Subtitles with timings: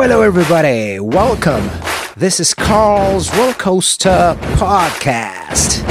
[0.00, 1.00] Hello, hello, everybody.
[1.00, 1.68] Welcome.
[2.16, 5.82] This is Carl's Roller Coaster Podcast.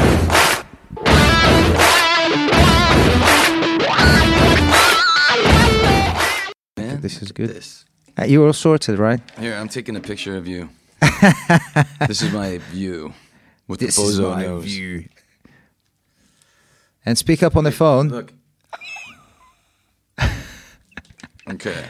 [6.78, 7.50] Man, This is good.
[7.50, 7.84] This.
[8.18, 9.20] Uh, you all sorted, right?
[9.38, 10.70] Here, I'm taking a picture of you.
[12.08, 13.14] this is my view
[13.68, 14.64] with This the is my nose.
[14.64, 15.10] view.
[17.06, 18.08] And speak up on the phone.
[18.08, 18.32] Look.
[21.50, 21.84] okay.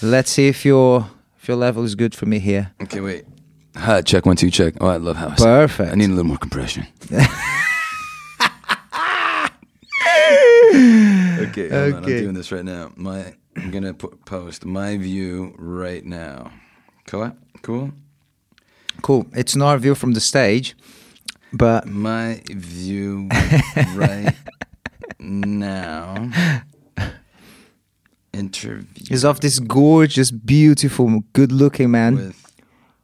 [0.00, 1.10] Let's see if your
[1.44, 2.72] if your level is good for me here.
[2.84, 3.26] Okay, wait.
[3.76, 4.72] Hi, check one, two, check.
[4.80, 5.68] Oh, I love how I sound.
[5.68, 5.92] Perfect.
[5.92, 6.86] I need a little more compression.
[7.12, 7.28] okay,
[11.68, 11.94] hold on.
[11.98, 12.20] I'm Okay.
[12.20, 12.92] doing this right now.
[12.96, 16.50] My, I'm gonna put, post my view right now.
[17.06, 17.36] Cool.
[17.60, 17.92] Cool.
[19.02, 19.26] Cool.
[19.34, 20.74] It's not a view from the stage,
[21.52, 23.28] but My view
[23.94, 24.34] right
[25.18, 26.30] now.
[28.34, 32.52] Interview is of this gorgeous, beautiful, good-looking man, with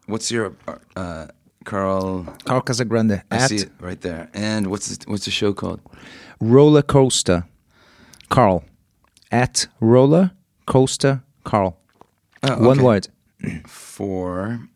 [0.06, 0.52] what's your
[0.96, 1.26] uh,
[1.64, 2.24] Carl?
[2.44, 4.28] Carl Casagrande, I at see it right there.
[4.34, 5.80] And what's the, what's the show called?
[6.40, 7.44] Roller Coaster
[8.28, 8.64] Carl.
[9.30, 10.32] At Roller
[10.66, 11.78] Coaster Carl.
[12.42, 12.82] Oh, One okay.
[12.84, 13.08] word.
[13.66, 14.68] for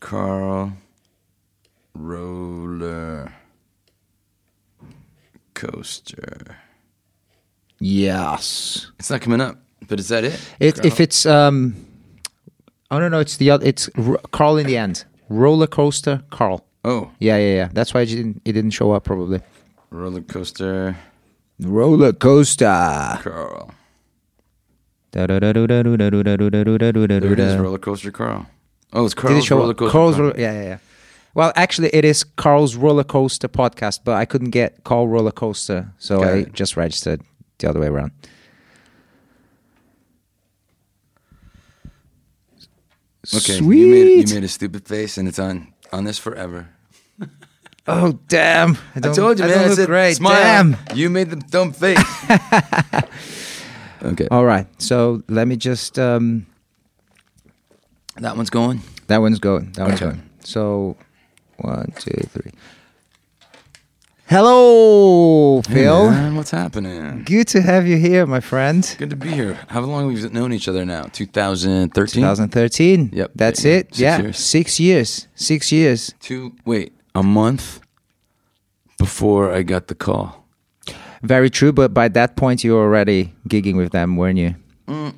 [0.00, 0.72] Carl
[1.94, 3.32] Roller
[5.54, 6.56] Coaster.
[7.80, 8.90] Yes.
[8.98, 9.56] It's not coming up,
[9.88, 10.38] but is that it?
[10.60, 11.74] It, if it's um,
[12.90, 13.66] oh no no, it's the other.
[13.66, 15.04] It's R- Carl in the end.
[15.28, 16.64] Roller coaster Carl.
[16.84, 17.68] oh, Yeah yeah yeah.
[17.72, 19.40] That's why it didn't it didn't show up probably.
[19.90, 20.96] roller coaster
[21.60, 23.18] Roller coaster.
[23.22, 23.72] Carl.
[25.12, 25.56] There it is,
[27.56, 28.46] roller coaster Carl.
[28.92, 29.76] Oh, it's Did Carl's it show roller up?
[29.78, 29.92] coaster.
[29.92, 30.32] Carl's Carl.
[30.36, 30.78] Yeah yeah yeah.
[31.32, 35.92] Well, actually, it is Carl's roller coaster podcast, but I couldn't get Carl roller coaster,
[35.98, 36.52] so Got I it.
[36.52, 37.22] just registered
[37.60, 38.12] the other way around.
[43.34, 43.78] Okay, Sweet.
[43.78, 46.68] You made, you made a stupid face, and it's on on this forever.
[47.86, 48.76] oh damn!
[48.96, 49.58] I, I told you, I man.
[49.58, 50.14] I look said, great.
[50.16, 50.34] smile.
[50.72, 50.76] Damn.
[50.96, 51.98] You made the dumb face.
[54.02, 55.98] okay, All right, so let me just.
[55.98, 56.46] Um,
[58.16, 58.80] that one's going.
[59.08, 59.72] That one's going.
[59.72, 60.12] That one's Okay.
[60.12, 60.30] going.
[60.42, 60.96] So,
[61.58, 62.52] one, two, three.
[64.30, 66.08] Hello, Hey, Phil.
[66.08, 67.24] man, what's happening?
[67.24, 68.86] Good to have you here, my friend.
[68.96, 69.58] Good to be here.
[69.66, 71.02] How long have we known each other now?
[71.10, 72.22] 2013?
[72.22, 73.10] 2013.
[73.12, 73.32] Yep.
[73.34, 73.86] That's Yeah, it.
[73.88, 74.20] six yeah.
[74.22, 74.38] years.
[74.38, 75.26] Six years.
[75.34, 76.14] Six years.
[76.20, 77.80] Two, wait, a month
[79.00, 80.46] before I got the call.
[81.24, 81.72] Very true.
[81.72, 84.54] But by that point, you were already gigging with them, weren't you?
[84.86, 85.14] Mm.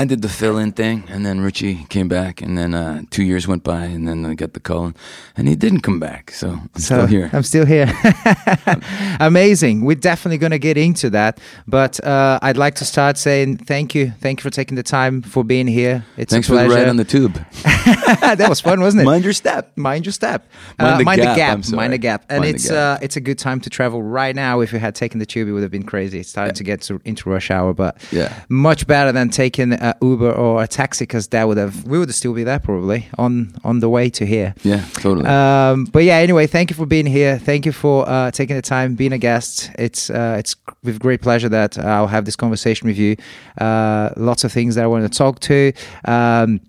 [0.00, 3.24] I did the fill in thing, and then Richie came back, and then uh, two
[3.24, 4.92] years went by, and then I got the call,
[5.36, 6.30] and he didn't come back.
[6.30, 7.30] So I'm So still here.
[7.32, 7.88] I'm still here.
[9.20, 9.84] Amazing.
[9.84, 11.40] We're definitely going to get into that.
[11.66, 14.12] But uh, I'd like to start saying thank you.
[14.20, 16.04] Thank you for taking the time for being here.
[16.16, 16.80] It's Thanks a for the pleasure.
[16.82, 17.34] ride on the tube.
[17.64, 19.06] that was fun, wasn't it?
[19.06, 19.76] Mind your step.
[19.76, 20.46] Mind your step.
[20.78, 21.76] Mind Uh, the mind gap, the gap.
[21.76, 22.24] Mind the gap.
[22.28, 23.00] And Mind it's gap.
[23.00, 24.60] uh, it's a good time to travel right now.
[24.60, 26.20] If you had taken the tube, it would have been crazy.
[26.20, 28.32] It's starting to get to, into rush hour, but Yeah.
[28.48, 32.12] much better than taking uh, Uber or a taxi because that would have we would
[32.14, 34.54] still be there probably on on the way to here.
[34.62, 35.26] Yeah, totally.
[35.26, 37.38] Um, but yeah, anyway, thank you for being here.
[37.38, 39.70] Thank you for uh, taking the time, being a guest.
[39.78, 43.16] It's uh, it's with great pleasure that I'll have this conversation with you.
[43.58, 45.72] Uh, lots of things that I want to talk to.
[46.04, 46.60] Um,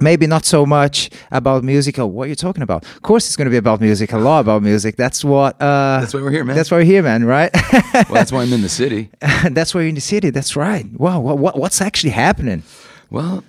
[0.00, 2.84] Maybe not so much about music or what you're talking about.
[2.84, 4.96] Of course, it's going to be about music, a lot about music.
[4.96, 5.60] That's what.
[5.60, 6.56] Uh, That's why we're here, man.
[6.56, 7.24] That's why we're here, man.
[7.24, 7.50] Right?
[7.72, 9.10] well, that's why I'm in the city.
[9.50, 10.30] that's why you're in the city.
[10.30, 10.86] That's right.
[10.98, 11.20] Wow.
[11.20, 12.62] What, what what's actually happening?
[13.10, 13.44] Well,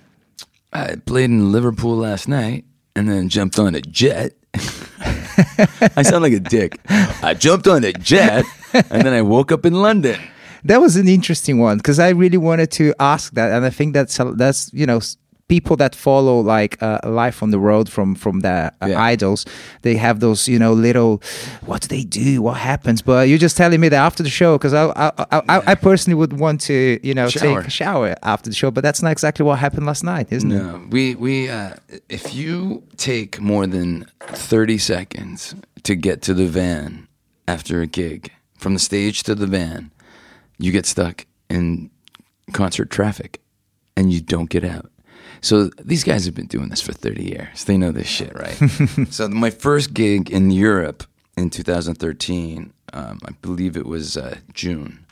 [0.72, 2.64] I played in Liverpool last night
[2.96, 4.32] and then jumped on a jet.
[5.96, 6.78] I sound like a dick.
[6.88, 10.20] I jumped on a jet and then I woke up in London.
[10.64, 13.94] That was an interesting one because I really wanted to ask that, and I think
[13.94, 15.00] that's that's you know
[15.54, 19.12] people that follow like uh, life on the road from from their uh, Yeah.
[19.12, 19.40] idols.
[19.82, 21.12] They have those you know little
[21.68, 23.02] what do they do, what happens.
[23.02, 25.74] But you're just telling me that after the show because I I, I, I I
[25.88, 26.74] personally would want to
[27.08, 27.60] you know Shower.
[27.60, 30.52] take a shower after the show, but that's not exactly what happened last night, isn't
[30.52, 30.62] it?
[30.62, 31.74] No, we we uh,
[32.08, 34.06] if you take more than
[34.50, 37.06] thirty seconds to get to the van
[37.46, 38.30] after a gig,
[38.62, 39.90] from the stage to the van,
[40.58, 41.90] you get stuck in
[42.52, 43.32] concert traffic,
[43.96, 44.86] and you don't get out.
[45.42, 47.64] So these guys have been doing this for thirty years.
[47.64, 48.56] They know this shit, right?
[49.10, 51.04] so my first gig in Europe
[51.36, 55.04] in 2013, um, I believe it was uh, June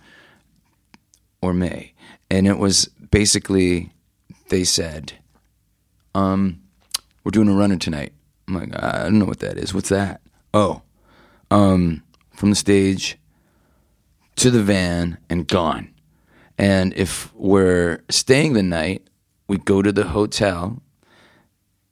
[1.43, 1.95] or May,
[2.31, 3.93] and it was basically
[4.49, 5.15] they said,
[6.15, 6.63] um,
[7.25, 8.13] "We're doing a runner tonight."
[8.47, 9.75] I'm like, I don't know what that is.
[9.75, 10.21] What's that?
[10.55, 10.83] Oh,
[11.51, 12.03] um,
[12.33, 13.19] from the stage
[14.37, 15.93] to the van and gone.
[16.59, 19.07] And if we're staying the night,
[19.51, 20.81] we go to the hotel,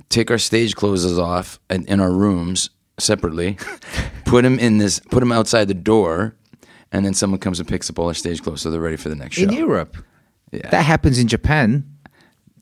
[0.08, 3.58] take our stage clothes off in, in our rooms separately,
[4.25, 6.37] put them in this, put them outside the door,
[6.93, 9.08] and then someone comes and picks up all our stage clothes so they're ready for
[9.08, 9.43] the next show.
[9.43, 9.96] In Europe,
[10.52, 10.70] Yeah.
[10.70, 11.84] that happens in Japan.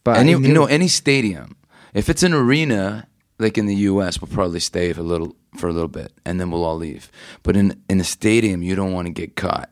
[0.02, 1.56] But any in Europe- any stadium.
[1.92, 3.06] If it's an arena
[3.38, 6.40] like in the U.S., we'll probably stay for a little for a little bit, and
[6.40, 7.10] then we'll all leave.
[7.42, 9.68] But in in a stadium, you don't want to get caught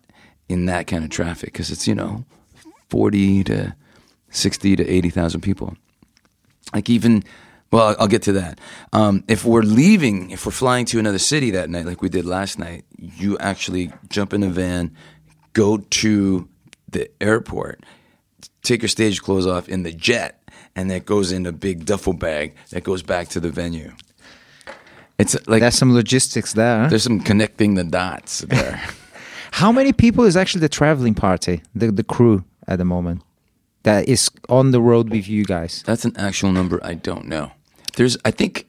[0.48, 2.24] in that kind of traffic because it's you know
[2.90, 3.74] forty to
[4.34, 5.76] sixty to eighty thousand people.
[6.74, 7.22] Like even
[7.70, 8.60] well, I'll- I'll get to that.
[8.92, 12.24] Um, if we're leaving, if we're flying to another city that night, like we did
[12.24, 14.92] last night, you actually jump in a van,
[15.54, 16.48] go to
[16.88, 17.82] the airport,
[18.62, 20.40] take your stage clothes off in the jet,
[20.76, 23.90] and that goes in a big duffel bag that goes back to the venue.
[25.18, 26.82] It's like there's some logistics there.
[26.84, 26.88] huh?
[26.90, 28.80] there's some connecting the dots there.
[29.52, 33.22] How many people is actually the traveling party, the the crew at the moment,
[33.84, 35.82] that is on the road with you guys?
[35.86, 37.52] That's an actual number I don't know.
[37.96, 38.66] There's I think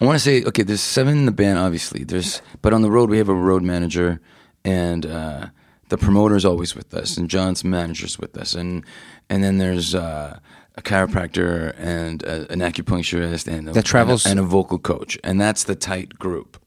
[0.00, 0.62] I want to say okay.
[0.62, 2.04] There's seven in the band, obviously.
[2.04, 4.20] There's but on the road we have a road manager,
[4.64, 5.46] and uh,
[5.88, 8.84] the promoter's always with us, and John's manager's with us, and
[9.28, 10.38] and then there's uh,
[10.76, 14.78] a chiropractor and a, an acupuncturist and a, That travels- and a, and a vocal
[14.78, 16.62] coach, and that's the tight group.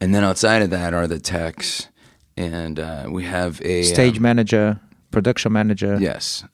[0.00, 1.88] And then outside of that are the techs,
[2.36, 5.96] and uh, we have a Stage um, manager, production manager.
[6.00, 6.44] Yes,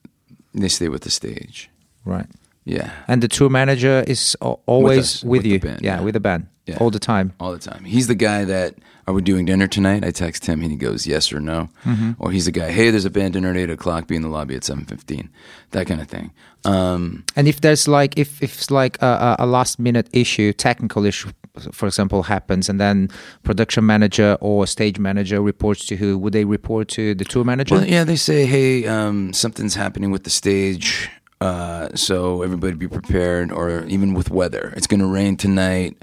[0.53, 1.69] they stay with the stage.
[2.05, 2.27] Right.
[2.65, 2.89] Yeah.
[3.07, 5.59] And the tour manager is al- always us, with, with you.
[5.59, 6.01] band, yeah, yeah.
[6.03, 6.47] with the band.
[6.65, 6.77] Yeah.
[6.79, 7.33] All the time.
[7.39, 7.83] all the time.
[7.85, 8.73] He's the guy that
[9.07, 10.03] are we doing dinner tonight?
[10.03, 12.13] I text him and he goes yes or no, Mm-hmm.
[12.17, 12.71] or he's the guy.
[12.71, 14.07] Hey, there's a band dinner at eight o'clock.
[14.07, 15.29] Be in the lobby at seven fifteen.
[15.71, 16.31] That kind of thing.
[16.63, 21.05] Um, And if there's like if if it's like a a last minute issue, technical
[21.05, 21.29] issue,
[21.71, 23.09] for example, happens, and then
[23.43, 26.17] production manager or stage manager reports to who?
[26.17, 27.75] Would they report to the tour manager?
[27.75, 31.09] well, yeah, they say hey, um, something's happening with the stage,
[31.41, 33.51] uh, so everybody be prepared.
[33.51, 35.97] Or even with weather, it's going to rain tonight.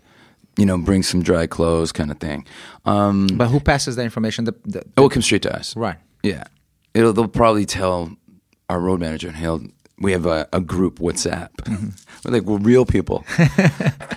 [0.58, 2.44] You know, bring some dry clothes, kind of thing.
[2.84, 4.44] Um, But who passes the information?
[4.44, 5.74] The, the, it will come straight to us.
[5.76, 5.96] right.
[6.22, 6.44] Yeah,
[6.94, 8.14] it'll they'll probably tell
[8.68, 9.62] our road manager, and he'll
[9.98, 11.48] we have a, a group WhatsApp.
[12.24, 13.24] we're like we're real people,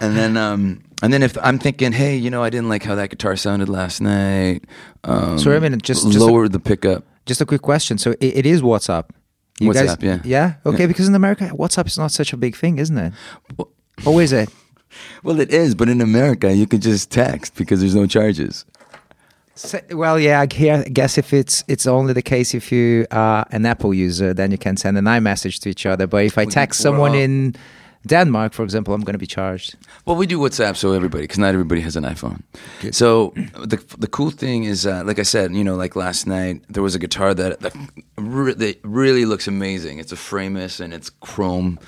[0.02, 2.96] and then um and then if I'm thinking, hey, you know, I didn't like how
[2.96, 4.64] that guitar sounded last night.
[5.04, 7.04] Um, Sorry, I mean, just- just a- lower the pickup.
[7.26, 7.98] Just a quick question.
[7.98, 9.06] So it, it is WhatsApp.
[9.60, 10.20] You WhatsApp, yeah.
[10.24, 10.54] Yeah.
[10.66, 10.84] Okay.
[10.84, 10.88] Yeah.
[10.88, 13.14] Because in America, WhatsApp is not such a big thing, isn't it?
[13.58, 13.72] Well-
[14.06, 14.50] Or is it?
[15.24, 18.64] Well, it is, but in America, you can just text because there's no charges.
[19.56, 23.66] So- Well, yeah, I guess if it's it's only the case if you are an
[23.66, 26.08] Apple user, then you can send an iMessage to each other.
[26.08, 27.56] But if I text someone in
[28.08, 29.76] Denmark, for example, I'm going to be charged.
[30.06, 32.42] Well, we do WhatsApp so everybody, because not everybody has an iPhone.
[32.92, 36.62] So the the cool thing is, uh, like I said, you know, like last night
[36.70, 37.76] there was a guitar that that,
[38.18, 40.00] re- that really looks amazing.
[40.00, 41.80] It's a Framus and it's chrome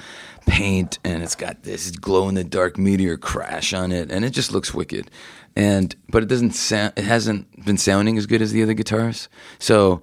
[0.47, 4.31] paint and it's got this glow in the dark meteor crash on it, and it
[4.31, 5.11] just looks wicked.
[5.55, 6.93] And but it doesn't sound.
[6.95, 9.29] It hasn't been sounding as good as the other guitars.
[9.59, 10.01] So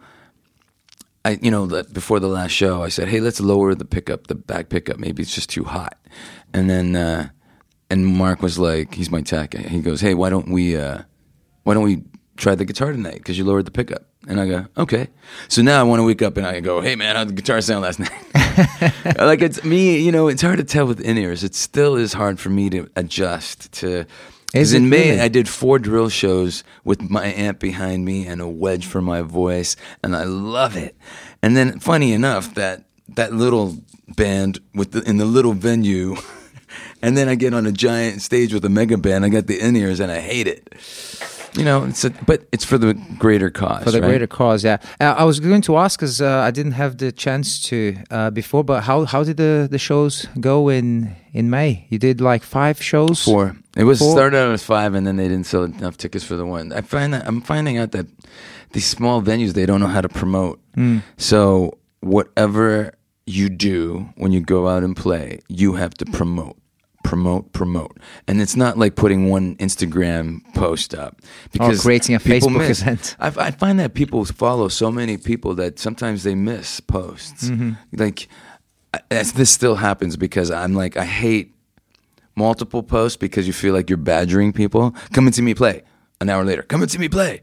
[1.25, 4.27] I, you know, that before the last show, I said, "Hey, let's lower the pickup,
[4.27, 4.99] the back pickup.
[4.99, 5.99] Maybe it's just too hot."
[6.53, 7.29] And then, uh,
[7.91, 11.03] and Mark was like, "He's my tech." He goes, "Hey, why don't we, uh,
[11.63, 12.03] why don't we
[12.37, 13.15] try the guitar tonight?
[13.15, 15.09] Because you lowered the pickup." And I go, "Okay."
[15.49, 17.61] So now I want to wake up and I go, "Hey, man, how'd the guitar
[17.63, 18.13] sound last night?"
[19.19, 20.29] like it's me, you know.
[20.29, 21.43] It's hard to tell with in ears.
[21.43, 24.05] It still is hard for me to adjust to.
[24.55, 25.21] Is Because in May, really?
[25.21, 29.21] I did four drill shows with my amp behind me and a wedge for my
[29.21, 30.97] voice, and I love it.
[31.43, 33.77] And then, funny enough, that that little
[34.17, 36.15] band with the, in the little venue,
[37.03, 39.25] and then I get on a giant stage with a mega band.
[39.25, 40.73] I got the in ears, and I hate it.
[41.57, 43.83] You know, it's a, but it's for the greater cause.
[43.83, 44.09] for the right?
[44.09, 44.63] greater cause.
[44.63, 47.97] Yeah, uh, I was going to ask because uh, I didn't have the chance to
[48.09, 48.63] uh, before.
[48.63, 51.87] But how how did the, the shows go in in May?
[51.91, 53.25] You did like five shows.
[53.25, 53.57] Four.
[53.77, 54.13] It was Four?
[54.13, 56.73] started out as five, and then they didn't sell enough tickets for the one.
[56.73, 58.07] I find that I'm finding out that
[58.73, 60.61] these small venues they don't know how to promote.
[60.75, 60.99] Hmm.
[61.17, 62.95] So whatever
[63.27, 66.57] you do when you go out and play, you have to promote,
[67.03, 72.21] promote, promote, and it's not like putting one Instagram post up oh, because creating a
[72.21, 72.83] Facebook miss.
[72.83, 73.17] event.
[73.21, 77.49] I, I find that people follow so many people that sometimes they miss posts.
[77.49, 77.73] Mm-hmm.
[77.93, 78.29] Like
[78.93, 81.54] I- this still happens because I'm like I hate
[82.37, 84.95] multiple posts because you feel like you're badgering people.
[85.13, 85.83] Come and see me play.
[86.21, 87.41] An hour later, come and see me play.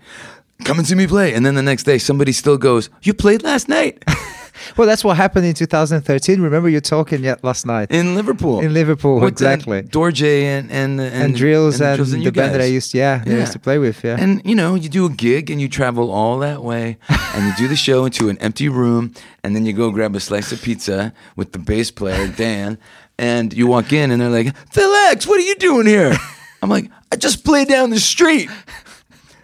[0.63, 1.33] Come and see me play.
[1.33, 4.03] And then the next day, somebody still goes, "You played last night."
[4.77, 6.41] well, that's what happened in 2013.
[6.41, 8.59] Remember you talking yet last night in Liverpool.
[8.59, 9.83] in Liverpool, With, uh, exactly.
[9.83, 13.23] Dorje and and and, and drills and, Drills the you band that I used, yeah,
[13.25, 14.17] I used to play with, yeah.
[14.19, 17.53] And you know, you do a gig and you travel all that way, and you
[17.57, 20.61] do the show into an empty room, and then you go grab a slice of
[20.61, 22.77] pizza with the bass player Dan,
[23.21, 26.13] and you walk in and they're like, "Phil X, what are you doing here?"
[26.61, 28.49] I'm like, "I just played down the street."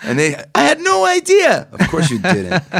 [0.03, 1.67] And they, I had no idea.
[1.71, 2.63] Of course you didn't.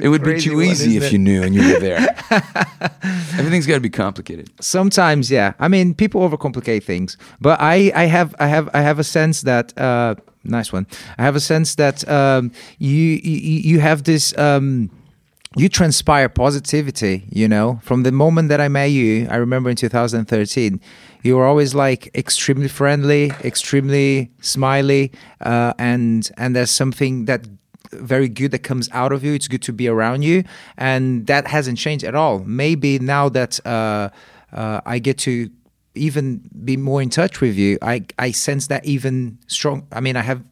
[0.00, 1.12] It would be too one, easy if it?
[1.12, 1.98] you knew and you were there.
[3.38, 4.48] Everything's got to be complicated.
[4.60, 8.98] sometimes yeah i mean people overcomplicate things but i i have i have i have
[8.98, 10.14] a sense that uh
[10.44, 10.86] nice one
[11.18, 14.90] i have a sense that um you you, you have this um
[15.56, 19.76] you transpire positivity you know from the moment that i met you i remember in
[19.76, 20.80] 2013
[21.22, 25.10] you were always like extremely friendly extremely smiley
[25.40, 27.46] uh, and and there's something that
[27.92, 29.34] very good that comes out of you.
[29.34, 30.44] It's good to be around you,
[30.76, 32.40] and that hasn't changed at all.
[32.40, 34.10] Maybe now that uh,
[34.52, 35.50] uh, I get to
[35.94, 39.86] even be more in touch with you, I I sense that even strong.
[39.92, 40.42] I mean, I have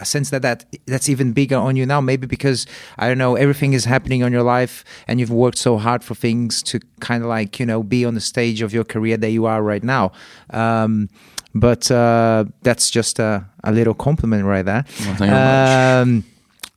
[0.00, 2.00] a sense that, that that's even bigger on you now.
[2.00, 2.66] Maybe because
[2.98, 6.14] I don't know everything is happening on your life, and you've worked so hard for
[6.14, 9.30] things to kind of like you know be on the stage of your career that
[9.30, 10.12] you are right now.
[10.50, 11.08] Um,
[11.54, 14.84] but uh, that's just a, a little compliment right there.
[15.20, 16.24] Well,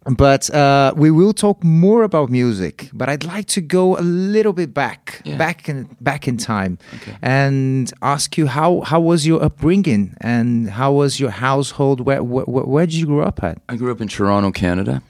[0.05, 0.47] thank you very much.
[0.49, 2.89] But uh, we will talk more about music.
[2.93, 5.37] But I'd like to go a little bit back, Yeah.
[5.37, 7.15] back in back in time, Okay.
[7.21, 11.99] and ask you how how was your upbringing and how was your household?
[12.05, 13.57] Where where, where did you grow up at?
[13.69, 15.01] I grew up in Toronto, Canada,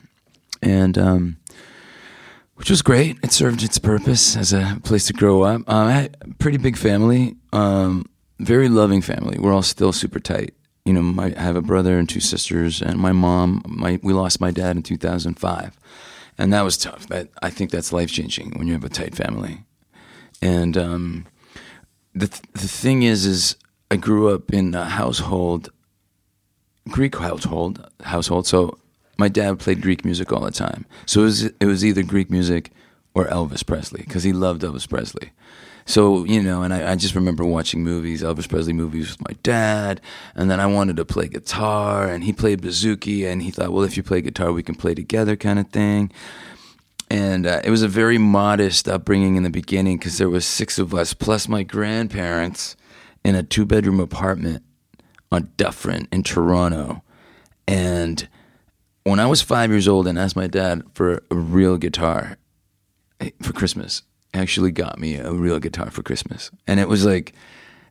[0.62, 1.38] and um,
[2.56, 3.18] which was great.
[3.24, 5.62] It served its purpose as a place to grow up.
[5.68, 8.06] Um, I had a pretty big family, um,
[8.40, 9.38] very loving family.
[9.40, 10.54] We're all still super tight.
[10.86, 13.64] You know, my, I have a brother and two sisters, and my mom.
[13.66, 15.80] My we lost my dad in 2005,
[16.38, 17.08] and that was tough.
[17.08, 19.64] But I think that's life changing when you have a tight family.
[20.42, 21.26] And um,
[22.14, 23.56] the th- the thing is, is
[23.90, 25.70] I grew up in a household
[26.90, 28.48] Greek household household.
[28.48, 28.78] So
[29.18, 30.86] my dad played Greek music all the time.
[31.06, 32.72] So it was it was either Greek music
[33.14, 35.32] or Elvis Presley because he loved Elvis Presley.
[35.86, 39.36] So you know, and I, I just remember watching movies, Elvis Presley movies with my
[39.44, 40.02] dad,
[40.36, 43.84] and then I wanted to play guitar, and he played bouzouki, and he thought, well,
[43.84, 46.12] if you play guitar, we can play together, kind of thing.
[47.10, 50.80] And uh, it was a very modest upbringing in the beginning because there was six
[50.80, 52.76] of us plus my grandparents
[53.24, 54.64] in a two bedroom apartment
[55.32, 57.04] on Dufferin in Toronto.
[57.68, 58.28] And
[59.04, 62.38] when I was five years old and asked my dad for a real guitar
[63.20, 66.52] eh, for Christmas, actually got me a real guitar for Christmas.
[66.68, 67.34] And it was like,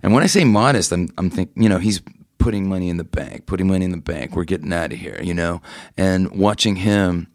[0.02, 2.00] and when I say modest, I'm, I'm thinking, you know, he's
[2.38, 4.34] putting money in the bank, putting money in the bank.
[4.34, 5.62] We're getting out of here, you know?
[5.96, 7.28] And watching him,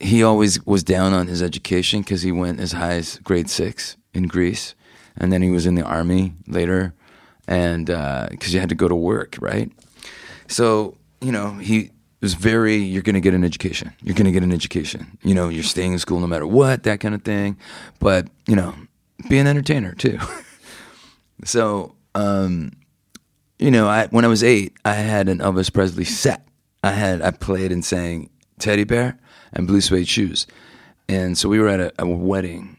[0.00, 3.96] he always was down on his education because he went as high as grade six
[4.14, 4.74] in Greece,
[5.16, 6.94] and then he was in the army later,
[7.46, 9.70] and uh, because you had to go to work, right?
[10.46, 11.90] So you know he
[12.20, 12.76] was very.
[12.76, 13.92] You're going to get an education.
[14.02, 15.18] You're going to get an education.
[15.22, 17.56] You know, you're staying in school no matter what, that kind of thing.
[17.98, 18.74] But you know,
[19.28, 20.18] be an entertainer too.
[21.44, 22.72] so um,
[23.58, 26.46] you know, I when I was eight, I had an Elvis Presley set.
[26.82, 29.18] I had I played and sang Teddy Bear
[29.52, 30.46] and Blue Suede Shoes,
[31.08, 32.78] and so we were at a, a wedding,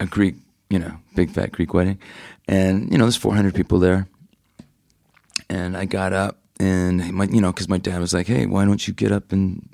[0.00, 0.34] a Greek,
[0.68, 1.98] you know, big fat Greek wedding,
[2.48, 4.08] and you know, there's 400 people there,
[5.48, 8.66] and I got up and my, you know, because my dad was like, hey, why
[8.66, 9.66] don't you get up and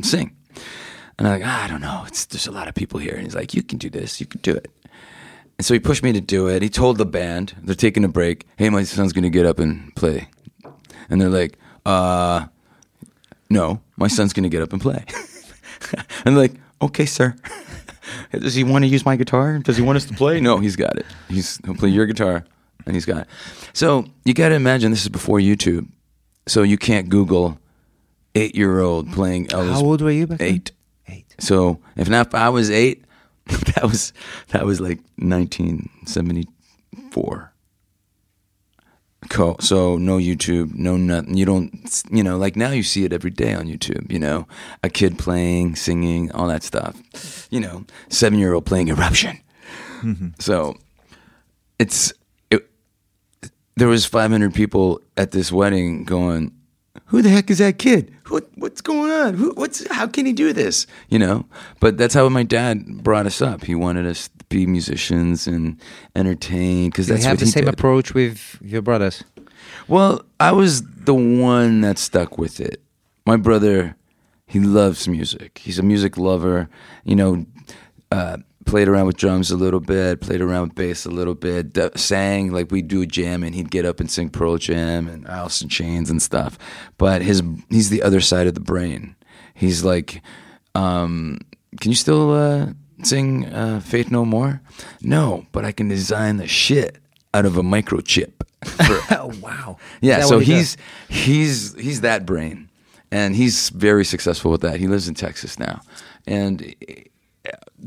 [0.00, 0.36] sing?
[1.18, 3.24] And I'm like, ah, I don't know, it's there's a lot of people here, and
[3.24, 4.70] he's like, you can do this, you can do it.
[5.58, 6.62] And so he pushed me to do it.
[6.62, 8.46] He told the band, they're taking a break.
[8.56, 10.28] Hey, my son's to get up and play.
[11.10, 12.46] And they're like, uh,
[13.50, 15.04] no, my son's to get up and play.
[16.24, 17.36] and they're like, okay, sir.
[18.32, 19.58] Does he want to use my guitar?
[19.58, 20.40] Does he want us to play?
[20.40, 21.04] No, he's got it.
[21.28, 22.44] He's, he'll play your guitar
[22.86, 23.28] and he's got it.
[23.74, 25.88] So you got to imagine this is before YouTube.
[26.46, 27.58] So you can't Google
[28.34, 29.72] eight year old playing Elvis.
[29.72, 30.54] How old were you back then?
[30.54, 30.72] Eight.
[31.08, 31.34] Eight.
[31.38, 33.04] So if not, if I was eight,
[33.46, 34.12] that was
[34.48, 37.52] that was like 1974.
[39.28, 41.36] Co- So no YouTube, no nothing.
[41.36, 44.10] You don't, you know, like now you see it every day on YouTube.
[44.10, 44.46] You know,
[44.82, 47.46] a kid playing, singing, all that stuff.
[47.50, 49.38] You know, seven year old playing Eruption.
[50.02, 50.28] Mm-hmm.
[50.38, 50.76] So
[51.78, 52.16] it's it.
[53.80, 56.52] There was 500 people at this wedding going,
[57.06, 58.12] "Who the heck is that kid?
[58.28, 59.32] What what's going on?
[59.32, 60.86] Who, what's how can he do this?
[61.08, 61.46] You know."
[61.80, 63.64] But that's how my dad brought us up.
[63.64, 65.80] He wanted us to be musicians and
[66.14, 67.72] entertain because Did that's you have the he same did.
[67.72, 69.24] approach with your brothers?
[69.88, 72.82] Well, I was the one that stuck with it.
[73.24, 73.96] My brother,
[74.46, 75.56] he loves music.
[75.56, 76.68] He's a music lover.
[77.04, 77.46] You know,
[78.12, 81.72] uh, played around with drums a little bit, played around with bass a little bit,
[81.72, 85.08] d- sang like we'd do a jam and he'd get up and sing Pearl Jam
[85.08, 86.58] and Alice in Chains and stuff.
[86.98, 89.16] But his he's the other side of the brain.
[89.54, 90.22] He's like,
[90.74, 91.38] um,
[91.80, 92.66] can you still uh,
[93.02, 94.60] sing uh, Faith No More?
[95.02, 96.98] No, but I can design the shit
[97.34, 98.32] out of a microchip.
[98.64, 99.78] For, Oh wow.
[100.02, 100.76] yeah, so he he's
[101.08, 102.68] he's he's that brain,
[103.10, 104.78] and he's very successful with that.
[104.78, 105.80] He lives in Texas now,
[106.26, 106.74] and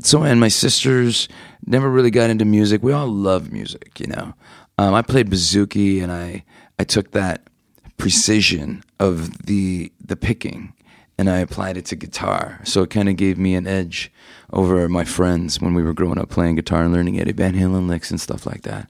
[0.00, 1.28] so and my sisters
[1.66, 2.82] never really got into music.
[2.82, 4.34] We all love music, you know.
[4.78, 6.44] Um, I played bouzouki, and I
[6.78, 7.48] I took that
[7.96, 10.72] precision of the the picking,
[11.18, 12.60] and I applied it to guitar.
[12.64, 14.12] So it kind of gave me an edge
[14.52, 17.88] over my friends when we were growing up playing guitar and learning Eddie Van Halen
[17.88, 18.88] licks and stuff like that.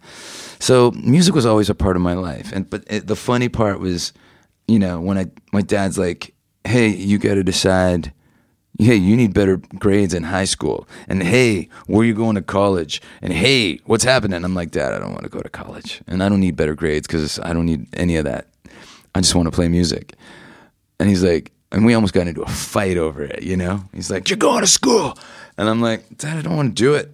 [0.59, 3.81] So music was always a part of my life, and but it, the funny part
[3.81, 4.13] was,
[4.67, 6.35] you know, when I my dad's like,
[6.65, 8.13] "Hey, you got to decide."
[8.79, 10.89] Hey, you need better grades in high school.
[11.07, 13.01] And hey, where are you going to college?
[13.23, 14.45] And hey, what's happening?
[14.45, 16.03] I'm like, Dad, I don't want to go to college.
[16.09, 18.49] And I don't need better grades because I don't need any of that.
[19.15, 20.15] I just want to play music.
[20.99, 23.85] And he's like, and we almost got into a fight over it, you know?
[23.93, 25.19] He's like, You're going to school.
[25.57, 27.11] And I'm like, Dad, I don't want to do it.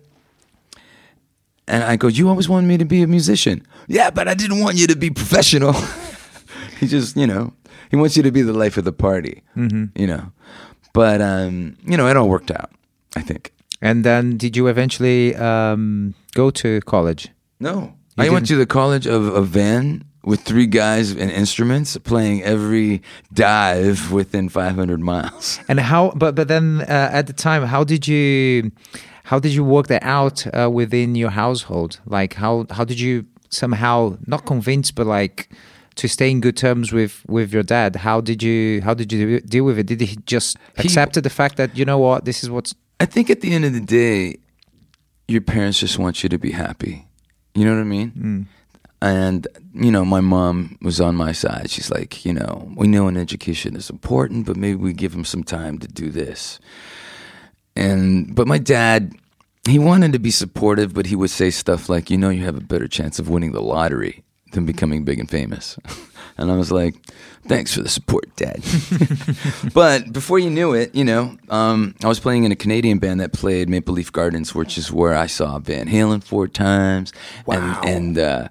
[1.67, 3.67] And I go, You always wanted me to be a musician.
[3.87, 5.73] Yeah, but I didn't want you to be professional.
[6.79, 7.53] he just, you know,
[7.91, 9.87] he wants you to be the life of the party, mm-hmm.
[9.99, 10.31] you know?
[10.93, 12.71] But, um, you know, it all worked out,
[13.17, 13.53] I think.
[13.81, 17.29] And then did you eventually um, go to college?
[17.59, 17.95] No.
[18.17, 18.49] You I went didn't?
[18.49, 23.01] to the college of a van with three guys and instruments playing every
[23.33, 25.61] dive within 500 miles.
[25.69, 26.13] And how?
[26.15, 28.71] But but then uh, at the time, how did you
[29.25, 32.01] how did you work that out uh, within your household?
[32.05, 35.49] Like how how did you somehow not convince, but like
[36.01, 37.97] to stay in good terms with with your dad?
[37.97, 39.87] How did you how did you deal with it?
[39.87, 43.07] Did he just He- accepted the fact that you know what this is what's I
[43.07, 44.37] think at the end of the day,
[45.29, 47.07] your parents just want you to be happy.
[47.55, 48.11] You know what I mean?
[48.11, 48.47] Mm.
[49.03, 51.71] And, you know, my mom was on my side.
[51.71, 55.25] She's like, you know, we know an education is important, but maybe we give him
[55.25, 56.61] some time to do this.
[57.75, 59.15] And, but my dad,
[59.67, 62.59] he wanted to be supportive, but he would say stuff like, you know, you have
[62.59, 65.79] a better chance of winning the lottery than becoming big and famous.
[66.39, 66.95] and I was like,
[67.47, 68.63] thanks for the support, dad.
[69.75, 73.21] but before you knew it, you know, um, I was playing in a Canadian band
[73.21, 77.13] that played Maple Leaf Gardens, which is where I saw Van Halen four times,
[77.47, 77.81] Wow.
[77.85, 78.49] and and uh,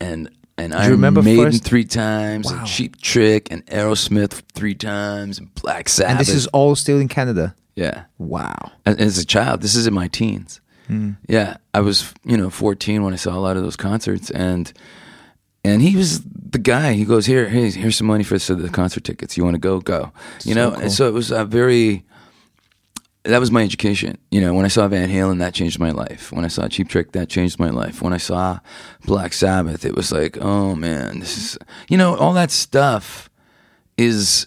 [0.00, 2.58] and and I remember Maiden first- three times, Wow.
[2.60, 6.10] and Cheap Trick, and Aerosmith three times, and Black Sabbath.
[6.12, 7.54] and this is all still in Canada.
[7.74, 8.04] yeah.
[8.18, 8.72] Wow.
[8.86, 10.60] As- As a child, this is in my teens.
[11.28, 14.72] Yeah, I was you know 14 when I saw a lot of those concerts, and
[15.66, 16.92] and he was the guy.
[16.92, 19.36] He goes here, here's, here's some money for so the concert tickets.
[19.36, 19.80] You want to go?
[19.80, 20.12] Go.
[20.44, 20.80] You So know, cool.
[20.82, 22.04] and so it was a very.
[23.24, 24.18] That was my education.
[24.30, 26.30] You know, when I saw Van Halen, that changed my life.
[26.30, 28.00] When I saw Cheap Trick, that changed my life.
[28.00, 28.60] When I saw
[29.04, 31.84] Black Sabbath, it was like, oh man, this is mm-hmm.
[31.88, 33.28] you know all that stuff
[33.98, 34.46] is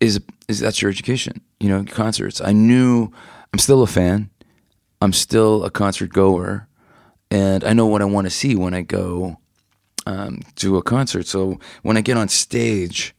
[0.00, 1.42] is is that's your education.
[1.58, 2.40] You know, concerts.
[2.40, 3.12] I knew
[3.52, 4.30] I'm still a fan.
[5.02, 6.66] I'm still a concert goer,
[7.30, 9.36] and I know what I want to see when I go
[10.06, 11.26] um, to a concert.
[11.26, 13.14] So when I get on stage,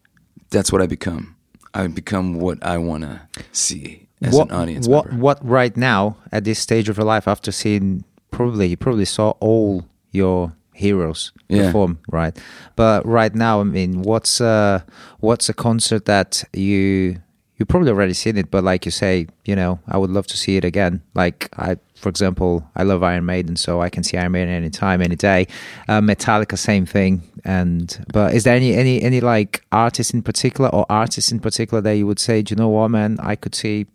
[0.49, 1.35] that's what I become.
[1.73, 5.21] I become what I want to see as what an audience what member.
[5.23, 9.31] what right now at this stage of your life after seeing probably you probably saw
[9.39, 11.65] all your heroes Yeah.
[11.67, 12.37] perform right
[12.75, 14.81] but right now i mean what's uh
[15.21, 17.17] what's a concert that you
[17.61, 20.35] you probably already seen it but like you say you know i would love to
[20.35, 24.17] see it again like i for example i love iron maiden so i can see
[24.17, 25.45] iron maiden anytime any day
[25.87, 30.69] uh, metallica same thing and but is there any any any like artists in particular
[30.73, 33.53] or artists in particular that you would say do you know what man i could
[33.53, 33.85] see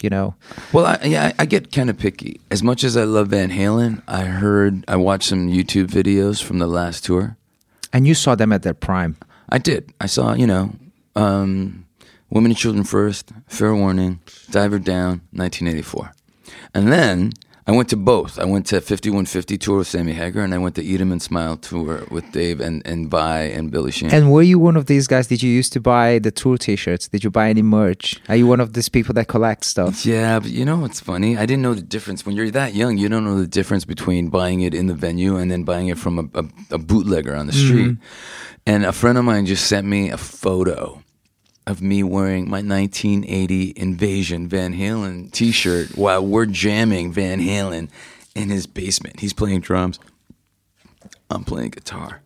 [0.00, 0.34] you know
[0.72, 2.40] Well, I, yeah, I I get kind of picky.
[2.52, 6.60] As much as I love Van Halen, I heard, I watched some YouTube videos from
[6.60, 7.36] the last tour.
[7.92, 9.16] and you saw them at their prime
[9.50, 9.82] I did.
[10.00, 10.70] I saw, you know,
[11.16, 11.84] um,
[12.30, 16.12] Women and Children First, Fair Warning, Diver Down, 1984.
[16.74, 17.32] And then
[17.68, 18.38] I went to both.
[18.38, 21.20] I went to 5150 tour with Sammy Hagar, and I went to Eat 'em and
[21.20, 24.10] Smile tour with Dave and, and Vai and Billy Sheehan.
[24.10, 27.08] and were you one of these guys did you used to buy the tour t-shirts
[27.08, 30.40] did you buy any merch are you one of these people that collect stuff Yeah,
[30.40, 31.36] but you know what's funny?
[31.36, 32.24] I didn't know the difference.
[32.24, 35.36] When you're that young, you don't know the difference between buying it in the venue
[35.36, 36.44] and then buying it from a, a,
[36.76, 37.66] a bootlegger on the mm-hmm.
[37.66, 37.96] street.
[38.66, 41.02] And a friend of mine just sent me a photo
[41.68, 47.90] of me wearing my 1980 Invasion Van Halen t shirt while we're jamming Van Halen
[48.34, 49.20] in his basement.
[49.20, 50.00] He's playing drums,
[51.28, 52.22] I'm playing guitar,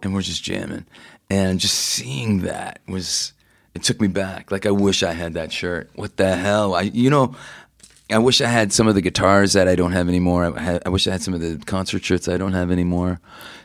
[0.00, 0.86] and we're just jamming.
[1.28, 3.32] And just seeing that was,
[3.74, 4.52] it took me back.
[4.52, 5.90] Like, I wish I had that shirt.
[5.96, 6.74] What the hell?
[6.74, 7.34] I, you know,
[8.10, 10.56] I wish I had some of the guitars that I don't have anymore.
[10.56, 13.18] I, had, I wish I had some of the concert shirts I don't have anymore.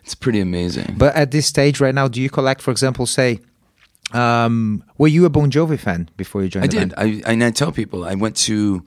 [0.03, 0.95] It's pretty amazing.
[0.97, 3.41] But at this stage right now, do you collect, for example, say,
[4.13, 6.95] um, were you a Bon Jovi fan before you joined I the did.
[6.95, 7.23] band?
[7.25, 8.85] I, and I tell people I went to,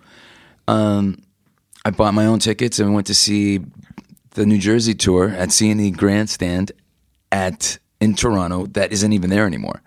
[0.68, 1.22] um,
[1.84, 3.60] I bought my own tickets and went to see
[4.30, 6.72] the New Jersey tour at CNE Grandstand
[7.30, 8.66] at in Toronto.
[8.66, 9.82] That isn't even there anymore.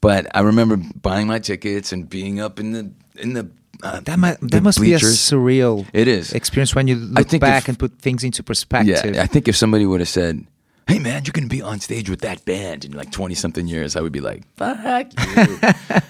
[0.00, 3.50] But I remember buying my tickets and being up in the in the
[3.82, 5.02] uh, That, might, that must bleachers.
[5.02, 6.32] be a surreal It is.
[6.32, 9.14] experience when you look back if- and put things into perspective.
[9.14, 10.46] Yeah, I think if somebody would have said,
[10.86, 13.96] "Hey, man, you're to be on stage with that band in like twenty something years,"
[13.96, 15.58] I would be like, "Fuck you,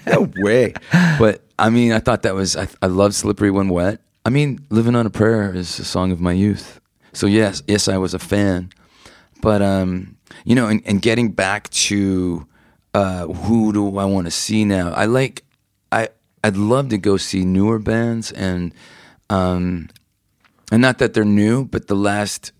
[0.11, 0.73] no way."
[1.19, 4.65] But I mean, I thought that was I, I love "Slippery When Wet." I mean,
[4.69, 6.79] "Living on a Prayer" is a song of my youth.
[7.13, 8.71] So yes, yes, I was a fan.
[9.41, 12.47] But um, you know, and, and getting back to
[12.93, 14.91] uh, who do I want to see now?
[14.93, 15.43] I like
[15.91, 16.09] I
[16.43, 18.73] I'd love to go see newer bands and
[19.29, 19.89] um,
[20.71, 22.51] and not that they're new, but the last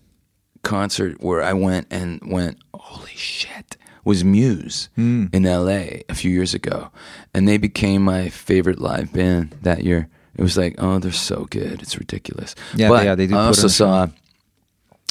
[0.64, 4.88] concert where I went and went, holy shit, was Muse
[5.32, 6.90] in LA a few years ago.
[7.32, 10.08] And they became my favorite live band that year.
[10.36, 11.80] It was like, oh, they're so good.
[11.80, 12.54] It's ridiculous.
[12.74, 13.68] Yeah, but yeah, they do I also on a show.
[13.68, 14.08] saw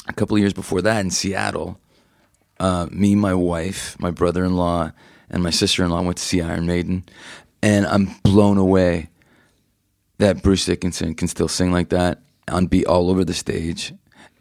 [0.06, 1.80] a couple of years before that in Seattle,
[2.60, 4.92] uh, me, my wife, my brother in law,
[5.30, 7.04] and my sister in law went to see Iron Maiden.
[7.62, 9.08] And I'm blown away
[10.18, 13.94] that Bruce Dickinson can still sing like that on beat all over the stage.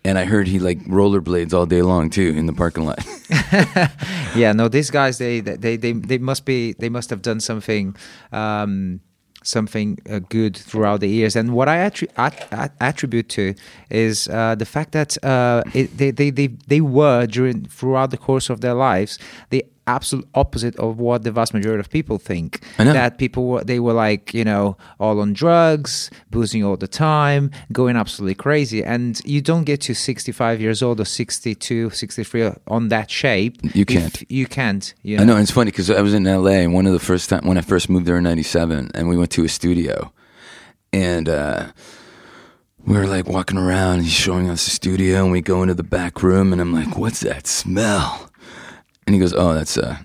[0.05, 2.99] And I heard he like rollerblades all day long too in the parking lot.
[4.35, 7.95] yeah no these guys they they they, they must be they must have done something
[8.31, 8.99] um
[9.43, 13.53] something uh, good throughout the years and what i attri- at- at- attribute to
[13.89, 18.17] is uh, the fact that uh, it, they, they they they were during throughout the
[18.17, 22.61] course of their lives the absolute opposite of what the vast majority of people think
[22.79, 22.93] I know.
[22.93, 27.51] that people were they were like you know all on drugs boozing all the time
[27.71, 32.87] going absolutely crazy and you don't get to 65 years old or 62 63 on
[32.89, 34.23] that shape You can't.
[34.31, 36.87] you can't you I know, and it's funny because I was in LA and one
[36.87, 39.43] of the first time when I first moved there in '97, and we went to
[39.43, 40.11] a studio,
[40.91, 41.67] and uh,
[42.85, 45.73] we were like walking around, and he's showing us the studio, and we go into
[45.73, 48.29] the back room, and I'm like, "What's that smell?"
[49.05, 49.97] And he goes, "Oh, that's uh,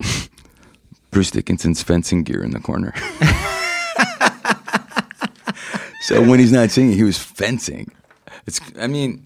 [1.10, 2.94] Bruce Dickinson's fencing gear in the corner."
[6.02, 7.92] so when he's not singing, he was fencing.
[8.46, 9.22] It's, I mean,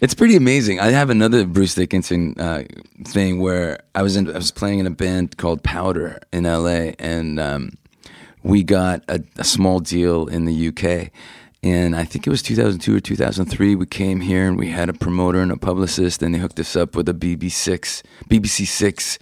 [0.00, 0.80] it's pretty amazing.
[0.80, 2.64] I have another Bruce Dickinson uh,
[3.04, 6.92] thing where I was in, I was playing in a band called Powder in LA,
[6.98, 7.70] and um,
[8.42, 11.10] we got a, a small deal in the UK.
[11.66, 13.74] And I think it was 2002 or 2003.
[13.74, 16.76] We came here and we had a promoter and a publicist, and they hooked us
[16.76, 19.18] up with a BBC6, BBC Six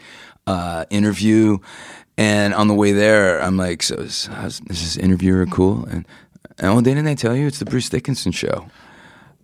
[0.46, 1.57] uh, interview.
[2.18, 6.07] And on the way there, I'm like, "So is, is this interviewer cool?" And,
[6.62, 8.66] oh, didn't they tell you it's the Bruce Dickinson show?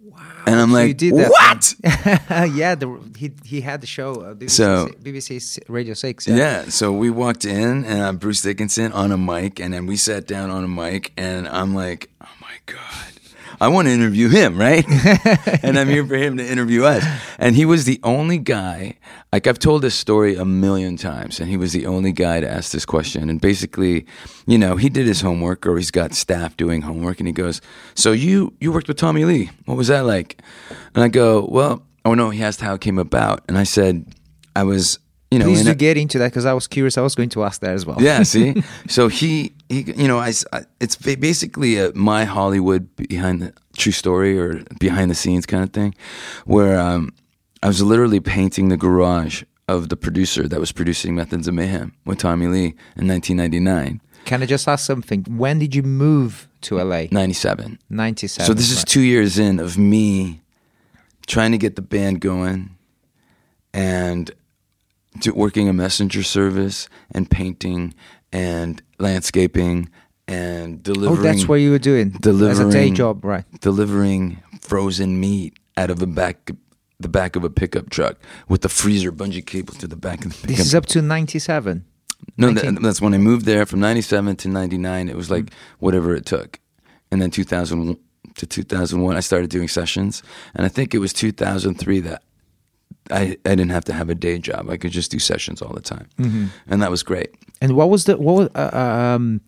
[0.04, 0.20] Wow!
[0.46, 1.74] And I'm So like, what?
[2.54, 6.64] yeah the, he he had the show uh, BBC, So- BBC Radio 6 Yeah.
[6.68, 10.26] So we walked in and I'm Bruce Dickinson on a mic, and then we sat
[10.26, 12.26] down on a mic, and I'm like, oh
[12.72, 13.10] God.
[13.62, 14.86] I want to interview him, right?
[15.62, 17.04] and I'm here for him to interview us.
[17.38, 18.96] And he was the only guy,
[19.34, 22.50] like I've told this story a million times, and he was the only guy to
[22.50, 23.28] ask this question.
[23.28, 24.06] And basically,
[24.46, 27.60] you know, he did his homework or he's got staff doing homework and he goes,
[27.94, 29.50] So you you worked with Tommy Lee.
[29.66, 30.40] What was that like?
[30.94, 33.44] And I go, Well, oh no, he asked how it came about.
[33.46, 34.06] And I said,
[34.56, 34.98] I was,
[35.30, 37.28] you know, please do a- get into that because I was curious I was going
[37.30, 38.62] to ask that as well yeah, see.
[38.88, 40.32] So he, he, you know, I.
[40.80, 45.70] it's basically a my Hollywood behind the true story or behind the scenes kind of
[45.70, 45.94] thing,
[46.44, 47.12] where um,
[47.62, 51.94] I was literally painting the garage of the producer that was producing Methods of Mayhem
[52.04, 56.76] with Tommy Lee in 1999, can I just ask something when did you move to
[56.76, 57.78] LA 97.
[57.88, 60.42] 97 So this is two years in of me
[61.26, 62.76] trying to get the band going
[63.72, 64.30] and
[65.18, 67.94] do, working a messenger service and painting
[68.32, 69.88] and landscaping
[70.28, 71.18] and delivering.
[71.18, 75.58] oh that's what you were doing Delivering as a day job right delivering frozen meat
[75.76, 76.50] out of a back
[77.00, 78.16] the back of a pickup truck
[78.48, 80.56] with the freezer bungee cable to the back of the pickup.
[80.56, 81.84] this is up to 97
[82.36, 82.74] no, 19.
[82.74, 85.08] that, that's when I moved there from '97 to '99.
[85.08, 85.30] It was Mm.
[85.30, 86.60] like whatever it took,
[87.10, 87.96] and then 2000
[88.36, 90.22] to 2001, I started doing sessions,
[90.54, 92.22] and I think it was 2003 that
[93.10, 94.70] I I didn't have to have a day job.
[94.70, 96.44] I could just do sessions all the time, Mm-hmm.
[96.68, 97.30] and that was great.
[97.62, 98.70] and what was the what was, uh,
[99.14, 99.40] um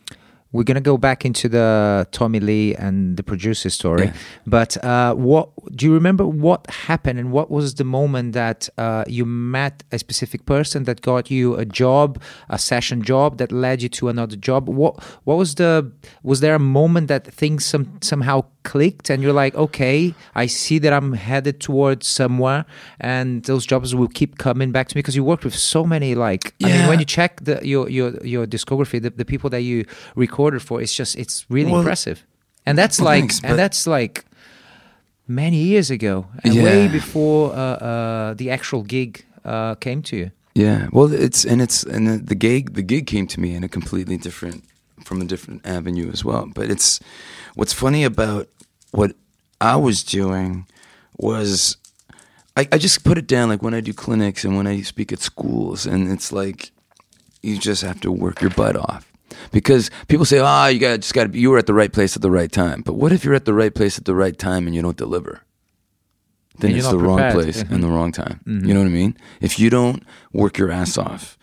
[0.54, 4.04] we're gonna go back into the Tommy Lee and the producer story.
[4.04, 4.12] Yeah.
[4.46, 6.26] But uh, what do you remember?
[6.26, 11.00] What happened and what was the moment that uh, you met a specific person that
[11.00, 12.20] got you a job,
[12.50, 14.68] a session job that led you to another job?
[14.68, 15.90] What what was the
[16.22, 20.78] was there a moment that things some somehow clicked and you're like, okay, I see
[20.80, 22.64] that I'm headed towards somewhere,
[23.00, 26.14] and those jobs will keep coming back to me because you worked with so many
[26.14, 29.62] like I mean when you check the your your your discography, the, the people that
[29.62, 29.84] you
[30.16, 32.24] recorded for, it's just it's really Well- impressive,
[32.66, 34.24] and that's Well, like thanks, and that's like
[35.26, 40.30] many years ago, and way before uh, uh, the actual gig uh, came to you.
[40.54, 43.64] Yeah, well, it's and it's and the, the gig the gig came to me in
[43.64, 44.64] a completely different
[45.04, 46.48] from a different avenue as well.
[46.54, 47.00] But it's
[47.54, 48.48] what's funny about
[48.90, 49.12] what
[49.60, 50.66] I was doing
[51.18, 51.76] was
[52.56, 55.12] I, I just put it down like when I do clinics and when I speak
[55.12, 56.70] at schools, and it's like
[57.42, 59.10] you just have to work your butt off
[59.50, 61.92] because people say, "Ah, you got just got to be you were at the right
[61.92, 64.14] place at the right time." But what if you're at the right place at the
[64.14, 65.40] right time and you don't deliver?
[66.58, 67.34] Then And it's the not wrong prepared.
[67.34, 68.40] place and the wrong time.
[68.46, 69.16] You know what I mean?
[69.40, 70.02] If you don't
[70.34, 71.38] work your ass off,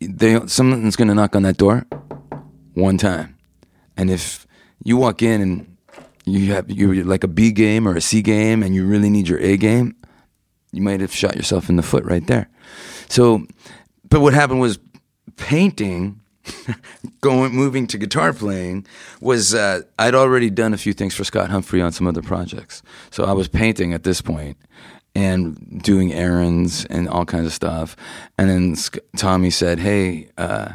[0.00, 1.86] they someone's going to knock on that door
[2.74, 3.36] one time,
[3.96, 4.46] and if
[4.84, 5.76] you walk in and
[6.24, 9.28] you have you're like a B game or a C game, and you really need
[9.28, 9.94] your A game,
[10.72, 12.48] you might have shot yourself in the foot right there.
[13.08, 13.46] So,
[14.08, 14.78] but what happened was
[15.36, 16.20] painting,
[17.20, 18.86] going moving to guitar playing
[19.20, 22.82] was uh, I'd already done a few things for Scott Humphrey on some other projects.
[23.10, 24.56] So I was painting at this point
[25.14, 27.96] and doing errands and all kinds of stuff.
[28.38, 28.76] And then
[29.16, 30.72] Tommy said, "Hey, uh,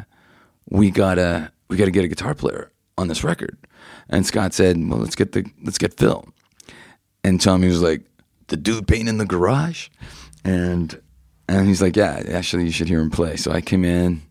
[0.68, 3.56] we gotta we gotta get a guitar player on this record."
[4.08, 6.26] And Scott said, "Well, let's get the let's get Phil."
[7.24, 8.02] And Tommy was like,
[8.48, 9.88] "The dude painting in the garage,"
[10.44, 11.00] and
[11.48, 14.22] and he's like, "Yeah, actually, you should hear him play." So I came in,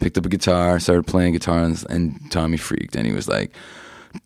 [0.00, 3.52] picked up a guitar, started playing guitar, and, and Tommy freaked, and he was like,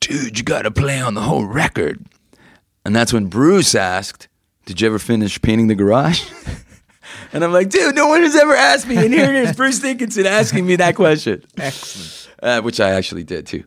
[0.00, 2.06] "Dude, you got to play on the whole record."
[2.84, 4.28] And that's when Bruce asked,
[4.66, 6.24] "Did you ever finish painting the garage?"
[7.32, 9.78] and I'm like, "Dude, no one has ever asked me." And here it is, Bruce
[9.78, 12.21] Dickinson asking me that question Excellent.
[12.42, 13.64] Uh, which I actually did too.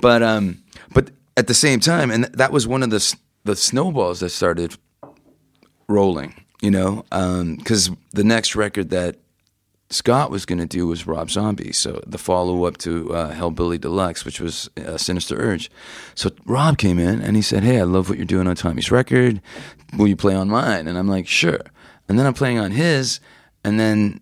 [0.00, 0.62] But um,
[0.94, 4.76] but at the same time, and that was one of the the snowballs that started
[5.88, 6.34] rolling.
[6.60, 9.16] You know, because the next record that
[9.90, 13.80] Scott was going to do was Rob Zombie, so the follow up to uh, Hellbilly
[13.80, 15.70] Deluxe, which was uh, Sinister Urge.
[16.14, 18.90] So Rob came in and he said, "Hey, I love what you're doing on Tommy's
[18.90, 19.40] record.
[19.96, 21.60] Will you play on mine?" And I'm like, "Sure."
[22.08, 23.20] And then I'm playing on his,
[23.64, 24.20] and then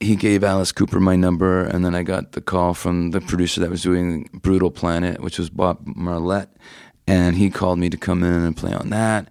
[0.00, 3.60] he gave Alice Cooper my number, and then I got the call from the producer
[3.60, 6.54] that was doing Brutal Planet, which was Bob Marlette,
[7.06, 9.28] and he called me to come in and play on that.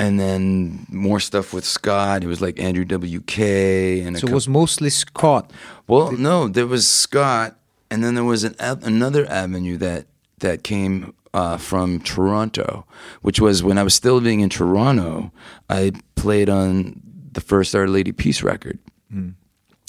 [0.00, 2.22] And then more stuff with Scott.
[2.22, 5.50] It was like Andrew WK and So it was mostly Scott.
[5.88, 7.58] well, no, there was Scott,
[7.90, 10.06] and then there was an another avenue that
[10.38, 12.86] that came uh, from Toronto,
[13.22, 15.32] which was when I was still living in Toronto.
[15.68, 17.00] I played on
[17.32, 18.78] the first Our Lady Peace record.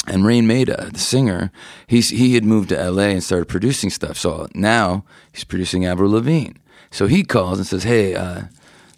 [0.09, 1.51] And Raine Maida, the singer,
[1.85, 4.17] he's he had moved to LA and started producing stuff.
[4.17, 6.57] So now he's producing Avril Lavigne.
[6.89, 8.43] So he calls and says, "Hey, uh,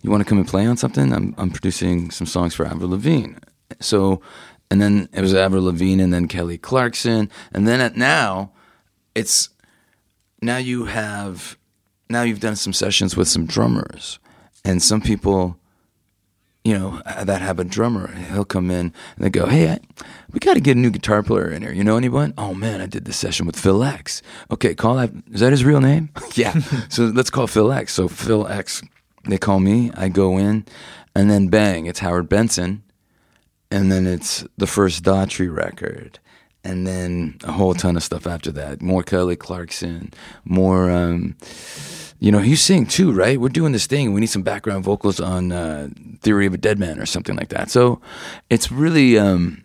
[0.02, 1.12] you want to come and play on something?
[1.12, 3.36] I'm I'm producing some songs for Avril Lavigne."
[3.82, 4.22] So,
[4.70, 8.54] and then it was Avril Lavigne, and then Kelly Clarkson, and then at now,
[9.14, 9.50] it's
[10.42, 11.58] now you have
[12.10, 14.18] now you've done some sessions with some drummers,
[14.64, 15.58] and some people
[16.64, 18.14] you know, uh, that have a drummer.
[18.14, 19.80] He'll come in and they go, "Hey, I,
[20.32, 21.72] we got to get a new guitar player in here.
[21.72, 22.34] You know anyone?
[22.38, 24.22] Oh man, I did this session with Phil X.
[24.52, 25.12] Okay, call that.
[25.32, 26.10] Is that his real name?
[26.36, 26.54] yeah.
[26.90, 27.94] so let's call Phil X.
[27.94, 28.84] So Phil X,
[29.28, 29.92] they call me.
[29.96, 30.66] I go in,
[31.16, 32.84] and then bang, it's Howard Benson,
[33.72, 36.20] and then it's the first Daughtry record.
[36.64, 38.82] And then a whole ton of stuff after that.
[38.84, 40.14] More Kelly Clarkson,
[40.46, 41.36] more um,
[42.20, 43.42] you know, he's sing too, right?
[43.42, 44.14] We're doing this thing.
[44.14, 45.90] We need some background vocals on uh,
[46.22, 47.72] Theory of a Dead Man or something like that.
[47.72, 48.00] So
[48.52, 49.64] it's really um,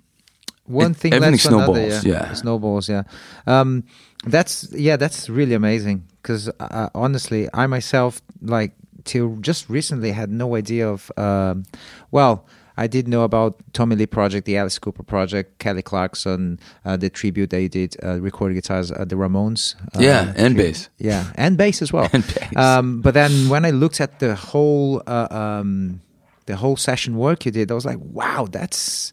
[0.64, 2.32] One It- thing everything to another, snowballs, yeah.
[2.32, 2.88] snowballs.
[2.88, 3.02] Yeah,
[3.46, 3.84] um,
[4.24, 6.04] that's yeah, that's really amazing.
[6.22, 8.72] Because uh, honestly, I myself like
[9.04, 11.12] till just recently had no idea of.
[11.18, 11.64] Um,
[12.10, 16.96] well, I did know about Tommy Lee project, the Alice Cooper project, Kelly Clarkson, uh,
[16.96, 19.74] the tribute they did, uh, recorded guitars, uh, the Ramones.
[19.94, 20.56] Uh, Yeah, and tribute.
[20.56, 20.88] bass.
[20.98, 22.08] Yeah, and bass as well.
[22.12, 22.56] And bass.
[22.56, 25.02] Um, but then when I looked at the whole.
[25.06, 26.00] Uh, um,
[26.46, 29.12] the whole session work you did, I was like, "Wow, that's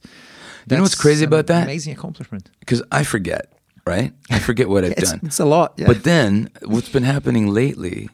[0.69, 1.63] You know what's crazy about that?
[1.63, 2.51] Amazing accomplishment.
[2.59, 3.51] because I forget,
[3.87, 4.13] right?
[4.29, 5.21] I forget what I've It's, done.
[5.23, 5.73] it's a lot.
[5.77, 5.87] Yeah.
[5.87, 8.09] But then what's been happening lately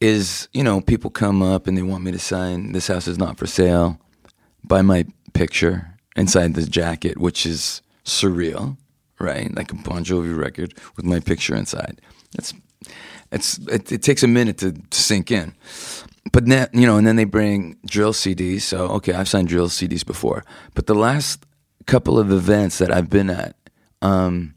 [0.00, 3.18] is, you know, people come up and they want me to sign this house is
[3.18, 3.98] not for sale
[4.64, 8.76] by my picture inside the jacket, which is surreal,
[9.18, 9.54] right?
[9.54, 12.00] Like a Bon Jovi record with my picture inside.
[12.32, 12.54] That's
[13.30, 15.54] it's it, it takes a minute to sink in.
[16.32, 18.62] But then you know, and then they bring drill CDs.
[18.62, 20.44] So okay, I've signed drill CDs before,
[20.74, 21.44] but the last
[21.86, 23.56] couple of events that I've been at,
[24.02, 24.54] um,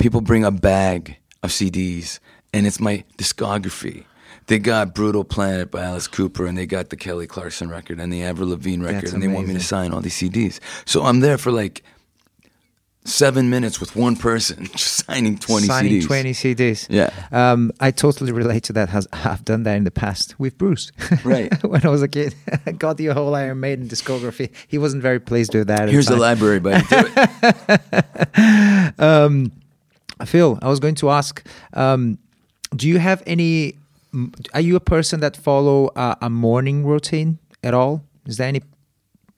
[0.00, 2.18] people bring a bag of CDs,
[2.52, 4.04] and it's my discography.
[4.48, 8.12] They got Brutal Planet by Alice Cooper, and they got the Kelly Clarkson record and
[8.12, 10.58] the Avril Lavigne record, That's and they want me to sign all these CDs.
[10.86, 11.82] So I'm there for like
[13.04, 16.06] seven minutes with one person, just signing 20 Signing CDs.
[16.06, 16.86] 20 CDs.
[16.88, 17.10] Yeah.
[17.32, 18.88] Um, I totally relate to that.
[18.88, 20.92] Has I've done that in the past with Bruce.
[21.24, 21.52] Right.
[21.64, 22.34] when I was a kid,
[22.66, 24.50] I got the whole Iron Maiden discography.
[24.66, 25.88] He wasn't very pleased with that.
[25.88, 26.20] Here's the time.
[26.20, 26.86] library, buddy.
[26.86, 27.04] Do
[28.98, 29.52] it.
[30.26, 32.18] Phil, I was going to ask, um,
[32.74, 33.77] do you have any?
[34.54, 38.04] Are you a person that follow uh, a morning routine at all?
[38.26, 38.62] Is there any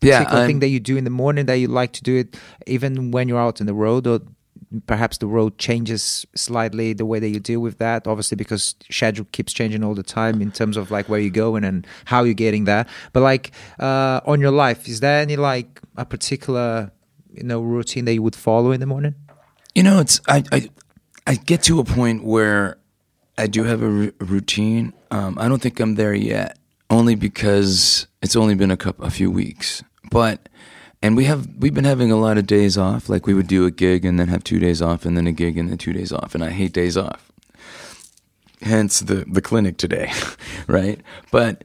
[0.01, 2.37] particular I'm- thing that you do in the morning that you like to do it,
[2.67, 4.21] even when you're out on the road, or
[4.87, 8.07] perhaps the road changes slightly the way that you deal with that?
[8.07, 11.65] Obviously, because schedule keeps changing all the time in terms of like where you're going
[11.65, 12.87] and how you're getting there.
[13.13, 16.93] But like uh, on your life, is there any like a particular
[17.33, 19.15] you know routine that you would follow in the morning?
[19.75, 20.71] You know, it's I, I
[21.27, 22.77] I get to a point where
[23.41, 24.93] I do have a routine.
[25.11, 26.59] Um, I don't think I'm there yet,
[26.91, 29.83] only because it's only been a couple, a few weeks.
[30.11, 30.49] But
[31.01, 33.09] and we have we've been having a lot of days off.
[33.09, 35.33] Like we would do a gig and then have two days off, and then a
[35.33, 36.35] gig and then two days off.
[36.35, 37.33] And I hate days off.
[38.61, 40.13] Hence the the clinic today,
[40.67, 41.01] right?
[41.31, 41.65] But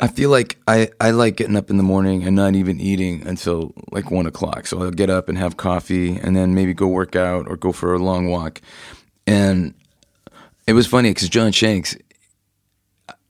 [0.00, 3.26] I feel like I, I like getting up in the morning and not even eating
[3.26, 4.66] until like one o'clock.
[4.66, 7.72] So I'll get up and have coffee and then maybe go work out or go
[7.72, 8.60] for a long walk.
[9.26, 9.74] And
[10.66, 11.96] it was funny because John Shanks,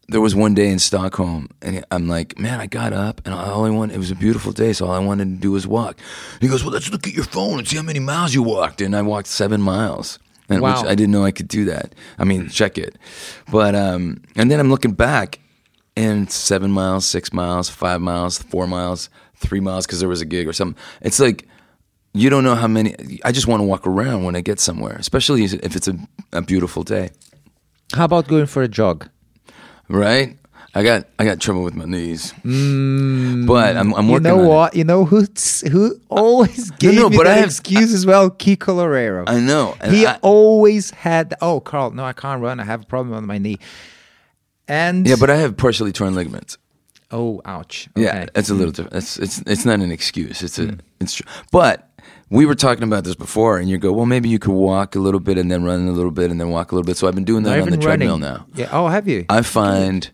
[0.08, 3.64] there was one day in Stockholm and I'm like, man, I got up and all
[3.64, 4.72] I wanted, it was a beautiful day.
[4.72, 5.98] So all I wanted to do was walk.
[6.40, 8.80] He goes, well, let's look at your phone and see how many miles you walked.
[8.80, 10.18] And I walked seven miles.
[10.50, 10.82] And Wow.
[10.82, 11.94] which I didn't know I could do that.
[12.18, 12.98] I mean, check it.
[13.50, 15.38] But um, and then I'm looking back,
[15.96, 20.26] and seven miles, six miles, five miles, four miles, three miles because there was a
[20.26, 20.78] gig or something.
[21.00, 21.48] It's like
[22.14, 22.94] you don't know how many.
[23.24, 25.96] I just want to walk around when I get somewhere, especially if it's a,
[26.32, 27.10] a beautiful day,
[27.92, 29.08] How about going for a jog?
[29.88, 30.38] right?
[30.76, 33.46] I got I got trouble with my knees, mm.
[33.46, 34.48] but I'm, I'm You know on it.
[34.48, 34.74] what?
[34.76, 35.24] You know who
[35.70, 38.28] who always gave no, me but that I have- excuse as well?
[38.30, 39.22] Kiko Loureiro.
[39.28, 39.76] I know.
[39.88, 41.34] he I- always had.
[41.40, 42.58] Oh, Carl, no, I can't run.
[42.58, 43.58] I have a problem on my knee.
[44.66, 46.58] And yeah, but I have partially torn ligaments.
[47.12, 47.88] oh, ouch.
[47.94, 48.26] Yeah, Okay.
[48.34, 48.76] it's a little mm.
[48.76, 48.96] different.
[48.96, 50.42] It's it's it's not an excuse.
[50.42, 50.80] It's a mm.
[51.00, 51.26] it's true.
[51.52, 51.88] But
[52.30, 54.98] we were talking about this before, and you go, well, maybe you could walk a
[54.98, 56.96] little bit and then run a little bit and then walk a little bit.
[56.96, 58.20] So I've been doing Not that on the even treadmill running.
[58.20, 58.46] now.
[58.54, 58.68] Yeah.
[58.72, 59.26] Oh, have you?
[59.28, 60.10] I find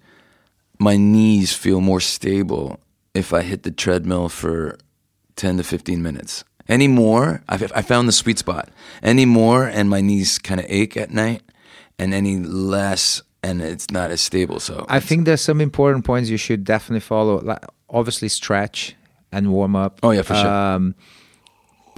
[0.79, 2.81] my knees feel more stable
[3.15, 4.79] if I hit the treadmill for
[5.37, 6.45] ten to fifteen minutes.
[6.69, 8.69] Any more, I've, I found the sweet spot.
[9.03, 11.43] Any more, and my knees kind of ache at night,
[11.99, 14.61] and any less, and it's not as stable.
[14.61, 17.41] So I think there's some important points you should definitely follow.
[17.41, 18.95] Like obviously, stretch
[19.33, 19.99] and warm up.
[20.03, 20.47] Oh, yeah, for sure.
[20.47, 20.95] Um,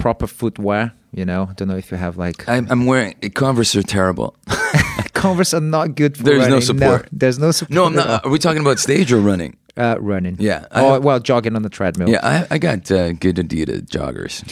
[0.03, 0.91] proper footwear.
[1.19, 4.35] You know, I don't know if you have like I'm, I'm wearing Converse are terrible.
[5.13, 6.61] Converse are not good for There's no running.
[6.61, 7.07] support.
[7.11, 7.71] there's no support.
[7.75, 8.25] No, I'm not.
[8.25, 9.55] Are we talking about stage or running?
[9.77, 10.35] Uh, running.
[10.39, 12.09] Yeah, I have- well, jogging on the treadmill.
[12.09, 14.43] Yeah, I, I got uh, good Adidas joggers.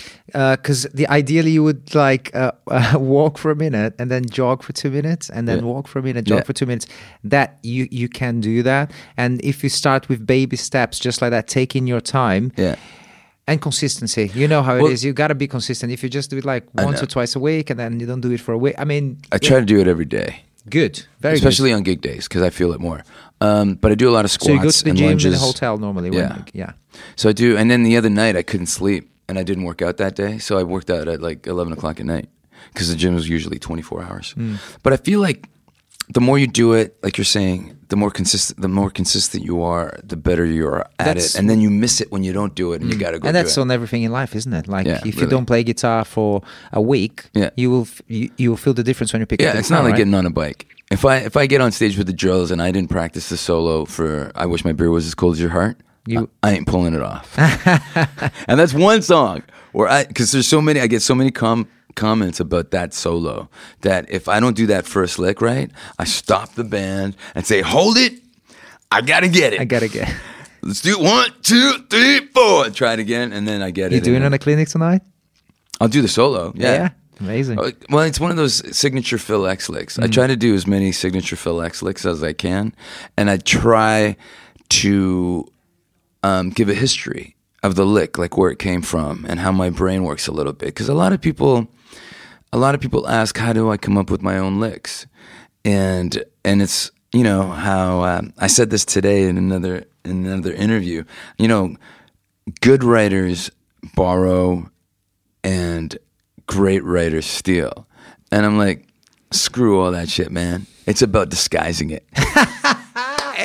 [0.57, 4.63] Because the ideally you would like uh, uh, walk for a minute and then jog
[4.63, 5.65] for two minutes and then Yeah.
[5.73, 6.43] walk for a minute, jog Yeah.
[6.43, 6.87] for two minutes.
[7.23, 11.31] That you you can do that, and if you start with baby steps, just like
[11.31, 12.51] that, taking your time.
[12.57, 12.75] Yeah.
[13.47, 15.03] And consistency, you know how it Well- is.
[15.03, 15.91] You got to be consistent.
[15.91, 18.21] If you just do it like once or twice a week, and then you don't
[18.21, 21.03] do it for a week, I mean, I try to do it every day, good,
[21.19, 23.03] very especially on gig days because I feel it more.
[23.41, 24.41] Um, but I do a lot of good.
[24.45, 25.25] So you squats go to the and gym lunges.
[25.25, 26.11] in the hotel normally.
[26.11, 26.43] When, Yeah.
[26.53, 26.71] yeah.
[27.15, 29.81] So I do, and then the other night I couldn't sleep and I didn't work
[29.81, 32.29] out that day, so I worked out at like eleven o'clock at night
[32.73, 34.31] because the gym is usually twenty four hours.
[34.37, 34.55] Hmm.
[34.83, 35.49] But I feel like
[36.13, 39.61] the more you do it, like you're saying, the more consistent, the more consistent you
[39.61, 42.31] are, the better you are at That's- it, and then you miss it when you
[42.33, 42.99] don't do it, and you mm.
[43.05, 43.27] got to go.
[43.27, 44.67] and that's on everything in life, isn't it?
[44.67, 47.49] Like Yeah, if you don't play guitar for a week, Yeah.
[47.57, 49.59] you will f- you, you will feel the difference when you pick it up Yeah,
[49.59, 49.97] it's guitar, not like right?
[49.99, 50.61] getting on a bike.
[50.89, 53.37] If I if I get on stage with the drills and I didn't practice the
[53.37, 55.75] solo for "I Wish My Beer Was as Cold as Your Heart,"
[56.07, 57.37] You- I, I ain't pulling it off.
[58.47, 61.67] and that's one song where I because there's so many I get so many com-
[61.95, 63.49] comments about that solo
[63.81, 67.61] that if I don't do that first lick right, I stop the band and say,
[67.61, 68.13] "Hold it,
[68.91, 69.61] I gotta get it.
[69.61, 70.09] I gotta get.
[70.09, 70.15] It.
[70.63, 71.03] Let's do it.
[71.03, 72.65] one, two, three, four.
[72.65, 73.99] And try it again, and then I get You it.
[74.01, 75.01] You doing and on a clinic tonight?
[75.79, 76.53] I'll do the solo.
[76.55, 76.89] Yeah.
[77.19, 77.57] amazing.
[77.59, 79.97] Uh, Well, it's one of those signature Phil X licks.
[79.97, 82.75] I try to do as many signature Phil X licks as I can,
[83.17, 84.15] and I try
[84.69, 85.47] to
[86.23, 89.69] um, give a history of the lick, like where it came from and how my
[89.69, 90.67] brain works a little bit.
[90.67, 91.67] Because a lot of people,
[92.51, 95.05] a lot of people ask, how do I come up with my own licks?
[95.63, 100.53] And and it's you know how um, I said this today in another in another
[100.53, 101.03] interview.
[101.37, 101.75] You know,
[102.61, 103.51] good writers
[103.95, 104.69] borrow,
[105.43, 105.97] and
[106.47, 107.87] great writers steal.
[108.31, 108.87] And I'm like,
[109.31, 110.65] screw all that shit, man.
[110.87, 112.05] It's about disguising it.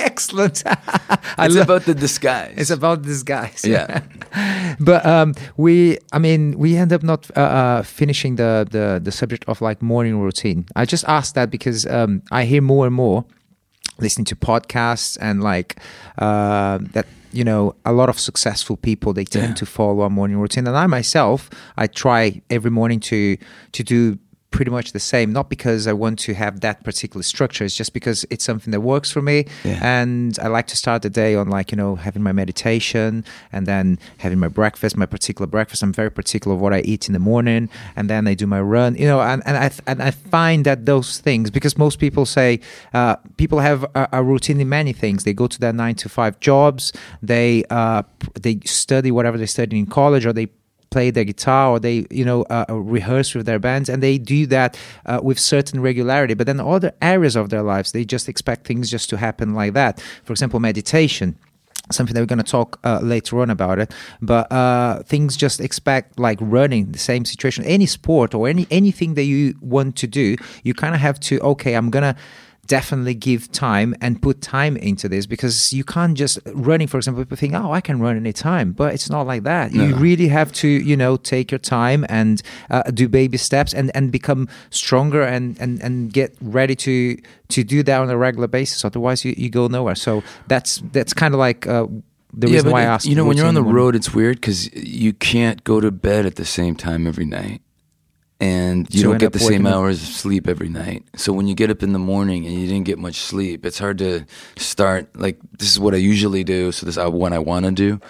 [0.05, 0.63] Excellent.
[1.39, 1.65] I It's love.
[1.65, 2.55] about the disguise.
[2.57, 3.65] It's about this guys.
[3.65, 4.03] Yeah.
[4.81, 9.11] but um, we, I mean, we end up not uh, uh, finishing the, the the
[9.13, 10.65] subject of like morning routine.
[10.77, 13.25] I just asked that because um, I hear more and more
[13.99, 15.77] listening to podcasts and like
[16.19, 17.07] uh, that.
[17.33, 19.55] You know, a lot of successful people they tend Yeah.
[19.57, 23.37] to follow a morning routine, and I myself, I try every morning to
[23.73, 24.19] to do
[24.57, 25.33] pretty much the same.
[25.33, 28.81] Not because I want to have that particular structure, it's just because it's something that
[28.81, 29.79] works for me, Yeah.
[29.83, 33.67] and I like to start the day on like you know having my meditation and
[33.67, 35.83] then having my breakfast, my particular breakfast.
[35.83, 38.61] I'm very particular of what I eat in the morning, and then I do my
[38.77, 38.91] run.
[38.97, 42.61] You know, and, and I and I find that those things because most people say
[42.95, 45.25] uh, people have a, a routine in many things.
[45.25, 46.93] They go to their nine to five jobs.
[47.23, 48.03] They uh,
[48.41, 50.49] they study whatever they study in college, or they
[50.97, 52.65] play their guitar or they you know uh,
[52.97, 54.71] rehearse with their bands and they do that
[55.05, 56.35] uh, with certain regularity.
[56.35, 59.73] But then other areas of their lives they just expect things just to happen like
[59.75, 59.93] that.
[60.25, 61.37] For example meditation
[61.93, 63.95] something that we're going to talk uh, later on about it.
[64.21, 67.65] But uh, things just expect like running the same situation.
[67.65, 70.37] Any sport or any anything that you want to do
[70.67, 72.17] you kind of have to okay i'm gonna
[72.67, 77.23] definitely give time and put time into this because you can't just running for example
[77.25, 79.73] people think oh i can run any time but it's not like that.
[79.73, 83.91] You really have to you know take your time and uh, do baby steps and
[83.95, 87.17] and become stronger and and and get ready to
[87.49, 88.85] to do that on a regular basis.
[88.85, 89.95] Otherwise you, you go nowhere.
[89.95, 91.87] So that's that's kind of like uh,
[92.33, 94.13] the reason but why i it- asked You know, when you're on the road, it's
[94.15, 97.61] weird because you can't go to bed at the same time every night,
[98.39, 101.05] and you So don't get the same hours of sleep every night.
[101.17, 103.79] So when you get up in the morning and you didn't get much sleep, it's
[103.79, 104.27] hard to
[104.57, 105.09] start.
[105.19, 106.73] Like this is what I usually do.
[106.73, 108.01] So this is what I want to do.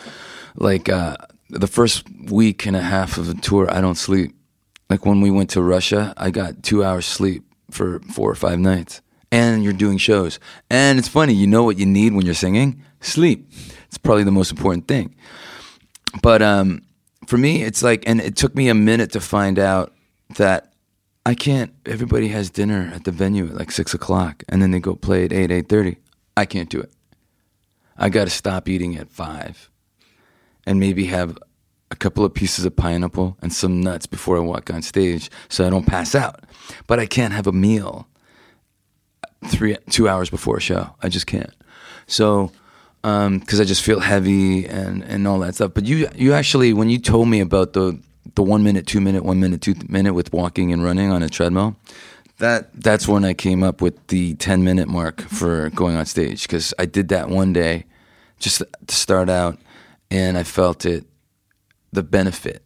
[0.57, 1.16] Like uh,
[1.51, 4.35] the first week and a half of a tour, I don't sleep.
[4.91, 8.59] Like when we went to Russia, I got two hours sleep for four or five
[8.59, 9.03] nights.
[9.33, 10.39] And you're doing shows.
[10.70, 12.83] And it's funny, you know what you need when you're singing?
[13.01, 13.51] Sleep.
[13.87, 15.16] It's probably the most important thing.
[16.22, 16.83] But um,
[17.27, 19.93] for me, it's like, and it took me a minute to find out
[20.37, 20.72] that
[21.24, 21.72] I can't.
[21.85, 25.24] Everybody has dinner at the venue at like six o'clock, and then they go play
[25.24, 25.97] at eight, eight thirty.
[26.37, 26.93] I can't do it.
[27.97, 29.70] I got to stop eating at five,
[30.66, 31.39] and maybe have
[31.91, 35.66] a couple of pieces of pineapple and some nuts before I walk on stage, so
[35.66, 36.45] I don't pass out.
[36.87, 38.09] But I can't have a meal
[39.47, 40.95] three two hours before a show.
[41.03, 41.55] I just can't.
[42.07, 42.53] So
[43.05, 45.72] um, because I just feel heavy and and all that stuff.
[45.74, 47.99] But you you actually when you told me about the
[48.35, 51.29] the one minute, two minute, one minute, two minute with walking and running on a
[51.29, 51.77] treadmill.
[52.39, 56.43] That that's when I came up with the ten minute mark for going on stage
[56.43, 57.87] because I did that one day,
[58.39, 59.59] just to start out,
[60.11, 61.07] and I felt it,
[61.93, 62.62] the benefit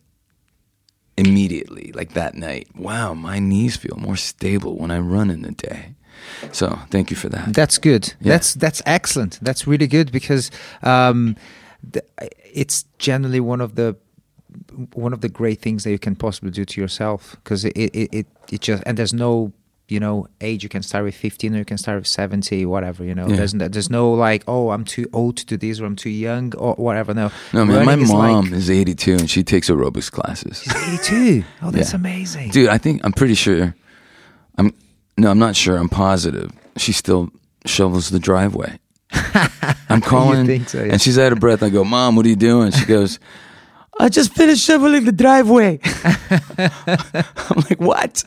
[1.16, 2.68] immediately, like that night.
[2.74, 5.94] Wow, my knees feel more stable when I run in the day.
[6.52, 7.54] So thank you for that.
[7.54, 8.14] That's good.
[8.20, 8.32] Yeah.
[8.32, 9.38] That's that's excellent.
[9.42, 10.50] That's really good because
[10.82, 11.36] um,
[11.92, 12.04] th-
[12.52, 13.96] it's generally one of the
[14.94, 18.08] one of the great things that you can possibly do to yourself because it, it
[18.12, 19.52] it it just and there's no
[19.88, 23.02] you know age you can start with 15 or you can start with 70 whatever
[23.04, 23.36] you know Yeah.
[23.36, 26.10] there's no, there's no like oh i'm too old to do this or i'm too
[26.10, 29.68] young or whatever no No man, my is mom like- is 82 and she takes
[29.68, 30.62] aerobics classes.
[30.62, 30.76] she's
[31.10, 31.96] 82 oh that's Yeah.
[31.96, 33.74] amazing Dude, I think I'm pretty sure.
[34.58, 34.72] I'm
[35.16, 35.76] no, I'm not sure.
[35.76, 36.50] I'm positive.
[36.76, 37.30] She still
[37.66, 38.78] shovels the driveway.
[39.90, 40.92] I'm calling, so, yeah.
[40.92, 41.62] and she's out of breath.
[41.62, 43.18] I go, "Mom, what are you doing?" She goes,
[44.04, 45.80] "I just finished shoveling the driveway."
[46.58, 48.24] I'm like, "What?"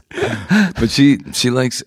[0.79, 1.83] But she she likes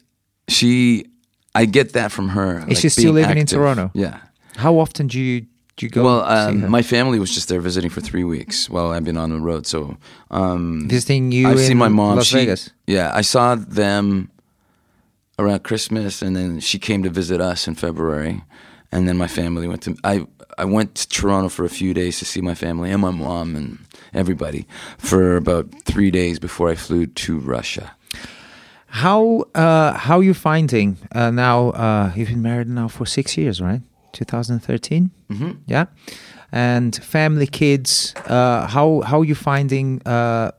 [0.48, 1.06] she.
[1.54, 2.64] I get that from her.
[2.68, 3.90] Is she still living in Toronto?
[3.94, 4.18] Yeah.
[4.56, 5.40] how often do you
[5.76, 6.68] do you go Well, see um, her?
[6.68, 9.66] my family was just there visiting for three weeks while I've been on the road.
[9.66, 9.96] So
[10.30, 12.16] um, visiting you I've in seen my mom.
[12.16, 14.30] las she, vegas Yeah, I saw them
[15.38, 18.42] around Christmas, and then she came to visit us in February,
[18.92, 19.96] and then my family went to.
[20.04, 20.26] I
[20.58, 23.54] I went to Toronto for a few days to see my family and my mom
[23.56, 23.78] and
[24.14, 24.66] everybody
[24.98, 27.94] for about three days before I flew to Russia.
[28.86, 31.70] How uh, how you finding uh, now?
[31.70, 33.82] Uh, you've been married now for six years, right?
[34.12, 35.10] 2013.
[35.30, 35.50] Mm-hmm.
[35.66, 35.86] Yeah,
[36.52, 38.14] and family, kids.
[38.26, 40.52] Uh, how how you finding uh,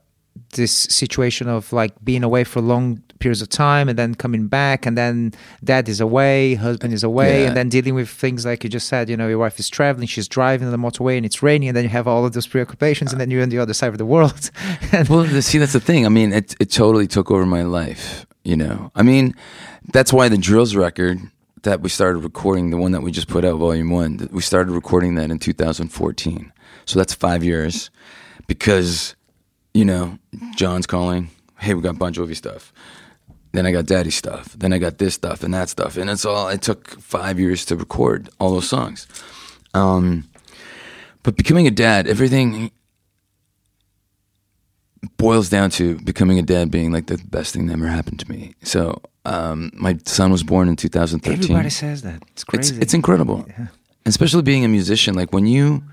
[0.54, 4.86] this situation of like being away for long periods of time and then coming back
[4.86, 7.48] and then dad is away husband is away Yeah.
[7.50, 10.08] and then dealing with things like you just said you know your wife is traveling
[10.08, 12.48] she's driving on the motorway and it's raining and then you have all of those
[12.48, 14.52] preoccupations and then you're on the other side of the world
[15.10, 16.06] Well, see, that's the thing.
[16.06, 18.26] I mean, it it totally took over my life.
[18.44, 19.34] You know, I mean,
[19.94, 21.20] that's why the drills record
[21.64, 24.72] that we started recording, the one that we just put out, Volume One, we started
[24.72, 26.52] recording that in 2014.
[26.86, 27.90] So that's five years,
[28.48, 29.16] because
[29.74, 30.18] you know,
[30.56, 31.30] John's calling.
[31.60, 32.72] Hey, we got Bon Jovi stuff.
[33.58, 34.54] Then I got Daddy stuff.
[34.54, 36.48] Then I got this stuff and that stuff, and it's all.
[36.48, 39.08] It took five years to record all those songs.
[39.74, 40.26] Um,
[41.24, 42.70] but becoming a dad, everything
[45.18, 48.30] boils down to becoming a dad being like the best thing that ever happened to
[48.30, 48.54] me.
[48.62, 51.34] So um, my son was born in 2013.
[51.44, 53.70] everybody says that it's it's it's incredible, Yeah.
[54.06, 55.16] especially being a musician.
[55.16, 55.84] Like when you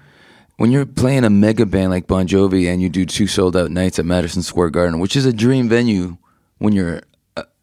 [0.59, 3.71] when you're playing a mega band like Bon Jovi and you do two sold out
[3.71, 6.19] nights at Madison Square Garden, which is a dream venue
[6.59, 7.01] when you're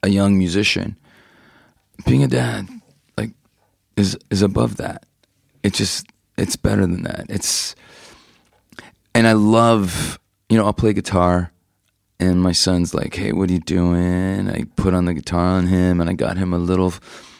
[0.03, 0.97] a, young musician.
[2.05, 2.67] Being a dad,
[3.17, 3.31] like,
[3.95, 5.05] is is above that.
[5.63, 7.25] It just it's better than that.
[7.29, 7.75] It's
[9.13, 11.51] and I love you know I'll play guitar
[12.21, 15.67] and my son's like, "Hey, what are you doing?" I put on the guitar on
[15.67, 16.93] him, and I got him a little,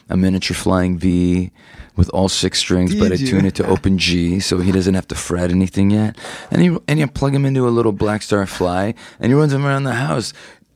[0.08, 1.52] a miniature flying V
[1.94, 3.26] with all six strings, but I Did you?
[3.28, 6.16] tune it to open G, so he doesn't have to fret anything yet.
[6.50, 9.64] And he and you plug him into a little Blackstar Fly, and he runs him
[9.64, 10.32] around the house,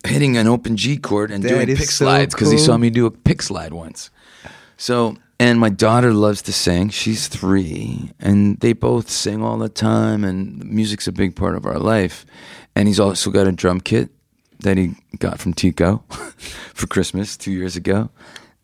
[0.06, 2.90] hitting an open G chord and That doing pick so slides because he saw me
[2.90, 4.10] do a pick slide once.
[4.76, 6.90] So, and my daughter loves to sing.
[6.90, 11.66] She's three, and they both sing all the time, and music's a big part of
[11.66, 12.24] our life.
[12.74, 14.10] And he's also got a drum kit
[14.60, 16.04] that he got from Tico
[16.74, 18.10] for Christmas two years ago.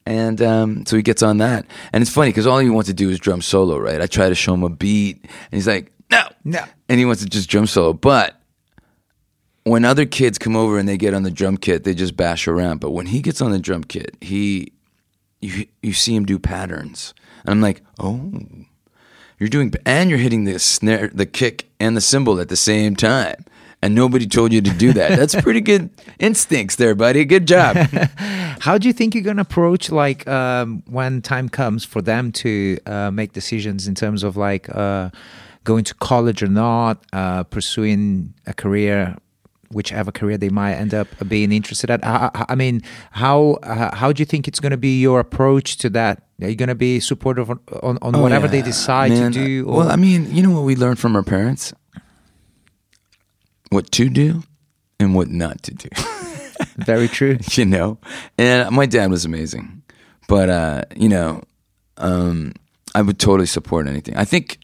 [0.05, 1.64] And um, so he gets on that.
[1.93, 4.01] And it's funny because all he wants to do is drum solo, right?
[4.01, 6.22] I try to show him a beat, and he's like, no.
[6.45, 6.64] No.
[6.88, 7.93] And he wants to just drum solo.
[7.93, 8.38] But
[9.64, 12.48] when other kids come over and they get on the drum kit, they just bash
[12.48, 12.80] around.
[12.80, 14.72] But when he gets on the drum kit, he
[15.40, 18.32] you you see him do patterns, and I'm like, oh,
[19.38, 22.94] you're doing, and you're hitting the snare, the kick, and the cymbal at the same
[22.94, 23.44] time,
[23.82, 25.16] and nobody told you to do that.
[25.18, 27.24] That's pretty good instincts there, buddy.
[27.24, 27.76] Good job.
[28.60, 32.78] How do you think you're gonna approach like um, when time comes for them to
[32.86, 35.10] uh, make decisions in terms of like uh,
[35.64, 39.16] going to college or not, uh, pursuing a career,
[39.72, 42.04] whichever career they might end up being interested at?
[42.04, 45.90] I, I- mean, how uh, how do you think it's gonna be your approach to
[45.90, 46.22] that?
[46.40, 49.32] Are you gonna be supportive on, on, on Oh, whatever yeah, they decide man.
[49.32, 49.64] to do?
[49.66, 51.72] Or, Well, I mean, you know what we learned from our parents?
[53.70, 54.42] What to do
[55.00, 55.88] and what not to do.
[56.76, 57.38] very true.
[57.52, 57.98] you know
[58.38, 59.82] and my dad was amazing
[60.28, 61.42] but uh you know
[61.96, 62.52] um
[62.94, 64.58] i would totally support anything i think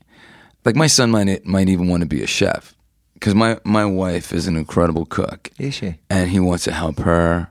[0.64, 2.74] like my son might might even want to be a chef
[3.18, 5.50] because my my wife is an incredible cook.
[5.58, 5.96] Is she?
[6.08, 7.48] and he wants to help her.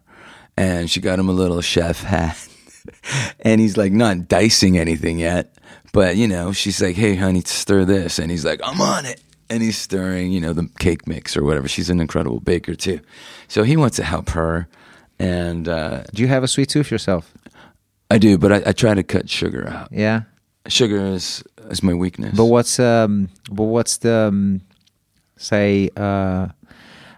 [0.59, 2.37] And she got him a little chef hat.
[3.41, 5.53] And he's like not dicing anything yet.
[5.91, 8.17] But you know she's like hey honey stir this.
[8.17, 9.21] And he's like i'm on it.
[9.49, 11.67] And he's stirring you know the cake mix or whatever.
[11.67, 13.01] She's an incredible baker too.
[13.49, 14.67] So he wants to help her.
[15.19, 17.33] And uh, Do you have a sweet tooth yourself?
[18.09, 19.89] i do but I, I try to cut sugar out.
[19.91, 20.21] Yeah.
[20.67, 22.35] sugar is is my weakness.
[22.37, 24.61] But what's um but what's the um,
[25.37, 26.47] say uh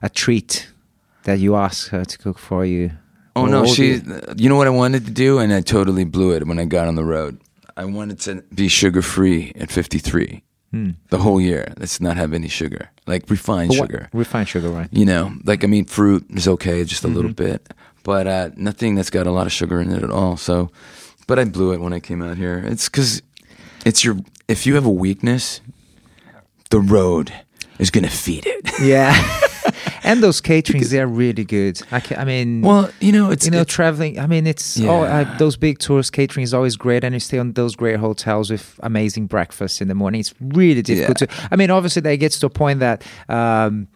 [0.02, 0.70] a treat
[1.24, 2.92] that you ask her to cook for you?
[3.36, 3.86] Oh no, she.
[3.94, 6.66] you- You know what I wanted to do, and I totally blew it when I
[6.66, 7.40] got on the road.
[7.78, 10.44] I wanted to be sugar free at 53,
[11.10, 11.74] the whole year.
[11.78, 14.10] Let's not have any sugar, like refined what- sugar.
[14.14, 14.90] refined sugar, right?
[14.92, 17.16] You know, like I mean, fruit is okay, just a Mm-hmm.
[17.16, 20.36] little bit, but uh, nothing that's got a lot of sugar in it at all.
[20.38, 20.70] So,
[21.28, 22.58] but I blew it when I came out here.
[22.66, 23.22] It's because
[23.86, 24.18] it's your.
[24.48, 25.62] If you have a weakness,
[26.70, 27.32] the road
[27.80, 28.70] is gonna feed it.
[28.82, 29.14] Yeah.
[30.04, 31.82] and those caterings, they're really good.
[31.92, 34.18] I, ca- I mean, well, you know, it's you know, it's- traveling.
[34.18, 35.20] I mean, it's oh, Yeah.
[35.34, 38.50] uh, those big tours catering is always great, and you stay on those great hotels
[38.50, 40.22] with amazing breakfast in the morning.
[40.22, 41.28] It's really difficult Yeah.
[41.28, 41.48] to.
[41.52, 43.04] I mean, obviously, that gets to a point that.
[43.28, 43.88] Um,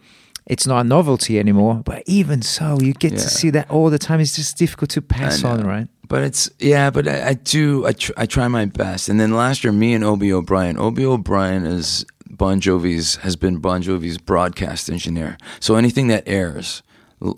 [0.46, 3.18] it's not a novelty anymore, but even so, you get Yeah.
[3.20, 4.20] to see that all the time.
[4.20, 5.88] It's just difficult to pass on, right?
[6.06, 9.08] But it's yeah, but I, I do I, tr- I try my best.
[9.08, 10.76] And then last year, me and Obie O'Brien.
[10.78, 12.04] Obie O'Brien is
[12.36, 15.38] Bon Jovi's has been Bon Jovi's broadcast engineer.
[15.60, 16.82] So anything that airs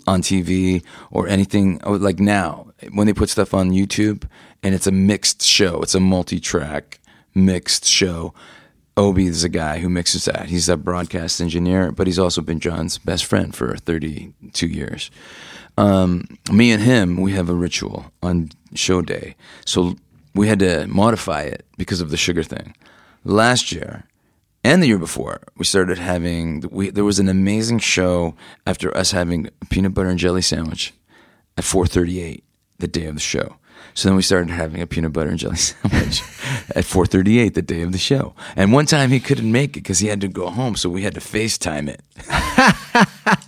[0.05, 4.27] on TV or anything oh, like now when they put stuff on YouTube
[4.63, 6.99] and it's a mixed show, it's a multi-track
[7.35, 8.33] mixed show.
[8.97, 10.49] Obie is a guy who mixes that.
[10.49, 15.11] He's a broadcast engineer, but he's also been John's best friend for 32 years.
[15.77, 19.35] Um, me and him, we have a ritual on show day.
[19.65, 19.95] So
[20.33, 22.75] we had to modify it because of the sugar thing.
[23.23, 24.06] Last year
[24.67, 29.11] and the year before, we started having, we, there was an amazing show after us
[29.11, 30.93] having a peanut butter and jelly sandwich
[31.57, 32.43] at 4:38
[32.77, 33.55] the day of the show.
[33.93, 36.21] So then we started having a peanut butter and jelly sandwich
[36.75, 38.33] at 4:38 the day of the show.
[38.57, 41.03] And one time he couldn't make it because he had to go home, so we
[41.03, 42.01] had to FaceTime it.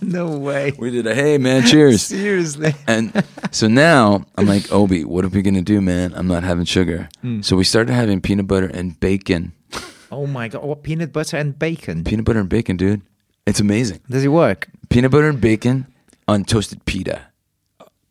[0.00, 0.72] no way.
[0.78, 2.02] We did a hey man, cheers.
[2.04, 2.74] Seriously.
[2.86, 6.14] And so now I'm like, Obie, what are we gonna do, man?
[6.14, 7.10] I'm not having sugar.
[7.20, 7.42] Hmm.
[7.42, 9.52] So we started having peanut butter and bacon.
[10.10, 10.62] Oh my god!
[10.64, 12.04] What peanut butter and bacon?
[12.04, 13.02] Peanut butter and bacon, dude.
[13.46, 14.00] It's amazing.
[14.10, 14.68] Does it work?
[14.88, 15.86] Peanut butter and bacon
[16.28, 17.22] on toasted pita.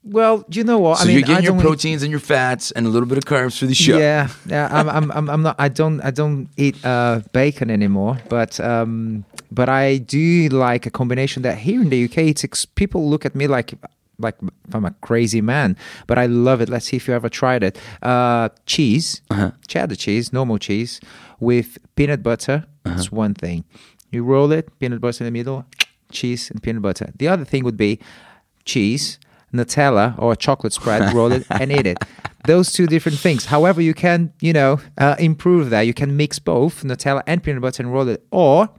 [0.04, 0.98] Well, you know what?
[1.00, 3.08] So I mean, you're getting I your eat- proteins and your fats and a little
[3.08, 3.98] bit of carbs for the show.
[3.98, 4.70] Yeah, yeah.
[4.72, 5.56] I'm, I'm, I'm, I'm not.
[5.60, 8.18] I don't, I don't eat uh, bacon anymore.
[8.30, 12.66] But, um, but I do like a combination that here in the UK, it's ex-
[12.66, 13.74] people look at me like,
[14.18, 14.36] like
[14.74, 15.76] I'm a crazy man.
[16.08, 16.70] But I love it.
[16.70, 17.78] Let's see if you ever tried it.
[18.02, 19.52] Uh, cheese, Uh-huh.
[19.68, 21.02] cheddar cheese, normal cheese,
[21.40, 22.66] with peanut butter.
[22.86, 22.96] Uh-huh.
[22.96, 23.66] That's one thing.
[24.12, 25.66] You roll it, peanut butter in the middle,
[26.12, 27.12] cheese and peanut butter.
[27.16, 28.00] The other thing would be
[28.66, 29.20] cheese,
[29.54, 31.98] Nutella or a chocolate spread, roll it and eat it.
[32.46, 33.46] Those two different things.
[33.46, 35.82] However, you can, you know, uh, improve that.
[35.82, 38.70] You can mix both Nutella and peanut butter and roll it, or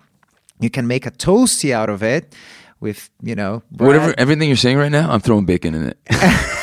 [0.59, 2.35] you can make a toasty out of it
[2.81, 3.87] with, you know, bread.
[3.87, 5.99] Whatever, everything you're saying right now, I'm throwing bacon in it.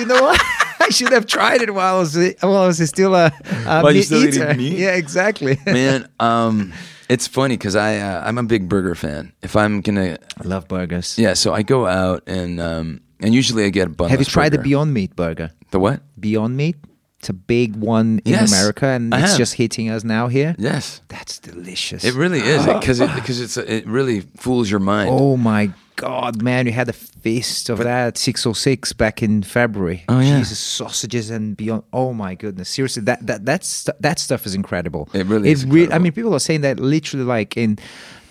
[0.00, 0.40] You know what?
[0.86, 3.26] I should have tried it while I was while I was still a,
[3.66, 4.54] a While you're meat still eater.
[4.54, 4.78] meat?
[4.78, 5.58] Yeah, exactly.
[5.66, 6.72] Man, um,
[7.08, 9.32] it's funny because I uh, I'm a big burger fan.
[9.42, 11.18] If I'm gonna, I love burgers.
[11.18, 14.10] yeah, so I go out and um, and usually I get a bun.
[14.10, 15.50] Have you tried the Beyond Meat burger?
[15.70, 16.00] the what?
[16.18, 16.76] Beyond Meat.
[17.18, 19.38] It's a big one in Yes, America, and I it's have.
[19.38, 20.54] just hitting us now here.
[20.58, 22.02] Yes, That's delicious.
[22.02, 25.10] it really is because it because it's it really fools your mind.
[25.12, 25.70] Oh my
[26.00, 26.64] god, man!
[26.64, 30.04] we had a feast of that 606 back in February.
[30.08, 30.38] Oh, yeah.
[30.38, 31.82] Jesus, sausages and beyond.
[31.92, 35.08] Oh my goodness, seriously, that that that's that stuff is incredible.
[35.12, 37.78] It really is rea- I mean, people are saying that literally, like in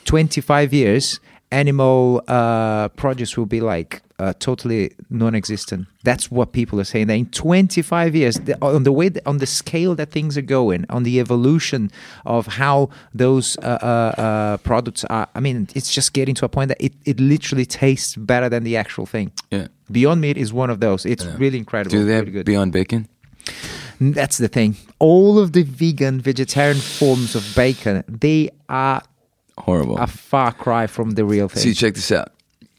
[0.06, 1.20] 25 years,
[1.52, 5.88] animal uh, produce will be like uh, totally non-existent.
[6.04, 7.08] That's what people are saying.
[7.08, 10.86] That in 25 years, the, on the way, on the scale that things are going,
[10.90, 11.92] on the evolution
[12.26, 15.28] of how those uh, uh, uh, products are.
[15.34, 18.64] I mean, it's just getting to a point that it, it literally tastes better than
[18.64, 19.32] the actual thing.
[19.52, 19.68] Yeah.
[19.92, 21.06] Beyond Meat is one of those.
[21.06, 21.36] It's Yeah.
[21.38, 21.92] really incredible.
[21.98, 22.44] Do they have really.
[22.44, 23.08] Beyond Bacon?
[24.02, 24.76] That's the thing.
[25.00, 29.02] All of the vegan, vegetarian forms of bacon, they are
[29.58, 29.98] Horrible.
[29.98, 31.64] a far cry from the real thing.
[31.64, 32.32] See, check this out.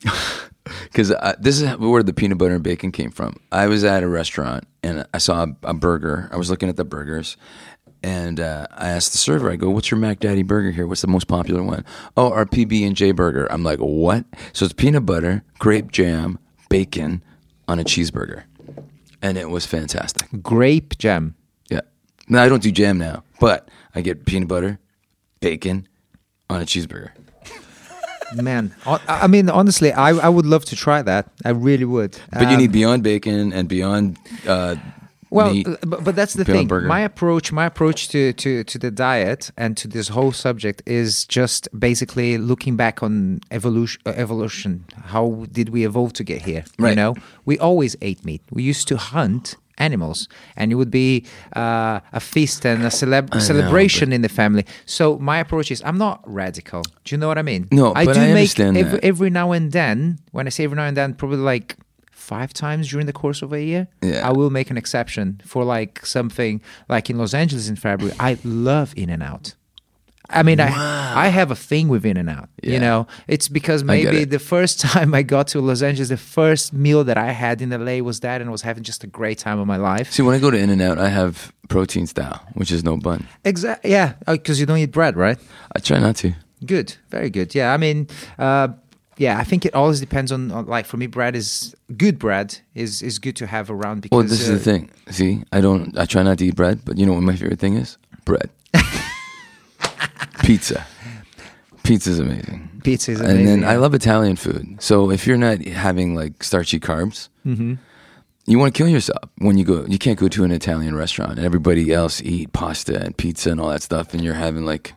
[0.85, 3.37] Because this is where the peanut butter and bacon came from.
[3.51, 6.29] I was at a restaurant and I saw a, a burger.
[6.33, 7.37] I was looking at the burgers,
[8.03, 9.51] and uh, I asked the server.
[9.51, 10.87] I go, "What's your Mac Daddy burger here?
[10.87, 11.85] What's the most popular one?"
[12.17, 13.47] Oh, our PB and J burger.
[13.51, 16.39] I'm like, "What?" So it's peanut butter, grape jam,
[16.69, 17.23] bacon
[17.69, 18.45] on a cheeseburger,
[19.23, 20.29] and it was fantastic.
[20.43, 21.35] Grape jam.
[21.71, 21.81] Yeah.
[22.29, 24.79] No, I don't do jam now, but I get peanut butter,
[25.41, 25.89] bacon
[26.49, 27.11] on a cheeseburger.
[28.35, 28.75] Man,
[29.09, 31.29] I mean, honestly, I, I would love to try that.
[31.45, 32.19] I really would.
[32.33, 34.77] But you Um, need Beyond Bacon and Beyond uh,
[35.31, 35.67] well, meat.
[35.67, 36.67] uh, but, but that's the thing.
[36.69, 36.87] Burger.
[36.87, 41.25] My approach, my approach to, to, to the diet and to this whole subject is
[41.25, 44.01] just basically looking back on evolution.
[44.07, 44.85] Uh, evolution.
[45.07, 46.65] How did we evolve to get here?
[46.79, 46.91] Right.
[46.91, 47.15] You know,
[47.45, 48.43] we always ate meat.
[48.51, 51.25] We used to hunt animals, and it would be
[51.57, 54.65] uh, a feast and a celeb- know, celebration in the family.
[54.87, 56.83] So my approach is, I'm not radical.
[57.05, 57.67] Do you know what I mean?
[57.73, 60.19] No, I but do I make every, every now and then.
[60.31, 61.77] When I say every now and then, probably like
[62.13, 63.89] five times during the course of a year.
[64.03, 64.29] Yeah.
[64.29, 68.15] I will make an exception for like something like in Los Angeles in February.
[68.21, 69.55] I love In and Out.
[70.31, 70.69] I mean, I
[71.15, 72.49] I have a thing with In and Out.
[72.63, 74.31] You know, it's because maybe it.
[74.31, 77.71] the first time I got to Los Angeles, the first meal that I had in
[77.71, 80.13] LA was that, and I was having just a great time of my life.
[80.13, 82.97] See, when I go to In and Out, I have protein style, which is no
[82.97, 83.27] bun.
[83.45, 83.91] Exactly.
[83.91, 85.39] Yeah, because you don't eat bread, right?
[85.75, 86.33] I try not to.
[86.65, 87.55] Good, very good.
[87.55, 88.09] Yeah, I mean,
[88.39, 88.69] uh,
[89.17, 92.19] yeah, I think it always depends on, on like for me, bread is good.
[92.19, 94.91] Bread is is good to have around because Well, this is uh, the thing.
[95.11, 95.97] See, I don't.
[95.99, 97.99] I try not to eat bread, but you know what my favorite thing is?
[98.25, 98.51] Bread.
[100.43, 100.87] Pizza.
[101.83, 102.69] Pizza's amazing.
[102.85, 103.39] Pizza is amazing.
[103.49, 103.65] and then.
[103.69, 104.77] I love Italian food.
[104.81, 107.75] So if you're not having like starchy carbs, Mm-hmm.
[108.47, 109.85] you want to kill yourself when you go.
[109.87, 113.61] You can't go to an Italian restaurant and everybody else eat pasta and pizza and
[113.61, 114.93] all that stuff, and you're having like,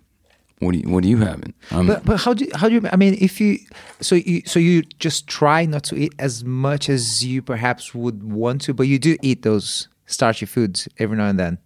[0.60, 1.54] what do you, what are you having?
[1.72, 2.82] Um, But but how do how do you?
[2.92, 3.60] I mean, if you
[4.02, 8.24] so you so you just try not to eat as much as you perhaps would
[8.24, 11.58] want to, but you do eat those starchy foods every now and then,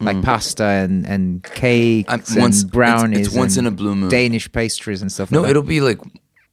[0.00, 2.12] like pasta and and cakes Mm.
[2.12, 3.26] I'm- and once- it's- brownies.
[3.26, 4.10] it's once and in a blue moon.
[4.10, 5.30] Danish pastries and stuff.
[5.30, 5.50] no, like that.
[5.50, 5.98] it'll be like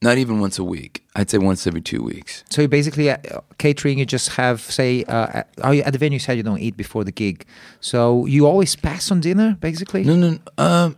[0.01, 1.03] not even once a week.
[1.15, 2.43] I'd say once every two weeks.
[2.51, 3.17] So you basically uh,
[3.57, 6.59] catering, you just have say uh, at- oh, at the venue you said you don't
[6.59, 7.45] eat before the gig,
[7.79, 10.03] so you always pass on dinner basically.
[10.03, 10.29] No, no.
[10.31, 10.95] no, Um,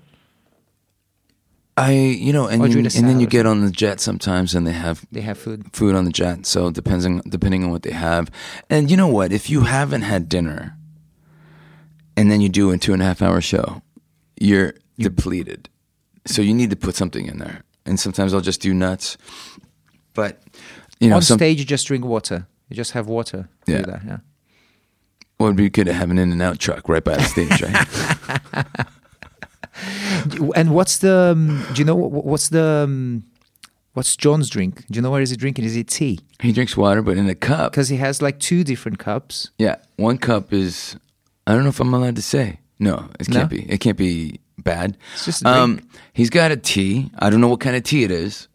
[1.78, 4.02] I, you know, and you, you eat a and then you get on the jet
[4.02, 5.64] sometimes, and they have They have food.
[5.72, 6.46] food on the jet.
[6.46, 8.30] So depending depending on what they have,
[8.70, 10.76] and you know what, if you haven't had dinner,
[12.20, 13.82] and then you do a two and a half hour show,
[14.40, 15.70] you're depleted.
[16.26, 17.64] So you need to put something in there.
[17.86, 19.18] And sometimes I'll just do nuts,
[20.14, 20.42] but
[21.00, 22.46] you know, On some, stage, you just drink water.
[22.68, 23.48] You just have water.
[23.66, 23.78] Yeah.
[23.78, 24.18] Do that, yeah.
[25.40, 27.62] well, it'd be good to have an in and out truck right by the stage,
[27.62, 28.86] right?
[30.56, 31.32] And what's the?
[31.32, 32.84] Um, do you know what's the?
[32.84, 33.24] Um,
[33.94, 34.86] what's John's drink?
[34.88, 35.64] Do you know what is he drinking?
[35.64, 36.20] Is it tea?
[36.42, 37.72] he drinks water, but in a cup.
[37.72, 39.52] Because he has like two different cups.
[39.58, 40.98] Yeah, one cup is.
[41.50, 42.60] I don't know if I'm allowed to say.
[42.80, 43.58] No, it can't No?
[43.58, 43.64] be.
[43.70, 44.98] It can't be bad.
[45.14, 45.82] It's just a um,
[46.14, 47.10] he's got a tea.
[47.20, 48.48] I don't know what kind of tea it is,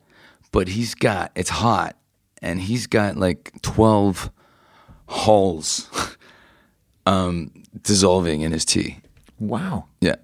[0.52, 1.32] but he's got.
[1.34, 1.96] It's hot,
[2.40, 4.30] and he's got like twelve
[5.06, 5.90] Halls,
[7.06, 7.50] um,
[7.82, 8.98] dissolving in his tea.
[9.38, 10.14] Wow, Yeah,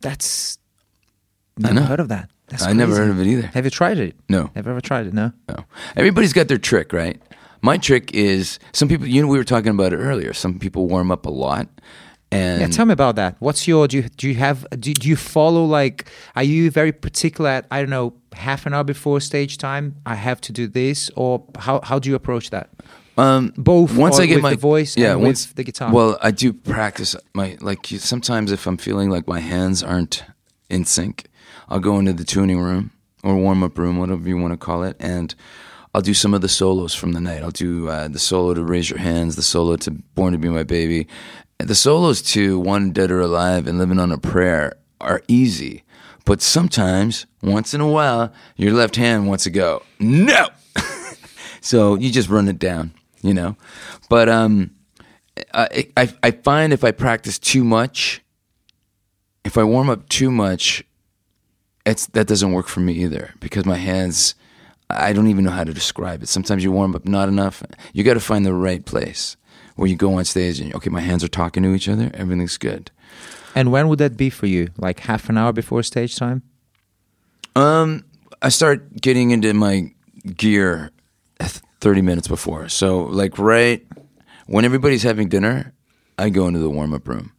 [0.00, 0.58] that's
[1.58, 1.82] I never know.
[1.86, 2.30] heard of that.
[2.48, 3.02] That's I never crazy.
[3.02, 3.46] heard of it either.
[3.48, 4.16] Have you tried it?
[4.28, 4.50] No.
[4.54, 5.14] Have you ever tried it?
[5.14, 5.32] No.
[5.48, 5.64] No,
[5.96, 7.20] everybody's got their trick, right?
[7.66, 9.08] My trick is some people.
[9.08, 10.32] You know, we were talking about it earlier.
[10.32, 11.66] Some people warm up a lot,
[12.30, 13.34] and Yeah, tell me about that.
[13.40, 16.92] What's your do you do you have do, do you follow like are you very
[16.92, 20.68] particular at I don't know half an hour before stage time I have to do
[20.68, 22.70] this or how how do you approach that?
[23.18, 25.92] Um, Both once I get with my the voice yeah, and once with the guitar?
[25.92, 30.22] Well, I do practice my like sometimes if I'm feeling like my hands aren't
[30.70, 31.26] in sync,
[31.68, 32.92] I'll go into the tuning room
[33.24, 35.34] or warm up room, whatever you want to call it, and
[35.96, 37.42] I'll do some of the solos from the night.
[37.42, 40.50] I'll do uh, the solo to Raise Your Hands, the solo to Born to Be
[40.50, 41.08] My Baby,
[41.56, 45.84] the solos to One Dead or Alive and Living on a Prayer are easy,
[46.26, 50.48] but sometimes once in a while your left hand wants to go no.
[51.62, 52.92] So you just run it down,
[53.22, 53.56] you know.
[54.10, 54.72] But um,
[55.54, 58.22] I, I I find if I practice too much,
[59.46, 60.84] if I warm up too much,
[61.86, 64.34] it's that doesn't work for me either because my hands.
[64.88, 66.28] I don't even know how to describe it.
[66.28, 67.62] Sometimes you warm up not enough.
[67.92, 69.36] You got to find the right place
[69.74, 72.10] where you go on stage and okay, my hands are talking to each other.
[72.14, 72.90] Everything's good.
[73.54, 74.68] And when would that be for you?
[74.76, 76.42] Like half an hour before stage time?
[77.56, 78.04] Um,
[78.42, 79.92] I start getting into my
[80.36, 80.92] gear
[81.40, 82.68] 30 minutes before.
[82.68, 83.84] So, like, right
[84.46, 85.72] when everybody's having dinner,
[86.18, 87.32] I go into the warm up room.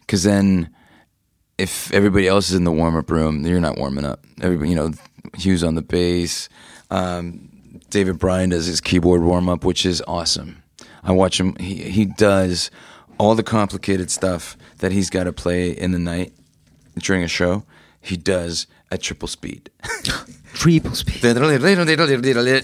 [0.00, 0.70] Because then,
[1.58, 4.24] if everybody else is in the warm up room, you're not warming up.
[4.40, 4.92] Everybody, you know,
[5.36, 6.48] Hughes on the bass.
[6.94, 7.50] Um,
[7.90, 10.62] David Bryan does his keyboard warm up, which is awesome.
[11.02, 11.56] I watch him.
[11.56, 12.70] He he does
[13.18, 16.32] all the complicated stuff that he's got to play in the night
[16.98, 17.64] during a show.
[18.00, 19.70] He does at triple speed.
[20.54, 21.20] Triple speed.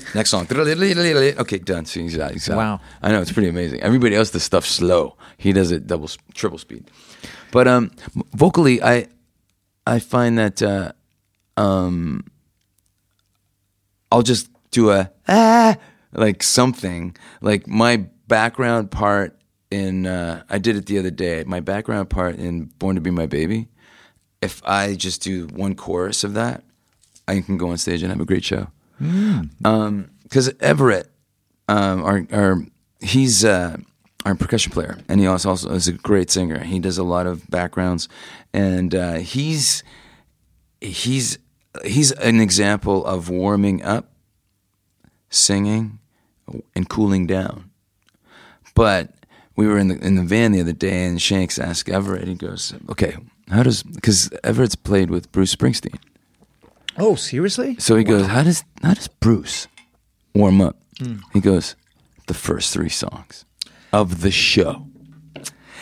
[0.15, 0.47] Next song.
[1.41, 1.87] Okay, done.
[1.87, 2.31] See, he's out.
[2.31, 2.57] He's out.
[2.57, 2.81] Wow.
[3.03, 3.81] I know it's pretty amazing.
[3.81, 5.17] Everybody else does stuff slow.
[5.39, 6.89] He does it double, triple speed.
[7.51, 7.91] But um,
[8.33, 9.09] vocally, I
[9.87, 10.93] I find that uh,
[11.57, 12.25] um,
[14.11, 15.77] I'll just do a ah
[16.13, 19.37] like something like my background part
[19.71, 21.45] in uh, I did it the other day.
[21.47, 23.69] My background part in Born to Be My Baby.
[24.43, 26.65] If I just do one chorus of that,
[27.29, 28.69] I can go on stage and have a great show.
[28.99, 31.11] Because Everett,
[31.69, 32.63] um, our, our
[33.01, 33.77] he's uh,
[34.25, 36.59] our percussion player, and he also, also is a great singer.
[36.65, 38.09] He does a lot of backgrounds,
[38.53, 39.83] and uh, he's
[40.81, 41.39] he's
[41.85, 44.13] he's an example of warming up,
[45.29, 45.99] singing,
[46.75, 47.71] and cooling down.
[48.75, 49.13] But
[49.57, 52.29] we were in the in the van the other day, and Shanks asked Everett.
[52.29, 53.17] He goes, "Okay,
[53.51, 55.99] how does because Everett's played with Bruce Springsteen."
[56.97, 57.77] Oh, seriously?
[57.79, 59.69] So he goes, "How does how does Bruce
[60.35, 61.19] warm up?" Hmm.
[61.33, 61.77] He goes,
[62.27, 63.45] "The first three songs
[63.93, 64.90] of the show."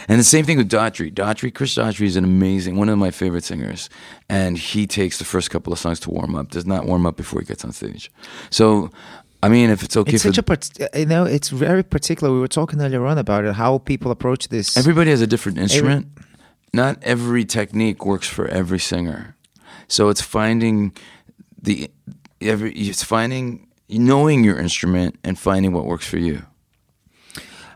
[0.09, 1.13] And the same thing with Daughtry.
[1.13, 3.91] Daughtry, Chris Daughtry is an amazing, one of my favorite singers,
[4.29, 6.51] and he takes the first couple of songs to warm up.
[6.51, 8.11] Does not warm up before he gets on stage.
[8.51, 8.91] So,
[9.43, 12.33] I mean, if it's okay It's for such a part- you know, it's very particular.
[12.33, 14.77] We were talking earlier on about it, how people approach this.
[14.77, 16.09] Everybody has a different instrument.
[16.73, 19.37] Not every technique works for every singer.
[19.89, 20.93] So it's finding
[21.61, 21.91] the
[22.41, 26.43] every it's finding knowing your instrument and finding what works for you.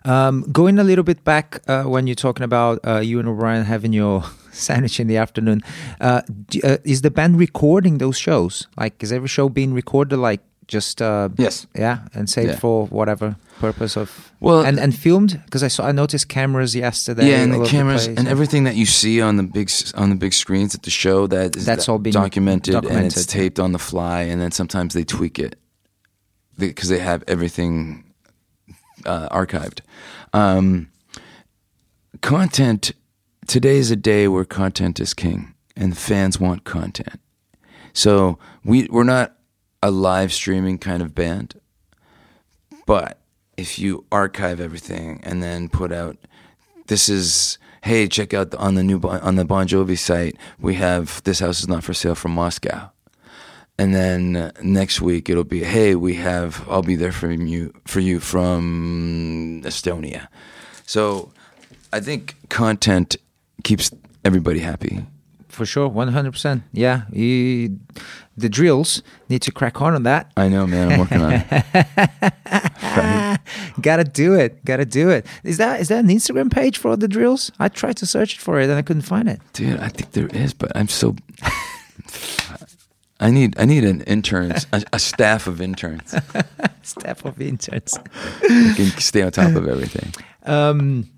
[0.05, 3.65] Um, going a little bit back uh, when you're talking about uh, you and O'Brien
[3.65, 5.61] having your sandwich in the afternoon,
[6.01, 8.67] uh, d- uh, is the band recording those shows?
[8.77, 10.17] Like, is every show being recorded?
[10.19, 11.67] Like, just uh, Yes.
[11.79, 12.59] yeah, and saved Yeah.
[12.61, 17.29] for whatever purpose of Well- and and filmed because I saw I noticed cameras yesterday.
[17.31, 18.19] yeah, and the cameras place.
[18.19, 21.27] and everything that you see on the big on the big screens at the show
[21.29, 24.95] that is That's all being documented, and it's taped on the fly, and then sometimes
[24.95, 25.57] they tweak it
[26.59, 28.05] because they have everything
[29.07, 29.81] uh, archived.
[30.33, 30.91] Um,
[32.21, 32.93] content
[33.47, 37.21] today is a day where content is king, and fans want content.
[37.93, 39.37] So we we're not
[39.83, 41.61] a live streaming kind of band,
[42.87, 43.19] but
[43.57, 46.17] if you archive everything and then put out,
[46.87, 50.75] this is hey, check out the, on the new on the Bon Jovi site, we
[50.75, 52.92] have this house is not for sale from Moscow.
[53.79, 58.01] And then next week it'll be, hey, we have, I'll be there for you for
[58.01, 60.29] you from Estonia.
[60.87, 61.33] So
[61.93, 63.17] I think content
[63.65, 63.91] keeps
[64.25, 65.05] everybody happy.
[65.49, 66.63] For sure, one hundred percent.
[66.73, 67.79] Yeah, you,
[68.39, 70.33] the drills need to crack on on that.
[70.35, 70.93] I know, man.
[70.93, 71.45] I'm working on it.
[72.83, 73.39] Right?
[73.83, 74.65] Gotta do it.
[74.65, 75.27] Gotta do it.
[75.45, 77.53] Is that is that an Instagram page for the drills?
[77.59, 79.41] I tried to search for it and I couldn't find it.
[79.53, 81.17] Dude, I think there is, but I'm so.
[83.23, 86.15] I need I need an interns, a, a staff of interns
[86.83, 87.97] Staff of interns.
[88.41, 90.13] who can stay on top of everything.
[90.45, 91.09] Um,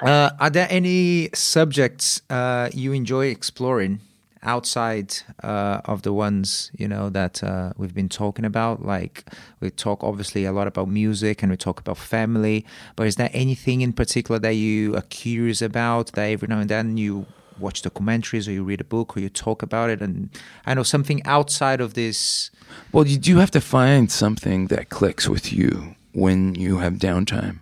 [0.00, 4.00] uh, are there any subjects uh, you enjoy exploring
[4.42, 5.14] outside
[5.44, 8.84] uh, of the ones you know that uh, we've been talking about?
[8.84, 9.24] Like
[9.60, 12.66] we talk obviously a lot about music and we talk about family,
[12.96, 16.68] but is there anything in particular that you are curious about that every now and
[16.68, 17.26] then you
[17.58, 20.00] watch documentaries or you read a book or you talk about it?
[20.00, 20.30] And
[20.66, 22.50] I know something outside of this.
[22.92, 27.60] Well, you do have to find something that clicks with you when you have downtime,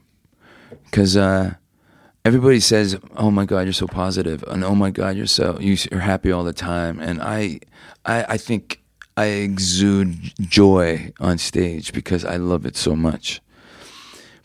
[0.85, 1.55] because uh,
[2.25, 6.01] everybody says, "Oh my God, you're so positive," and "Oh my God, you're so you're
[6.01, 7.61] happy all the time." And I,
[8.05, 8.83] I, I think
[9.17, 13.41] I exude joy on stage because I love it so much.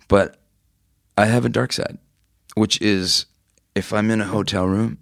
[0.07, 0.37] But
[1.17, 1.97] I have a dark side,
[2.55, 3.25] which is
[3.75, 4.97] if I'm in a hotel room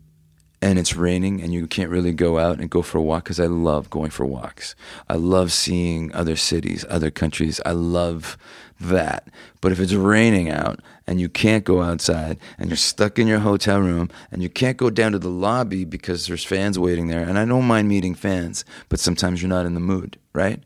[0.62, 3.40] and it's raining and you can't really go out and go for a walk because
[3.40, 4.76] I love going for walks.
[5.10, 7.60] I love seeing other cities, other countries.
[7.66, 8.38] I love
[8.80, 9.28] that.
[9.60, 13.40] But if it's raining out and you can't go outside and you're stuck in your
[13.40, 17.22] hotel room and you can't go down to the lobby because there's fans waiting there,
[17.24, 20.62] and I don't mind meeting fans, but sometimes you're not in the mood, right?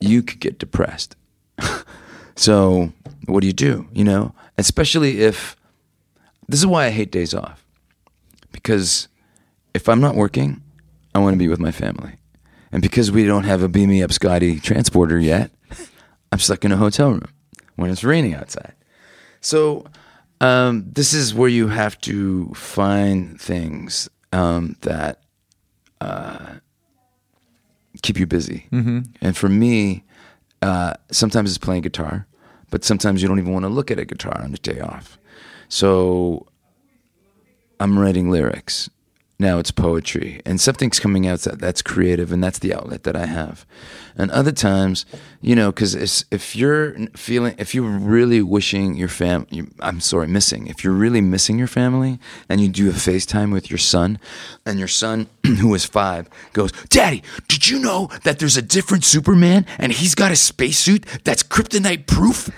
[0.00, 1.16] You could get depressed.
[2.36, 2.92] so,
[3.24, 3.88] what do you do?
[3.92, 5.56] You know, especially if
[6.46, 7.65] this is why I hate days off
[8.56, 9.08] because
[9.74, 10.62] if I'm not working,
[11.14, 12.14] I want to be with my family.
[12.72, 15.50] And because we don't have a beam me up Scotty transporter yet,
[16.32, 17.28] I'm stuck in a hotel room
[17.76, 18.72] when it's raining outside.
[19.42, 19.84] So
[20.40, 25.20] um, this is where you have to find things um, that
[26.00, 26.54] uh,
[28.02, 28.66] keep you busy.
[29.20, 30.02] And for me,
[30.62, 32.26] uh, sometimes it's playing guitar,
[32.70, 35.18] but sometimes you don't even want to look at a guitar on a day off.
[35.68, 36.46] So
[37.78, 38.90] I'm writing lyrics.
[39.38, 43.14] Now it's poetry, and something's coming out that, that's creative, and that's the outlet that
[43.14, 43.66] I have.
[44.16, 45.04] And other times,
[45.42, 49.46] you know, because if you're feeling, if you're really wishing your fam,
[49.80, 50.68] I'm sorry, missing.
[50.68, 52.18] If you're really missing your family,
[52.48, 54.18] and you do a FaceTime with your son,
[54.64, 59.04] and your son, who is five, goes, "Daddy, did you know that there's a different
[59.04, 62.48] Superman, and he's got a spacesuit that's kryptonite proof?"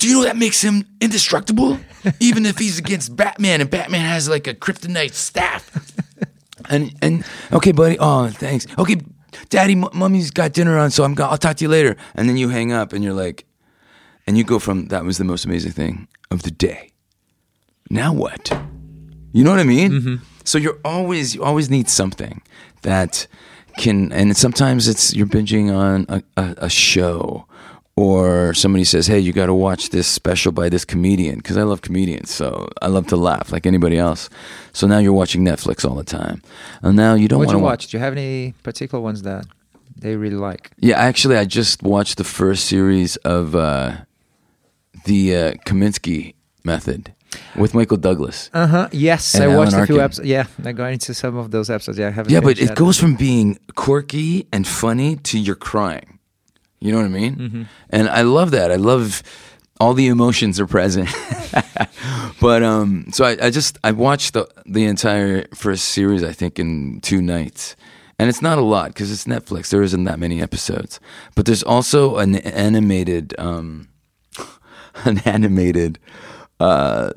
[0.00, 1.78] Do you know that makes him indestructible?
[2.20, 5.70] Even if he's against Batman and Batman has like a kryptonite staff.
[6.68, 7.96] And and okay, buddy.
[7.98, 8.66] Oh, thanks.
[8.78, 9.00] Okay,
[9.48, 11.14] Daddy, m- Mummy's got dinner on, so I'm.
[11.14, 11.96] Go- I'll talk to you later.
[12.14, 13.44] And then you hang up, and you're like,
[14.26, 16.92] and you go from that was the most amazing thing of the day.
[17.88, 18.52] Now what?
[19.32, 19.90] You know what I mean?
[19.90, 20.14] Mm-hmm.
[20.44, 22.42] So you're always you always need something
[22.82, 23.26] that
[23.78, 27.46] can, and sometimes it's you're binging on a, a, a show,
[27.96, 31.62] or somebody says, "Hey, you got to watch this special by this comedian," because I
[31.62, 34.30] love comedians, so I love to laugh like anybody else.
[34.72, 36.42] So now you're watching Netflix all the time,
[36.82, 37.88] and now you don't want to watch?
[37.88, 39.46] Do you have any particular ones that
[39.96, 40.70] they really like?
[40.78, 43.96] Yeah, actually, I just watched the first series of uh,
[45.04, 46.34] the uh, Kominsky
[46.64, 47.14] Method
[47.56, 48.50] with Michael Douglas.
[48.52, 48.88] Uh huh.
[48.92, 50.28] Yes, I Alan watched a few episodes.
[50.28, 51.98] Yeah, I got into some of those episodes.
[51.98, 52.32] Yeah, I haven't.
[52.32, 56.19] Yeah, but it goes from being quirky and funny to you're crying.
[56.80, 57.36] You know what I mean?
[57.36, 57.62] Mm-hmm.
[57.90, 58.70] And I love that.
[58.70, 59.22] I love
[59.78, 61.08] all the emotions are present.
[62.40, 66.58] but um, so I, I just I watched the the entire first series I think
[66.58, 67.76] in two nights.
[68.18, 69.70] And it's not a lot because it's Netflix.
[69.70, 71.00] There isn't that many episodes.
[71.34, 73.88] But there's also an animated um,
[75.04, 75.98] an animated
[76.60, 77.12] uh,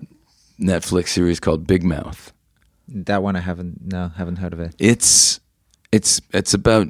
[0.60, 2.32] Netflix series called Big Mouth.
[2.88, 3.36] that one.
[3.36, 3.92] I haven't.
[3.92, 4.76] No, haven't heard of it.
[4.80, 5.42] It's
[5.92, 6.88] it's it's about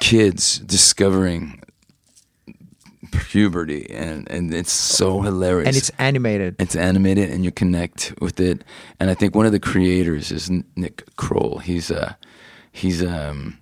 [0.00, 1.62] kids discovering
[3.16, 5.68] puberty and and it's so hilarious.
[5.68, 6.56] And it's animated.
[6.58, 8.62] it's animated and you connect with it.
[9.00, 11.58] And I think one of the creators is Nick Kroll.
[11.58, 12.14] He's uh
[12.72, 13.58] he's um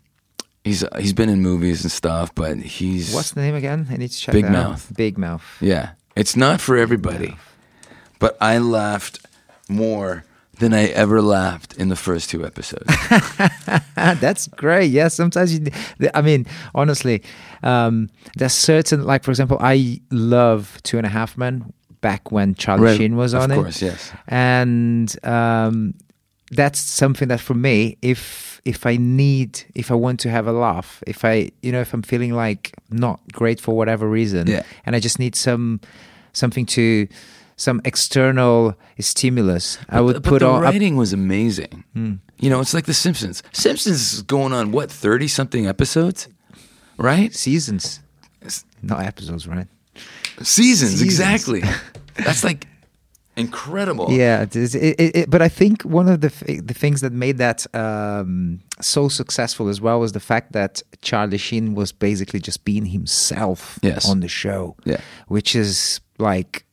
[0.64, 3.86] he's uh, he's been in movies and stuff, but he's What's the name again?
[3.90, 4.32] I need to check.
[4.32, 4.70] Big that out.
[4.70, 4.92] Mouth.
[4.96, 5.44] Big Mouth.
[5.60, 5.90] yeah.
[6.16, 7.36] It's not for everybody.
[8.20, 9.18] But I laughed
[9.68, 10.24] more
[10.60, 12.86] than I ever laughed in the first two episodes.
[13.96, 14.90] That's great.
[14.92, 15.66] Yeah, sometimes you.
[16.14, 17.22] I mean, honestly,
[17.64, 22.54] um, there's certain like, for example, I love Two and a Half Men back when
[22.54, 22.96] Charlie Right.
[22.98, 23.56] Sheen was Of on it.
[23.58, 24.12] Of course, yes.
[24.28, 25.94] and um,
[26.50, 30.52] that's something that for me, if if I need, if I want to have a
[30.52, 34.62] laugh, if I, you know, if I'm feeling like not great for whatever reason, Yeah.
[34.86, 35.80] and I just need some
[36.32, 37.06] something to
[37.56, 40.62] some external stimulus, I would but put the on.
[40.62, 41.84] Writing was amazing.
[42.40, 43.42] You know, it's like The Simpsons.
[43.52, 46.28] Simpsons is going on what thirty something episodes,
[46.98, 47.34] right?
[47.34, 48.00] seasons,
[48.82, 49.66] not episodes, right?
[50.42, 51.02] Seasons, Seasons.
[51.02, 51.62] exactly.
[52.16, 52.66] That's like
[53.36, 54.10] incredible.
[54.10, 54.74] Yeah, it is.
[54.74, 57.66] It, it, it- but I think one of the th- the things that made that
[57.74, 62.86] um, so successful as well was the fact that Charlie Sheen was basically just being
[62.86, 64.08] himself Yes.
[64.08, 64.76] on the show.
[64.84, 65.00] Yeah.
[65.28, 66.64] which is like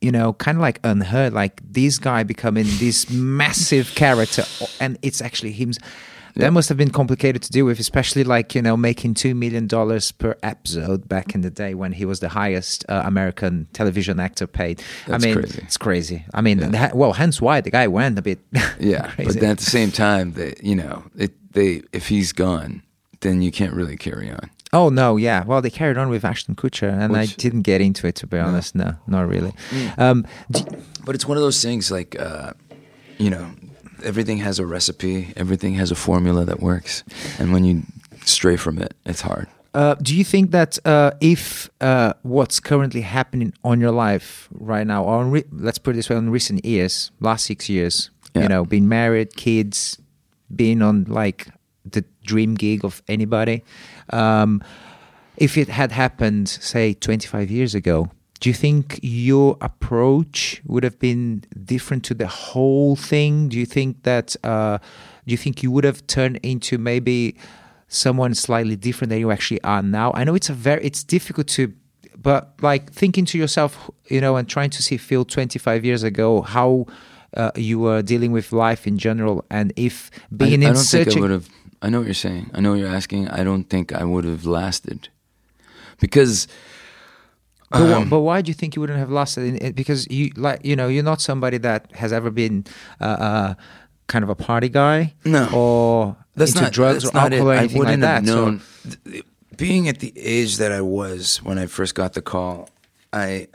[0.00, 1.32] you know kind of like unheard.
[1.32, 4.44] Like this guy becoming this massive character,
[4.80, 5.72] and it's actually him.
[6.36, 9.66] That must have been complicated to deal with, especially like you know making two million
[9.66, 14.18] dollars per episode back in the day when he was the highest uh, American television
[14.18, 14.82] actor paid.
[15.06, 15.60] That's I mean, crazy.
[15.62, 16.24] it's crazy.
[16.34, 18.38] I mean, ha- well, hence why the guy went a bit.
[18.80, 19.24] Yeah, crazy.
[19.32, 22.82] but then at the same time, they, you know, it, they if he's gone,
[23.20, 24.50] then you can't really carry on.
[24.72, 25.44] oh no, yeah.
[25.44, 28.38] Well, they carried on with Ashton Kutcher, and I didn't get into it to be
[28.38, 28.74] honest.
[28.74, 29.52] No, not really.
[29.98, 30.64] Um, d-
[31.04, 32.52] But it's one of those things like, uh,
[33.18, 33.46] you know,
[34.04, 37.02] everything has a recipe, everything has a formula that works,
[37.38, 37.82] and when you
[38.24, 39.48] stray from it, it's hard.
[39.74, 44.86] Uh, do you think that uh, if uh, what's currently happening on your life right
[44.86, 48.10] now, or on re- let's put it this way, in recent years, last six years,
[48.34, 48.42] Yeah.
[48.42, 49.98] you know, being married, kids,
[50.54, 51.48] being on like
[51.90, 53.64] the dream gig of anybody,
[54.10, 54.62] um,
[55.36, 58.10] if it had happened, say, 25 years ago,
[58.44, 63.48] do you think your approach would have been different to the whole thing?
[63.48, 64.76] Do you think that, uh,
[65.26, 67.36] do you think you would have turned into maybe
[67.88, 70.12] someone slightly different than you actually are now?
[70.12, 71.72] I know it's a very, it's difficult to,
[72.18, 76.42] but like thinking to yourself, you know, and trying to see Phil 25 years ago,
[76.42, 76.84] how
[77.34, 81.14] uh, you were dealing with life in general, and if being I in don't such
[81.14, 81.48] think I a have.
[81.80, 82.50] I know what you're saying.
[82.52, 83.30] I know what you're asking.
[83.30, 85.08] I don't think I would have lasted
[85.98, 86.46] because
[87.70, 89.74] But, Um, but why do you think you wouldn't have lost it?
[89.74, 92.64] Because you like you know you're not somebody that has ever been
[93.00, 93.54] uh, uh,
[94.06, 95.48] kind of a party guy, No.
[95.52, 98.24] or that's into not drugs that's or not alcohol or anything I wouldn't like have
[98.24, 98.30] that.
[98.30, 98.60] so- known.
[99.10, 99.24] th-
[99.56, 102.68] being at the age that I was when I first got the call,
[103.12, 103.48] I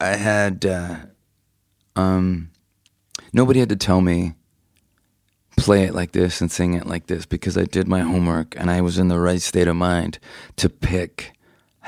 [0.00, 0.96] I had uh,
[1.96, 2.50] um,
[3.32, 4.34] nobody had to tell me
[5.56, 8.70] play it like this and sing it like this because I did my homework and
[8.70, 10.20] I was in the right state of mind
[10.56, 11.32] to pick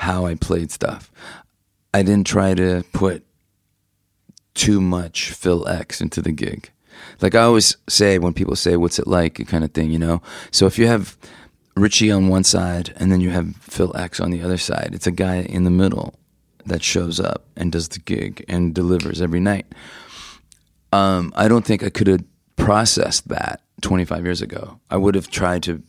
[0.01, 1.11] how I played stuff.
[1.93, 3.23] I didn't try to put
[4.55, 6.71] too much Phil X into the gig.
[7.21, 10.21] Like I always say when people say, "What's it like?" kind of thing, you know.
[10.49, 11.17] So if you have
[11.75, 15.07] Richie on one side and then you have Phil X on the other side, it's
[15.07, 16.15] a guy in the middle
[16.65, 19.67] that shows up and does the gig and delivers every night.
[20.91, 22.23] Um, I don't think I could have
[22.55, 24.79] processed that 25 years ago.
[24.89, 25.83] I would have tried to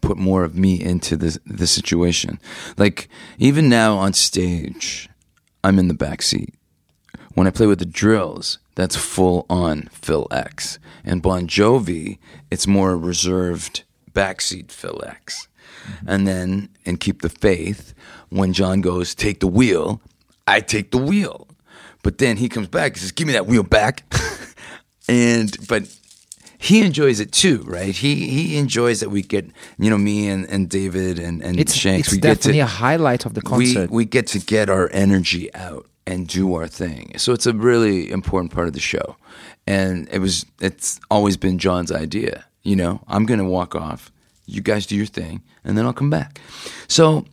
[0.00, 2.40] put more of me into this the situation.
[2.76, 5.08] Like even now on stage,
[5.62, 6.54] I'm in the back seat.
[7.34, 10.78] When I play with the drills, that's full on Phil X.
[11.04, 12.18] And Bon Jovi,
[12.50, 15.48] it's more reserved backseat Phil X.
[15.84, 16.08] Mm-hmm.
[16.08, 17.94] And then in Keep the Faith,
[18.30, 20.00] when John goes, take the wheel,
[20.46, 21.48] I take the wheel.
[22.02, 24.04] But then he comes back and says, give me that wheel back.
[25.08, 25.82] and but
[26.58, 27.94] he enjoys it too, right?
[27.94, 29.46] He he enjoys that we get,
[29.78, 32.64] you know, me and, and David and, and It's, Shanks, it's we get definitely to
[32.64, 33.90] a highlight of the we, concert.
[33.90, 37.16] we get to get our energy out and do our thing.
[37.16, 39.16] So it's a really important part of the show.
[39.66, 42.44] And it was it's always been John's idea.
[42.62, 44.10] You know, I'm gonna walk off,
[44.46, 46.40] you guys do your thing, and then I'll come back.
[46.88, 47.24] So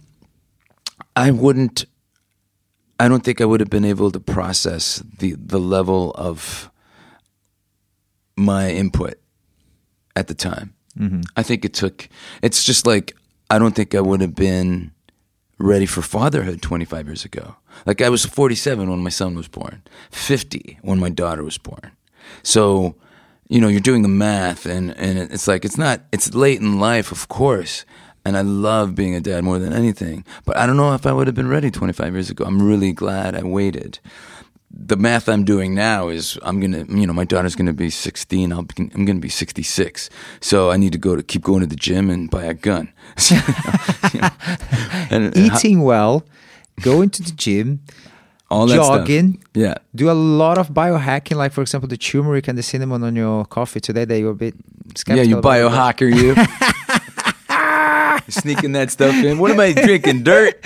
[1.15, 1.85] I wouldn't
[2.99, 6.69] I don't think I would have been able to process the the level of
[8.35, 9.15] my input
[10.15, 10.73] at the time.
[11.35, 12.07] I think it took.
[12.41, 13.15] It's just like
[13.49, 14.91] I don't think I would have been
[15.57, 17.55] ready for fatherhood 25 years ago.
[17.85, 19.81] Like I was 47 when my son was born,
[20.11, 21.91] 50 when my daughter was born.
[22.43, 22.95] So,
[23.49, 26.01] you know, you're doing the math, and and it's like it's not.
[26.11, 27.85] It's late in life, of course.
[28.27, 30.25] And I love being a dad more than anything.
[30.45, 32.43] But I don't know if I would have been ready 25 years ago.
[32.43, 33.99] I'm really glad I waited
[34.77, 38.51] the math I'm doing now is I'm gonna, you know, my daughter's gonna be 16.
[38.51, 40.09] I'll be, I'm gonna be 66.
[40.41, 42.91] So I need to go to keep going to the gym and buy a gun.
[45.09, 46.25] and, and Eating well,
[46.81, 47.81] going to the gym,
[48.49, 49.07] All that stuff.
[49.53, 49.75] Yeah.
[49.95, 53.45] Do a lot of biohacking, like for example, the turmeric and the cinnamon on your
[53.45, 54.05] coffee today.
[54.05, 54.55] That you're a bit
[55.07, 56.35] Yeah, you biohacker, you.
[58.29, 59.37] Sneaking that stuff in.
[59.37, 60.23] What am I drinking?
[60.23, 60.61] Dirt?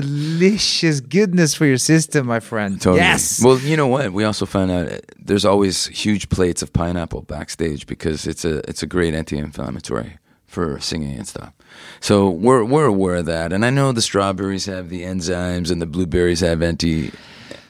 [0.00, 2.80] Delicious goodness for your system, my friend.
[2.80, 3.00] Totally.
[3.00, 3.42] Yes.
[3.44, 4.12] Well, you know what?
[4.12, 8.58] We also found out uh, there's always huge plates of pineapple backstage because it's a
[8.68, 11.52] it's a great anti-inflammatory for singing and stuff.
[12.00, 15.80] So we're we're aware of that, and I know the strawberries have the enzymes and
[15.82, 17.10] the blueberries have anti.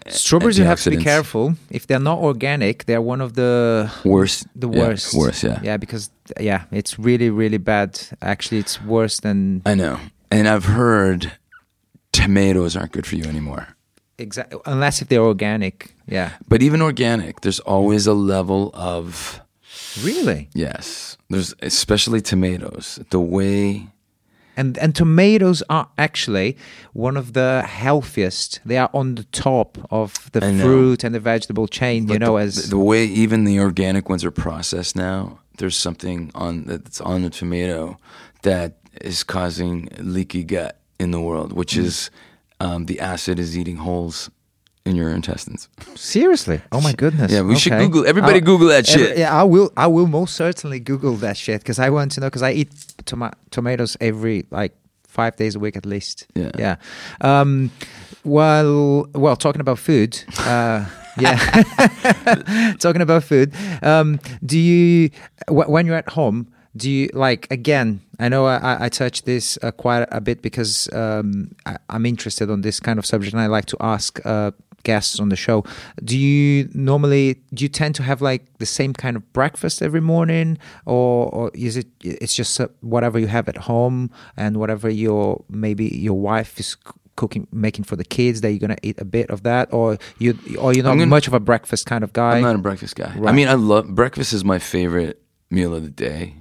[0.09, 1.55] Strawberries, you have to be careful.
[1.71, 4.47] If they're not organic, they're one of the Worst.
[4.57, 5.15] the Yeah, worst.
[5.15, 5.61] worst, yeah.
[5.63, 6.11] Yeah, because
[6.41, 8.01] yeah, it's really really bad.
[8.21, 9.99] Actually, it's worse than I know,
[10.31, 11.31] and I've heard
[12.13, 13.69] tomatoes aren't good for you anymore.
[14.19, 15.95] exactly unless if they're organic.
[16.07, 16.31] Yeah.
[16.49, 19.41] But even organic, there's always a level of
[20.03, 20.49] Really?
[20.55, 21.17] yes.
[21.31, 22.99] There's especially tomatoes.
[23.11, 23.87] The way
[24.57, 26.57] And and tomatoes are actually
[26.93, 28.61] one of the healthiest.
[28.67, 32.09] They are on the top of the fruit and the vegetable chain.
[32.09, 36.31] you know, the, as the way even the organic ones are processed now, there's something
[36.35, 37.97] on that's on the tomato
[38.43, 41.85] that is causing leaky gut in the world, which Mm.
[41.87, 42.11] is
[42.61, 44.31] um, the acid is eating holes
[44.85, 45.69] in your intestines.
[45.97, 46.59] seriously.
[46.71, 47.31] Oh my goodness.
[47.33, 49.19] Yeah, we should Google- everybody I'll- Google that every- shit.
[49.19, 49.69] yeah, I will.
[49.77, 52.71] I will most certainly Google that shit because I want to know because I eat
[53.05, 54.73] toma- tomatoes every like
[55.19, 56.27] five days a week at least.
[56.35, 56.51] Yeah.
[56.59, 56.77] Yeah.
[57.21, 57.71] Um,
[58.25, 60.13] well, well, talking about food.
[60.39, 60.85] Uh,
[61.19, 61.37] yeah.
[62.79, 63.53] talking about food.
[63.83, 65.11] Um, do you
[65.49, 66.47] wh- when you're at home?
[66.77, 68.01] Do you like again?
[68.19, 72.51] I know I, I- touched this uh, quite a bit because um, I, I'm interested
[72.51, 74.53] on this kind of subject, and I like to ask uh,
[74.85, 75.65] guests on the show.
[76.03, 80.01] Do you normally do you tend to have like the same kind of breakfast every
[80.01, 80.57] morning,
[80.87, 85.45] or, or is it it's just uh, whatever you have at home and whatever your
[85.51, 86.77] maybe your wife is
[87.17, 90.39] cooking making for the kids that you're gonna eat a bit of that, or you
[90.59, 92.37] or you're not gonna- much of a breakfast kind of guy?
[92.37, 93.15] I'm not a breakfast guy.
[93.27, 95.21] I mean, I love breakfast is my favorite
[95.51, 96.37] meal of the day.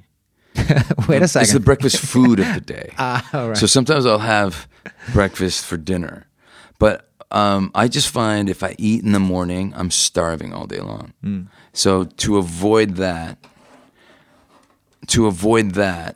[1.08, 1.43] Wait a second.
[1.43, 2.93] It's the breakfast food of the day.
[2.97, 3.58] Ah, all right.
[3.58, 4.68] So sometimes I'll have
[5.14, 6.28] breakfast for dinner,
[6.80, 10.80] but um, I just find if I eat in the morning, I'm starving all day
[10.80, 11.14] long.
[11.22, 11.41] Hmm.
[11.74, 13.38] So to avoid that,
[15.08, 16.16] to avoid that,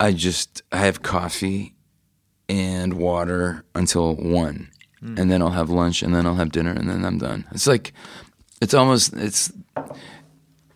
[0.00, 1.74] I just I have coffee
[2.48, 4.70] and water until one,
[5.00, 5.18] Hmm.
[5.18, 7.44] and then I'll have lunch, and then I'll have dinner, and then I'm done.
[7.52, 7.92] It's like
[8.60, 9.52] it's almost it's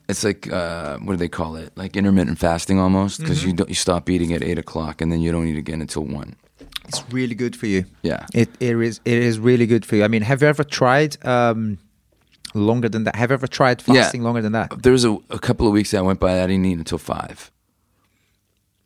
[0.08, 1.72] it's like uh, what do they call it?
[1.76, 3.48] Like intermittent fasting almost because Mm-hmm.
[3.48, 6.04] you don't you stop eating at eight o'clock and then you don't eat again until
[6.04, 6.34] one.
[6.88, 7.84] It's really good for you.
[8.02, 8.26] Yeah.
[8.34, 10.04] It it is it is really good for you.
[10.04, 11.78] I mean, have you ever tried um
[12.54, 13.14] longer than that?
[13.16, 13.94] Have you ever tried Yeah.
[14.02, 14.82] fasting longer than that?
[14.82, 16.78] There was a, a couple of weeks that I went by that I didn't eat
[16.78, 17.50] until five.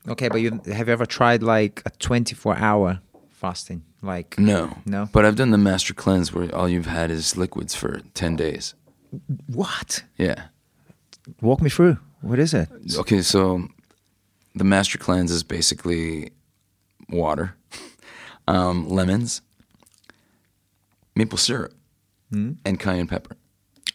[0.09, 2.99] Okay, but you have you ever tried like a 24 hour
[3.31, 3.85] fasting?
[4.03, 5.09] Like No, No?
[5.12, 8.75] But I've done the master cleanse where all you've had is liquids for ten days.
[9.47, 10.03] what?
[10.18, 10.47] Yeah.
[11.41, 11.99] Walk me through.
[12.20, 12.68] What is it?
[12.99, 13.68] Okay, so
[14.55, 16.30] the master cleanse is basically
[17.09, 17.55] water,
[18.49, 19.43] um, lemons,
[21.16, 21.72] maple syrup,
[22.30, 22.53] Hmm?
[22.64, 23.37] and cayenne pepper.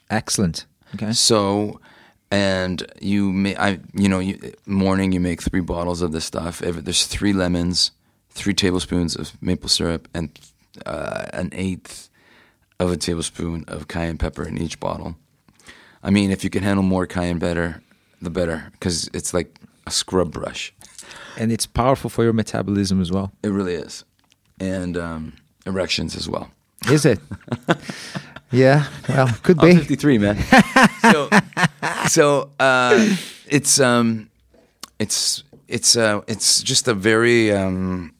[0.09, 0.65] Excellent.
[0.95, 1.11] Okay.
[1.13, 1.79] So,
[2.29, 6.61] and you may, I, you know, you, morning you make three bottles of this stuff.
[6.61, 7.91] Every, there's three lemons,
[8.29, 10.37] three tablespoons of maple syrup, and
[10.85, 12.09] uh, an eighth
[12.79, 15.15] of a tablespoon of cayenne pepper in each bottle.
[16.07, 17.81] I mean, if you can handle more cayenne better,
[18.21, 19.53] the better, because it's like
[19.85, 20.73] a scrub brush.
[21.35, 23.33] And it's powerful for your metabolism as well.
[23.43, 24.05] It really is,
[24.57, 25.33] and um,
[25.65, 26.49] erections as well.
[26.89, 27.19] Is it?
[28.51, 28.87] yeah.
[29.09, 29.75] Well, could I'm be.
[29.75, 30.37] 53, man.
[31.11, 31.29] so,
[32.07, 34.29] so uh, it's um,
[34.99, 38.13] it's it's uh, it's just a very um,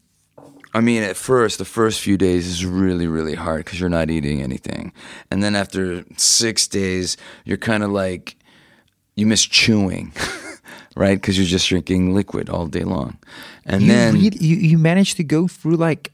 [0.74, 4.10] I mean, at first, the first few days is really really hard because you're not
[4.10, 4.92] eating anything,
[5.30, 8.36] and then after six days, you're kind of like
[9.16, 10.12] you miss chewing.
[10.96, 13.18] Right, because you're just drinking liquid all day long,
[13.64, 16.10] and you then really, you, you managed to go through like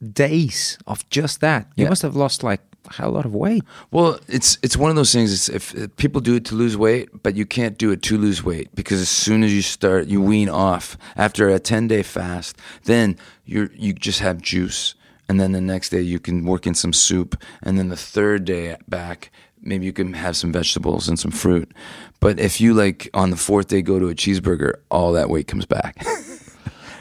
[0.00, 1.66] days of just that.
[1.76, 1.90] You Yeah.
[1.90, 2.62] must have lost like
[2.98, 3.62] a lot of weight.
[3.90, 5.32] Well, it's it's one of those things.
[5.32, 8.18] It's if, if people do it to lose weight, but you can't do it to
[8.18, 12.02] lose weight because as soon as you start, you wean off after a ten day
[12.02, 12.56] fast.
[12.84, 14.94] Then you you just have juice,
[15.28, 18.44] and then the next day you can work in some soup, and then the third
[18.44, 19.30] day back,
[19.60, 21.72] maybe you can have some vegetables and some fruit.
[22.20, 25.48] But if you like on the fourth day go to a cheeseburger, all that weight
[25.48, 26.04] comes back.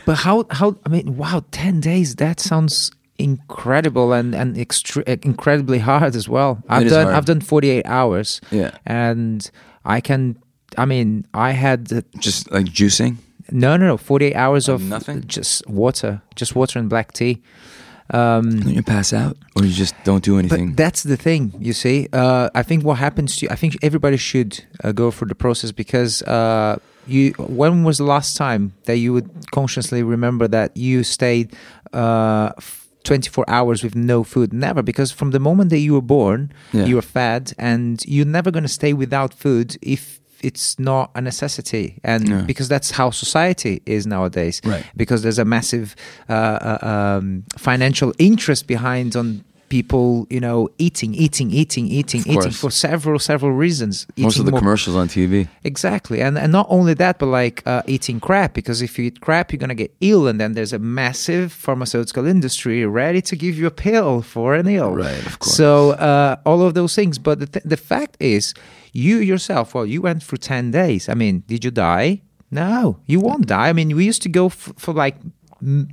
[0.05, 2.15] But how how I mean, wow, ten days.
[2.15, 6.61] That sounds incredible and and extre- incredibly hard as well.
[6.69, 7.15] I've done hard.
[7.15, 8.41] I've done forty eight hours.
[8.51, 8.71] Yeah.
[8.85, 9.49] and
[9.85, 10.37] I can.
[10.77, 13.17] I mean, I had uh, just like juicing.
[13.51, 15.23] no, no, no, forty eight hours of nothing?
[15.27, 17.41] just water, just water and black tea.
[18.13, 20.69] Um, Don't you pass out, or you just don't do anything?
[20.69, 22.09] but that's the thing, you see.
[22.11, 25.35] Uh, I think what happens to you, I think everybody should uh, go through the
[25.35, 26.77] process because uh,
[27.07, 27.31] you.
[27.37, 31.55] When was the last time that you would consciously remember that you stayed
[31.93, 32.51] uh,
[33.03, 34.53] 24 hours with no food?
[34.53, 36.85] Never, because from the moment that you were born, Yeah.
[36.85, 41.21] you were fed, and you're never going to stay without food if it's not a
[41.21, 42.41] necessity and Yeah.
[42.41, 44.83] because that's how society is nowadays Right.
[44.95, 45.95] because there's a massive
[46.29, 46.87] uh, uh,
[47.19, 49.43] um, financial interest behind on
[49.77, 52.59] people you know eating eating eating eating Of eating course.
[52.63, 53.93] for several several reasons.
[54.17, 55.47] Most of the more- commercials on TV.
[55.71, 56.17] exactly.
[56.25, 59.45] And and not only that but like uh, eating crap because if you eat crap
[59.51, 63.65] you're gonna get ill and then there's a massive pharmaceutical industry ready to give you
[63.73, 64.93] a pill for an ill.
[65.07, 65.55] Right, of course.
[65.61, 65.69] so
[66.09, 67.15] uh, all of those things.
[67.27, 68.53] But the, th- the fact is
[69.05, 71.07] you yourself well you went through 10 days.
[71.13, 72.09] I mean did you die?
[72.51, 73.69] No you won't die.
[73.71, 75.15] I mean we used to go f- for like
[75.61, 75.87] m-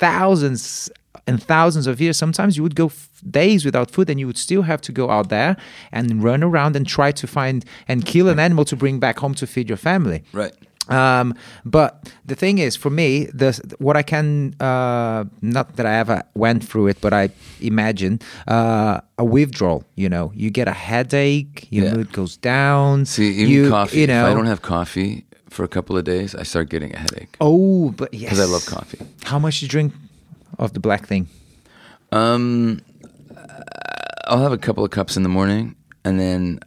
[0.00, 0.90] thousands
[1.26, 4.38] and thousands of years sometimes you would go f- days without food and you would
[4.38, 5.56] still have to go out there
[5.92, 9.34] and run around and try to find and kill an animal to bring back home
[9.34, 10.54] to feed your family Right.
[10.88, 11.34] um,
[11.64, 11.90] but
[12.24, 16.62] the thing is, for me, the what I can uh, not that I ever went
[16.68, 17.30] through it, but I
[17.60, 19.82] imagine uh, a withdrawal.
[19.96, 21.94] You know, you get a headache, your Yeah.
[21.96, 23.04] mood goes down.
[23.06, 24.00] See, even you, coffee.
[24.00, 26.94] You know, If I don't have coffee for a couple of days, I start getting
[26.94, 29.00] a headache oh, but yes, because I love coffee.
[29.24, 29.92] How much do you drink
[30.58, 31.28] of the black thing?
[32.12, 32.80] Um,
[34.26, 36.60] I'll have a couple of cups in the morning, and then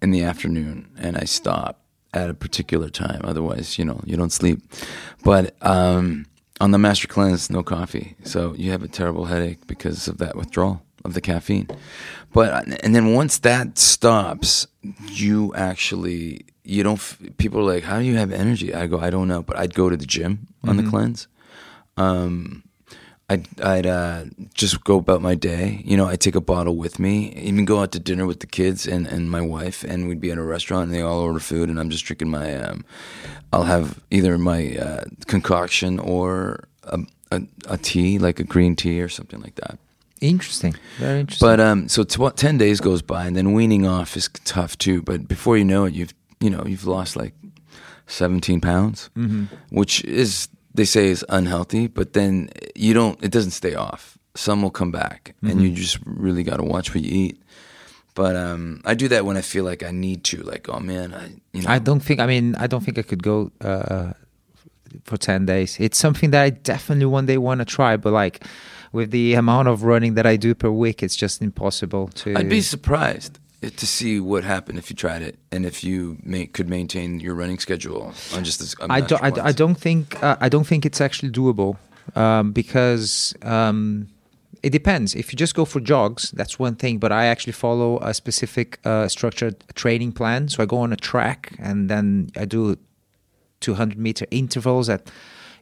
[0.00, 1.80] in the afternoon, and I stop
[2.14, 3.20] at a particular time.
[3.24, 4.60] Otherwise, you know, you don't sleep.
[5.24, 6.26] But um,
[6.60, 10.36] on the master cleanse, no coffee, so you have a terrible headache because of that
[10.36, 11.68] withdrawal of the caffeine.
[12.32, 14.66] But and then once that stops,
[15.08, 17.36] you actually you don't.
[17.36, 19.74] People are like, "How do you have energy?" I go, "I don't know," but I'd
[19.74, 21.28] go to the gym on the cleanse.
[21.96, 22.64] Um,
[23.32, 25.82] I'd, I'd uh, just go about my day.
[25.84, 28.46] You know, I'd take a bottle with me, even go out to dinner with the
[28.46, 31.40] kids and, and my wife, and we'd be at a restaurant and they all order
[31.40, 32.54] food, and I'm just drinking my.
[32.56, 32.84] Um,
[33.52, 37.00] I'll have either my uh, concoction or a,
[37.30, 39.78] a, a tea, like a green tea or something like that.
[40.20, 41.48] Interesting, very interesting.
[41.48, 45.02] But um, so tw- ten days goes by, and then weaning off is tough too.
[45.02, 47.34] But before you know it, you've you know you've lost like
[48.06, 49.10] seventeen pounds,
[49.70, 51.86] which is they say is unhealthy.
[51.86, 54.18] But then you don't; it doesn't stay off.
[54.34, 57.42] Some will come back, and you just really got to watch what you eat.
[58.14, 60.42] But um, I do that when I feel like I need to.
[60.42, 62.20] Like, oh man, I you know I don't think.
[62.20, 64.12] I mean, I don't think I could go uh,
[65.04, 65.78] for ten days.
[65.80, 68.44] It's something that I definitely one day want to try, but like
[68.92, 72.36] with the amount of running that I do per week, it's just impossible to.
[72.36, 73.38] I'd be surprised
[73.70, 77.34] to see what happened if you tried it, and if you may, could maintain your
[77.34, 78.74] running schedule on just this.
[78.80, 79.22] I don't.
[79.22, 80.22] I, don't- I don't think.
[80.22, 81.76] Uh, I don't think it's actually doable
[82.16, 84.08] um, because um,
[84.62, 85.14] it depends.
[85.14, 86.98] If you just go for jogs, that's one thing.
[86.98, 90.48] But I actually follow a specific uh, structured training plan.
[90.48, 92.76] So I go on a track and then I do
[93.60, 95.10] 200 meter intervals at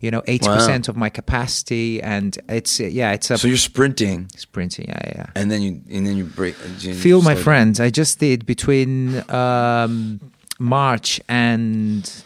[0.00, 4.30] you know 80 percent of my capacity, and it's yeah, it's a So you're sprinting,
[4.36, 4.86] sprinting.
[4.88, 5.26] Yeah, yeah.
[5.34, 6.56] and then you and then you break.
[6.78, 7.80] you Feel my friends.
[7.80, 10.20] I just did between um,
[10.58, 12.24] March and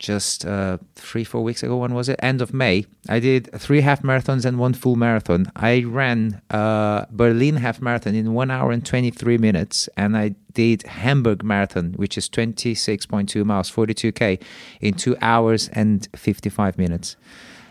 [0.00, 1.76] just uh, three, four weeks ago.
[1.76, 2.18] When was it?
[2.22, 2.86] End of May.
[3.08, 5.52] I did three half marathons and one full marathon.
[5.54, 10.82] I ran uh, Berlin half marathon in one hour and 23 minutes, and I did
[10.82, 14.42] Hamburg marathon, which is 26.2 miles, 42k,
[14.80, 17.16] in two hours and 55 minutes.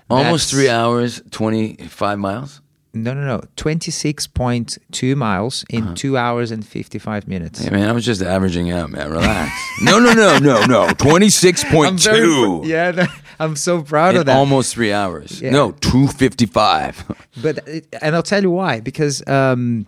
[0.10, 2.62] Almost That's- three hours, twenty five miles.
[2.94, 3.42] No, no, no.
[3.56, 5.94] 26.2 miles in Uh-huh.
[5.96, 7.60] two hours and 55 minutes.
[7.64, 9.10] Hey man, I was just averaging out, man.
[9.12, 9.52] Relax.
[9.82, 10.88] no, no, no, no, no.
[10.88, 11.86] 26.2.
[11.88, 12.26] I'm very
[12.62, 13.06] pr- yeah, no,
[13.40, 14.36] I'm so proud of that.
[14.36, 15.42] almost three hours.
[15.42, 15.52] Yeah.
[15.52, 17.04] No, two fifty five.
[17.42, 19.86] but it, and I'll tell you why because um,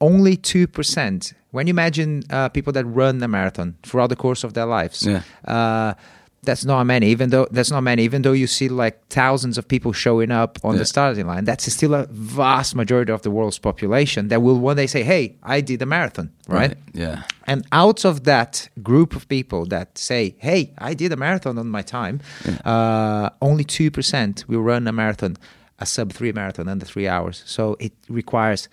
[0.00, 1.34] only two percent.
[1.52, 5.04] When you imagine uh, people that run a marathon throughout the course of their lives,
[5.04, 5.22] Yeah.
[5.46, 5.94] uh,
[6.42, 7.06] that's not many.
[7.08, 8.02] Even though that's not many.
[8.04, 10.78] Even though you see like thousands of people showing up on Yeah.
[10.80, 14.76] the starting line, that's still a vast majority of the world's population that will one
[14.76, 16.74] day say, "Hey, I did a marathon." right?
[16.94, 17.22] Yeah.
[17.46, 21.68] And out of that group of people that say, "Hey, I did a marathon on
[21.68, 22.20] my time,"
[22.64, 25.36] uh, only two percent will run a marathon,
[25.78, 27.42] a sub three marathon under three hours.
[27.46, 28.68] So it requires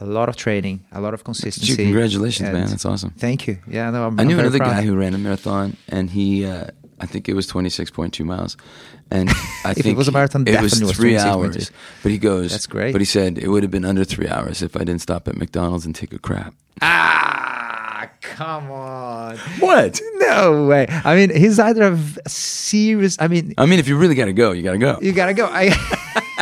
[0.00, 1.76] a lot of training, a lot of consistency.
[1.76, 2.66] Congratulations, man.
[2.68, 3.10] That's awesome.
[3.18, 3.58] Thank you.
[3.68, 4.76] Yeah, no, I'm, I I'm knew very another proud.
[4.76, 6.66] guy who ran a marathon, and he, uh,
[7.02, 8.56] I think it was twenty six point two miles,
[9.10, 9.28] and
[9.64, 11.70] I If it think was a marathon, it was definitely was three hours.
[12.02, 12.92] But he goes, That's great.
[12.92, 15.36] But he said it would have been under three hours if I didn't stop at
[15.36, 16.54] McDonald's and take a crap.
[16.80, 19.36] Ah, come on.
[19.58, 20.00] What?
[20.18, 20.86] No way.
[20.88, 23.16] I mean, he's either a serious.
[23.20, 24.98] I mean, I mean, if you really got to go, you got to go.
[25.02, 25.46] you gotta go.
[25.50, 25.74] I.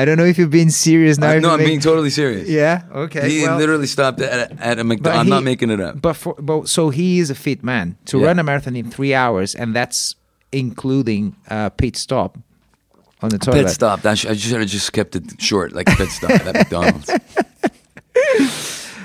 [0.00, 1.32] I don't know if you're being serious now.
[1.32, 2.48] Uh, no, I'm make- being totally serious.
[2.48, 2.84] Yeah.
[2.90, 3.28] Okay.
[3.28, 5.20] He well, literally stopped at, at a McDonald's.
[5.20, 6.00] I'm not making it up.
[6.00, 8.28] But for but so he is a fit man to Yeah.
[8.28, 10.14] run a marathon in three hours, and that's
[10.52, 12.38] including uh, pit stop
[13.20, 13.64] on the toilet.
[13.64, 14.00] Pit stop.
[14.00, 17.10] Sh- I should have just kept it short, like pit stop at McDonald's.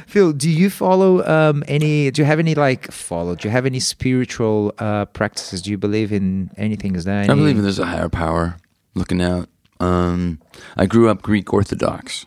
[0.07, 2.09] Phil, do you follow um, any?
[2.09, 3.35] Do you have any like follow?
[3.35, 5.61] Do you have any spiritual uh, practices?
[5.61, 6.95] Do you believe in anything?
[6.95, 7.19] Is there?
[7.19, 8.55] Any, I believe in there's a higher power
[8.93, 9.49] looking out.
[9.80, 10.39] Um,
[10.77, 12.26] I grew up Greek Orthodox,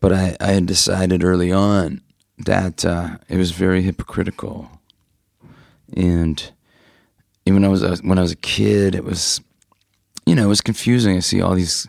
[0.00, 2.00] but I, I had decided early on
[2.38, 4.70] that uh, it was very hypocritical,
[5.96, 6.52] and
[7.44, 9.40] even when I was uh, when I was a kid, it was,
[10.26, 11.16] you know, it was confusing.
[11.16, 11.88] I see all these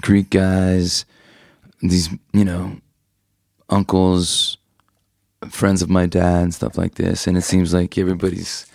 [0.00, 1.04] Greek guys,
[1.80, 2.78] these you know,
[3.68, 4.58] uncles,
[5.48, 8.66] friends of my dad, stuff like this, and it seems like everybody's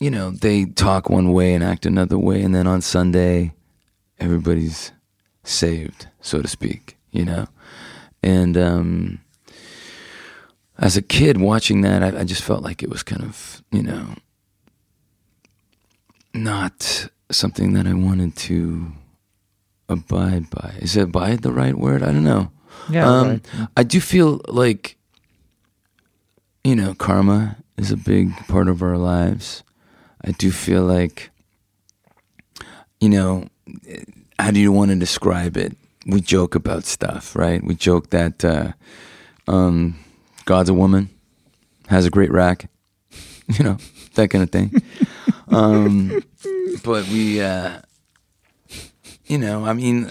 [0.00, 3.52] you know, they talk one way and act another way, and then on Sunday,
[4.18, 4.92] everybody's
[5.44, 7.46] saved, so to speak, you know?
[8.22, 9.20] And um,
[10.78, 13.82] as a kid watching that, I, I just felt like it was kind of, you
[13.82, 14.14] know,
[16.34, 18.92] not something that I wanted to
[19.88, 20.74] abide by.
[20.80, 22.02] Is it abide the right word?
[22.02, 22.50] I don't know.
[22.88, 23.46] Yeah, Um, right.
[23.76, 24.96] I do feel like,
[26.64, 29.62] you know, karma is a big part of our lives.
[30.24, 31.30] I do feel like,
[33.00, 33.48] you know,
[34.38, 35.76] how do you want to describe it?
[36.06, 37.62] We joke about stuff, right?
[37.62, 38.72] We joke that uh,
[39.46, 39.98] um,
[40.44, 41.10] God's a woman,
[41.88, 42.68] has a great rack,
[43.46, 43.76] you know,
[44.14, 44.82] that kind of thing.
[45.48, 46.22] um,
[46.84, 47.80] but we, uh,
[49.26, 50.10] you know, I mean,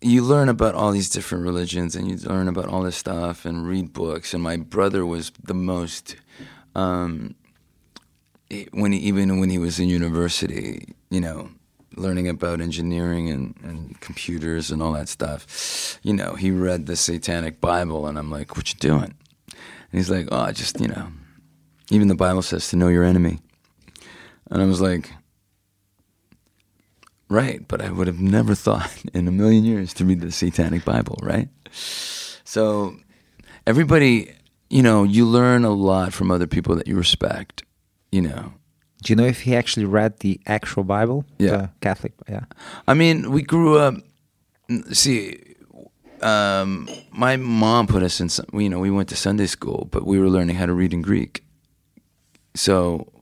[0.00, 3.66] you learn about all these different religions and you learn about all this stuff and
[3.66, 4.34] read books.
[4.34, 6.16] And my brother was the most,
[6.74, 7.34] um,
[8.72, 11.50] when he, even when he was in university, you know,
[11.96, 16.96] learning about engineering and, and computers and all that stuff, you know, he read the
[16.96, 19.14] Satanic Bible, and I'm like, "What you doing?"
[19.52, 21.08] And he's like, "Oh, just you know,
[21.90, 23.38] even the Bible says to know your enemy."
[24.50, 25.10] And I was like,
[27.28, 30.84] Right, but I would have never thought in a million years to read the Satanic
[30.84, 31.48] Bible, right?
[31.72, 32.96] So
[33.66, 34.32] everybody,
[34.70, 37.64] you know, you learn a lot from other people that you respect,
[38.14, 38.52] you know.
[39.02, 41.24] Do you know if he actually read the actual Bible?
[41.38, 41.50] Yeah.
[41.50, 42.12] The Catholic.
[42.28, 42.44] Yeah.
[42.86, 43.94] I mean, we grew up.
[44.92, 45.40] See,
[46.22, 48.28] um, my mom put us in.
[48.28, 50.92] Some, you know, we went to Sunday school, but we were learning how to read
[50.92, 51.44] in Greek.
[52.54, 53.12] So,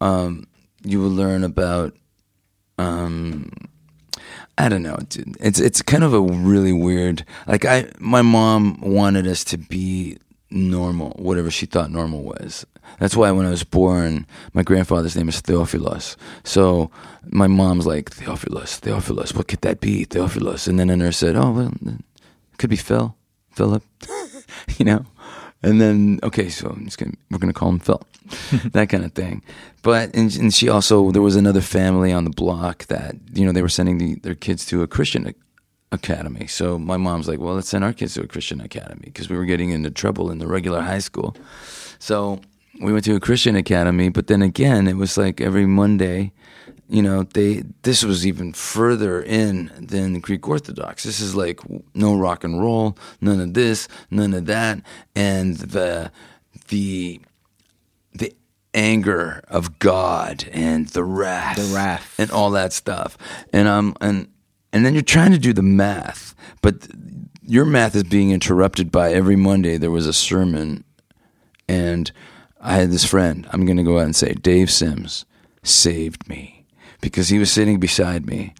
[0.00, 0.48] um,
[0.82, 1.96] you would learn about.
[2.76, 3.52] Um,
[4.58, 4.98] I don't know.
[5.08, 5.36] dude.
[5.40, 7.24] It's it's kind of a really weird.
[7.46, 10.18] Like I, my mom wanted us to be
[10.50, 12.66] normal, whatever she thought normal was.
[12.98, 16.16] That's why when I was born, my grandfather's name is Theophilus.
[16.44, 16.90] So
[17.24, 19.34] my mom's like Theophilus, Theophilus.
[19.34, 20.66] What could that be, Theophilus?
[20.66, 23.14] And then the nurse said, "Oh well, it could be Phil,
[23.50, 23.82] Philip."
[24.78, 25.06] you know.
[25.62, 28.00] And then okay, so I'm just gonna, we're gonna call him Phil,
[28.72, 29.42] that kind of thing.
[29.82, 33.52] But and, and she also there was another family on the block that you know
[33.52, 35.34] they were sending the, their kids to a Christian
[35.92, 36.46] academy.
[36.46, 39.36] So my mom's like, well, let's send our kids to a Christian academy because we
[39.36, 41.36] were getting into trouble in the regular high school.
[41.98, 42.40] So
[42.80, 46.32] we went to a Christian academy, but then again, it was like every Monday,
[46.88, 51.04] you know, they this was even further in than the Greek Orthodox.
[51.04, 51.60] This is like
[51.94, 54.80] no rock and roll, none of this, none of that,
[55.14, 56.10] and the
[56.68, 57.20] the
[58.12, 58.34] the
[58.74, 62.14] anger of God and the wrath, The wrath.
[62.18, 63.16] and all that stuff.
[63.52, 64.28] And um and
[64.72, 66.88] and then you're trying to do the math, but
[67.46, 70.84] your math is being interrupted by every Monday there was a sermon
[71.68, 72.10] and
[72.60, 75.24] I had this friend, I'm going to go out and say Dave Sims
[75.62, 76.66] saved me
[77.00, 78.54] because he was sitting beside me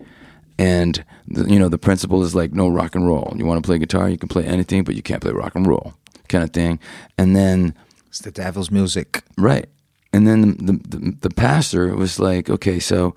[0.58, 3.32] and the, you know the principle is like no rock and roll.
[3.36, 5.66] You want to play guitar, you can play anything, but you can't play rock and
[5.66, 5.94] roll
[6.28, 6.78] kind of thing.
[7.16, 7.74] And then
[8.08, 9.22] It's the devil's music.
[9.36, 9.68] Right.
[10.12, 13.14] And then the, the, the pastor was like, okay, so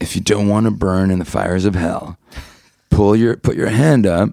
[0.00, 2.18] if you don't want to burn in the fires of hell,
[2.90, 4.30] pull your put your hand up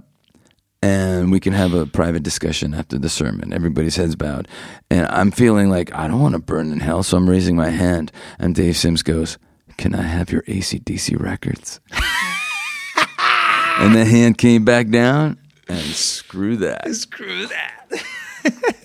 [0.84, 3.54] and we can have a private discussion after the sermon.
[3.54, 4.50] Everybody's heads bowed.
[4.90, 7.70] And I'm feeling like I don't want to burn in hell, so I'm raising my
[7.70, 8.12] hand.
[8.38, 9.38] And Dave Sims goes,
[9.78, 11.80] Can I have your ACDC records?
[13.80, 15.40] and the hand came back down
[15.70, 16.94] and screw that.
[16.94, 18.04] Screw that.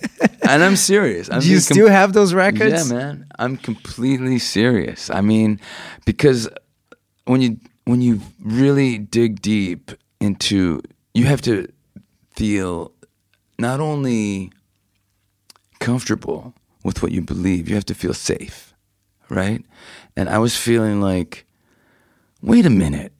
[0.49, 1.29] And I'm serious.
[1.29, 2.89] I'm Do you com- still have those records?
[2.89, 3.27] yeah, man.
[3.37, 5.11] I'm completely serious.
[5.11, 5.59] I mean,
[6.05, 6.49] because
[7.25, 10.81] when you when you really dig deep into
[11.13, 11.67] you have to
[12.39, 12.93] feel
[13.57, 14.49] not only
[15.79, 16.53] comfortable
[16.85, 18.73] with what you believe, you have to feel safe,
[19.27, 19.61] right?
[20.15, 21.45] And I was feeling like
[22.41, 23.11] wait a minute.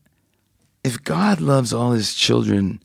[0.85, 2.81] if God loves all his children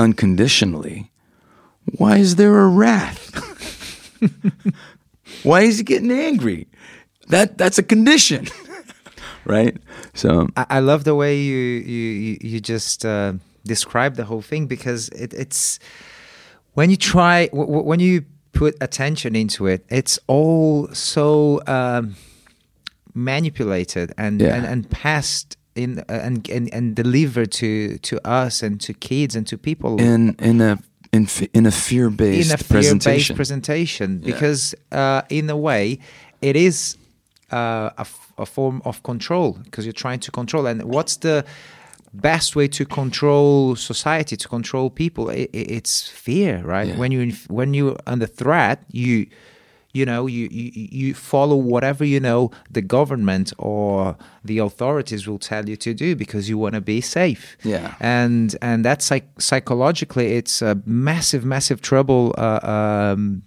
[0.00, 1.12] unconditionally,
[1.98, 3.22] why is there a wrath?
[5.44, 6.66] why is he getting angry?
[7.28, 8.48] That that's a condition.
[9.44, 9.76] right?
[10.12, 11.56] So I, I love the way you
[11.94, 13.34] you you, just uh,
[13.64, 15.78] describe the whole thing because it, it's
[16.74, 22.16] when you try w- w- when you put attention into it, it's all so um,
[23.14, 24.54] manipulated and, Yeah.
[24.56, 29.46] and and passed in and, and and delivered to to us and to kids and
[29.46, 30.78] to people in in a
[31.12, 33.36] in f- in a fear based in a fear-based presentation.
[33.36, 34.32] presentation Yeah.
[34.34, 35.98] because uh, in a way
[36.42, 36.96] it is
[37.52, 41.44] uh, a, f- a form of control because you're trying to control and what's the
[42.12, 46.98] best way to control society to control people I i it's fear right Yeah.
[46.98, 49.26] when you when you're under threat you
[49.92, 55.38] you know you, you you follow whatever you know the government or the authorities will
[55.38, 57.94] tell you to do because you want to be safe Yeah.
[58.00, 63.42] and and that's like psychologically it's a massive massive trouble uh, um,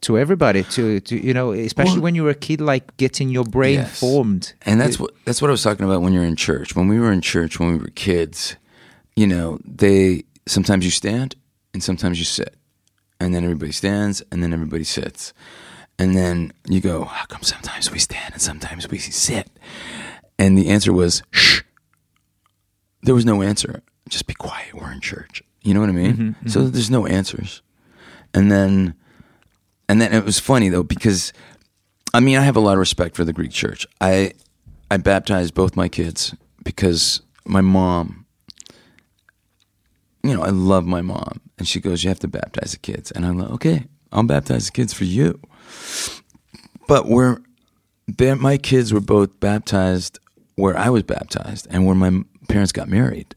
[0.00, 3.28] to everybody to, to you know especially Well- when you were a kid like getting
[3.30, 4.00] your brain Yes.
[4.00, 6.76] formed And that's what that's what I was talking about when you're in church.
[6.76, 8.56] When we were in church when we were kids,
[9.16, 11.34] you know, they sometimes you stand
[11.74, 12.54] and sometimes you sit.
[13.20, 15.32] And then everybody stands and then everybody sits.
[15.98, 19.50] And then you go, How come sometimes we stand and sometimes we sit?
[20.38, 21.62] And the answer was shh.
[23.02, 23.82] There was no answer.
[24.08, 25.42] Just be quiet, we're in church.
[25.62, 26.12] You know what I mean?
[26.14, 26.70] Mm-hmm, so mm-hmm.
[26.70, 27.62] there's no answers.
[28.32, 28.94] And then
[29.88, 31.32] and then it was funny though because
[32.12, 33.86] I mean I have a lot of respect for the Greek church.
[34.00, 34.32] I
[34.90, 38.26] I baptized both my kids because my mom
[40.22, 43.10] you know, I love my mom and she goes, You have to baptize the kids
[43.10, 45.40] and I'm like, Okay, I'll baptize the kids for you.
[46.86, 47.38] But we're
[48.18, 50.18] my kids were both baptized
[50.56, 53.34] where I was baptized and where my parents got married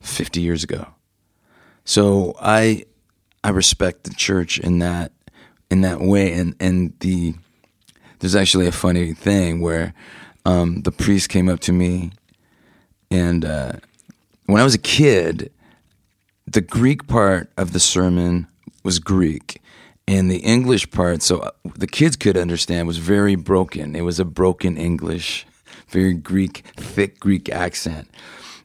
[0.00, 0.86] 50 years ago.
[1.84, 2.84] So I
[3.42, 5.12] I respect the church in that
[5.70, 6.32] in that way.
[6.32, 7.34] And and the
[8.18, 9.94] there's actually a funny thing where
[10.44, 12.12] um, the priest came up to me
[13.10, 13.72] and uh,
[14.46, 15.50] when I was a kid
[16.46, 18.46] the Greek part of the sermon
[18.82, 19.62] was Greek
[20.08, 21.22] and the English part.
[21.22, 23.94] So uh, the kids could understand was very broken.
[23.94, 25.46] It was a broken English
[25.88, 28.08] very Greek thick Greek accent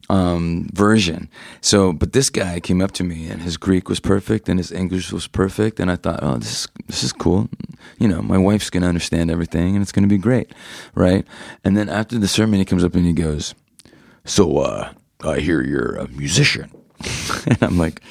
[0.09, 1.29] um, version.
[1.61, 4.71] So, but this guy came up to me, and his Greek was perfect, and his
[4.71, 7.49] English was perfect, and I thought, oh, this is this is cool.
[7.99, 10.53] You know, my wife's gonna understand everything, and it's gonna be great,
[10.93, 11.25] right?
[11.63, 13.55] And then after the sermon, he comes up and he goes,
[14.25, 16.71] "So, uh, I hear you're a musician,"
[17.47, 18.01] and I'm like,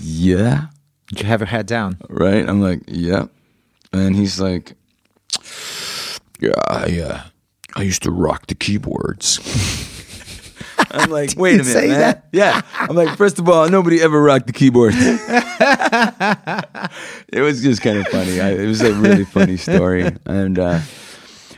[0.00, 0.66] "Yeah."
[1.12, 2.48] Did you have your head down right?
[2.48, 3.28] I'm like, yep.
[3.92, 4.72] And he's like,
[6.40, 7.22] yeah, I, uh,
[7.76, 9.38] I used to rock the keyboards.
[10.92, 12.00] I'm like, wait a minute, say man.
[12.00, 12.26] that?
[12.32, 12.62] Yeah.
[12.74, 14.94] I'm like, first of all, nobody ever rocked the keyboard.
[17.28, 18.40] it was just kind of funny.
[18.40, 20.80] I, it was a really funny story, and uh,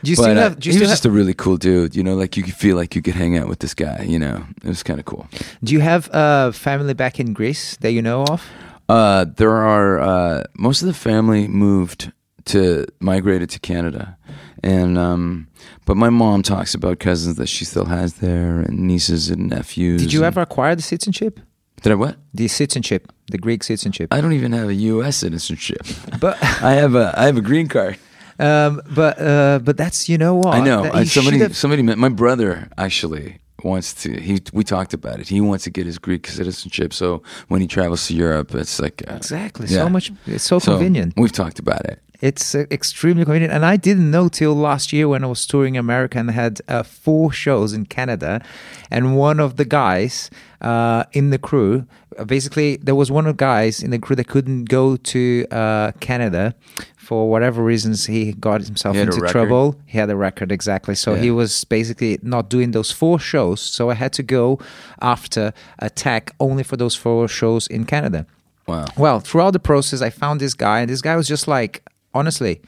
[0.03, 1.33] do you but still uh, have do you he still was have, just a really
[1.33, 1.95] cool dude.
[1.95, 4.03] You know, like you could feel like you could hang out with this guy.
[4.03, 5.27] You know, it was kind of cool.
[5.63, 8.43] do you have uh, family back in Greece that you know of
[8.87, 12.11] Uh, there are uh, most of the family moved
[12.45, 14.17] to migrated to Canada,
[14.63, 15.47] and um,
[15.85, 20.01] but my mom talks about cousins that she still has there and nieces and nephews.
[20.01, 21.39] did you and- ever acquire the citizenship
[21.81, 22.17] Did I what?
[22.33, 25.17] the citizenship the Greek citizenship I don't even have a U.S.
[25.17, 25.85] citizenship.
[26.19, 27.97] but I have a I have a green card.
[28.39, 30.83] um, but uh, but that's you know what I know.
[30.83, 34.09] I, somebody should have- somebody met my brother actually wants to.
[34.21, 35.27] He we talked about it.
[35.29, 36.93] He wants to get his Greek citizenship.
[36.93, 39.83] So when he travels to Europe, it's like uh, exactly yeah.
[39.83, 41.99] so much it's so, So convenient We've talked about it.
[42.25, 45.77] It's uh, extremely convenient, and I didn't know till last year when I was touring
[45.77, 48.43] America and had uh, four shows in Canada,
[48.89, 51.85] and one of the guys uh, in the crew,
[52.17, 55.45] uh, basically, there was one of the guys in the crew that couldn't go to
[55.51, 56.55] uh, Canada
[56.97, 58.07] for whatever reasons.
[58.07, 59.79] He got himself He into trouble.
[59.85, 63.61] He had a record exactly, so he was basically not doing those four shows.
[63.61, 64.57] So I had to go
[64.99, 68.25] after Attack only for those four shows in Canada.
[68.65, 68.87] Wow.
[68.97, 71.83] Well, throughout the process, I found this guy, and this guy was just like,
[72.15, 72.61] honestly,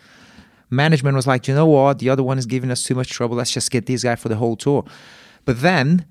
[0.70, 2.00] management was like, you know what?
[2.00, 3.38] The other one is giving us too much trouble.
[3.38, 4.84] Let's just get this guy for the whole tour.
[5.46, 6.06] But then,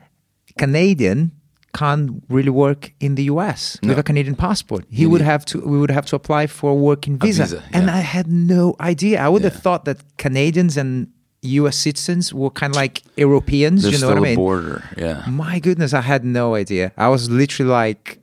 [0.59, 1.33] Canadian
[1.75, 4.85] can't really work in the US with a Canadian passport.
[4.89, 5.61] He You would have to.
[5.61, 7.91] We would have to apply for a working visa, visa, and.
[7.91, 9.21] I had no idea.
[9.21, 11.09] I would have thought that Canadians and
[11.43, 13.83] US citizens were kind of like Europeans.
[13.83, 14.37] There's you know what I a mean?
[14.37, 14.83] border.
[14.97, 15.23] Yeah.
[15.29, 16.93] My goodness, I had no idea.
[16.97, 18.19] I was literally like,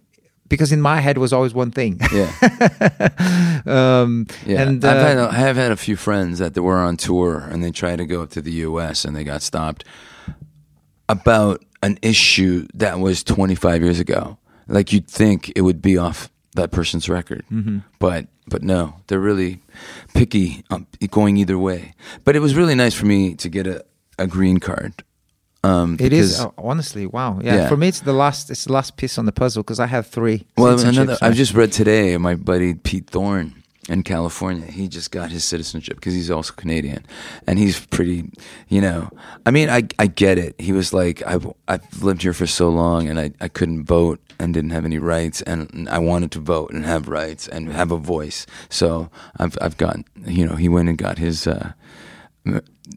[0.53, 1.99] because in my head was always one thing.
[2.13, 2.31] Yeah.
[3.65, 6.97] um, Yeah, and I've uh, had I have had a few friends that were on
[6.97, 9.05] tour and they tried to go up to the U.S.
[9.05, 9.83] and they got stopped
[11.09, 14.37] about an issue that was 25 years ago.
[14.67, 17.79] Like you'd think it would be off that person's record, Mm-hmm.
[17.99, 19.59] but but no, they're really
[20.13, 21.93] picky, um, going either way.
[22.25, 23.83] But it was really nice for me to get a,
[24.19, 24.93] a green card.
[25.63, 27.39] Um, It is because- uh, honestly wow.
[27.41, 27.55] Yeah.
[27.55, 27.67] Yeah.
[27.69, 30.07] for me it's the last it's the last piece on the puzzle because I have
[30.07, 30.45] three.
[30.57, 31.17] Well, another.
[31.21, 32.17] I've just read today.
[32.17, 33.53] My buddy Pete Thorn
[33.89, 34.65] in California.
[34.65, 37.05] He just got his citizenship because he's also Canadian,
[37.47, 38.29] and he's pretty.
[38.67, 39.09] You know,
[39.45, 40.55] I mean, I I get it.
[40.59, 44.19] He was like, I've I've lived here for so long, and I I couldn't vote
[44.39, 47.91] and didn't have any rights, and I wanted to vote and have rights and have
[47.93, 48.45] a voice.
[48.69, 50.03] So I've I've gotten.
[50.27, 51.47] You know, he went and got his.
[51.47, 51.71] Uh,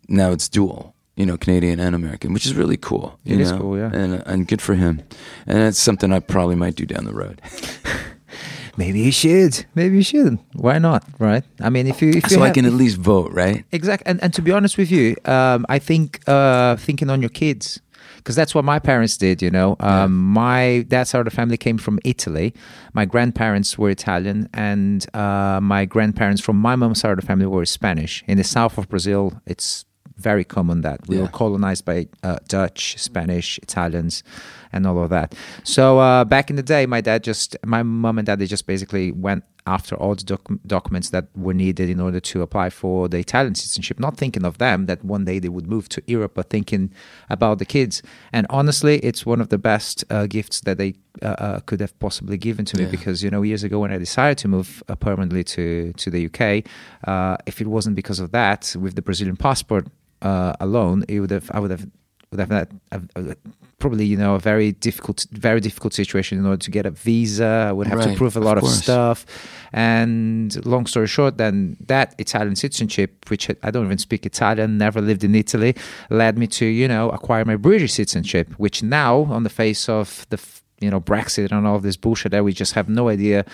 [0.08, 0.94] now it's dual.
[1.16, 3.18] You know, Canadian and American, which is really cool.
[3.24, 3.58] You It is know?
[3.60, 3.90] cool, yeah.
[3.92, 5.00] and and good for him.
[5.46, 7.40] And that's something I probably might do down the road.
[8.78, 9.64] Maybe you should.
[9.74, 10.38] Maybe you should.
[10.52, 11.02] Why not?
[11.18, 11.42] Right?
[11.60, 13.64] I mean, if you if you so I have- can at least vote, right?
[13.72, 17.30] Exactly, and and to be honest with you, um, I think uh, thinking on your
[17.30, 17.80] kids,
[18.18, 19.40] because that's what my parents did.
[19.40, 22.52] You know, um, my dad's side of the family came from Italy.
[22.92, 27.46] My grandparents were Italian, and uh, my grandparents from my mom's side of the family
[27.46, 28.22] were Spanish.
[28.26, 29.86] In the south of Brazil, it's
[30.16, 34.22] very common that we were colonized by uh, Dutch, Spanish, Italians,
[34.72, 35.34] and all of that.
[35.62, 38.66] So uh, back in the day, my dad just, my mom and dad, they just
[38.66, 43.08] basically went after all the doc- documents that were needed in order to apply for
[43.08, 46.32] the Italian citizenship, not thinking of them that one day they would move to Europe,
[46.34, 46.92] but thinking
[47.28, 48.00] about the kids.
[48.32, 51.98] And honestly, it's one of the best uh, gifts that they uh, uh, could have
[51.98, 52.90] possibly given to me Yeah.
[52.90, 56.26] because you know years ago when I decided to move uh, permanently to to the
[56.26, 56.64] UK,
[57.08, 59.86] uh, if it wasn't because of that, with the Brazilian passport
[60.26, 61.86] uh, alone, it would have I would have
[62.30, 62.68] would have had
[63.78, 67.52] probably you know a very difficult very difficult situation in order to get a visa.
[67.70, 68.82] I would have to prove a lot of, course.
[68.82, 69.18] stuff.
[69.72, 75.00] And long story short, then that Italian citizenship, which I don't even speak Italian, never
[75.00, 75.72] lived in Italy,
[76.10, 80.26] led me to you know acquire my British citizenship, which now on the face of
[80.30, 80.40] the
[80.80, 83.44] you know Brexit and all this bullshit that we just have no idea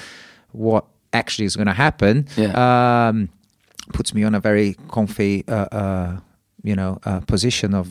[0.52, 2.26] what actually is going to happen.
[2.36, 2.52] Yeah.
[3.08, 3.28] Um,
[3.92, 6.16] puts me on a very comfy, uh, uh,
[6.62, 7.88] you know, uh, position of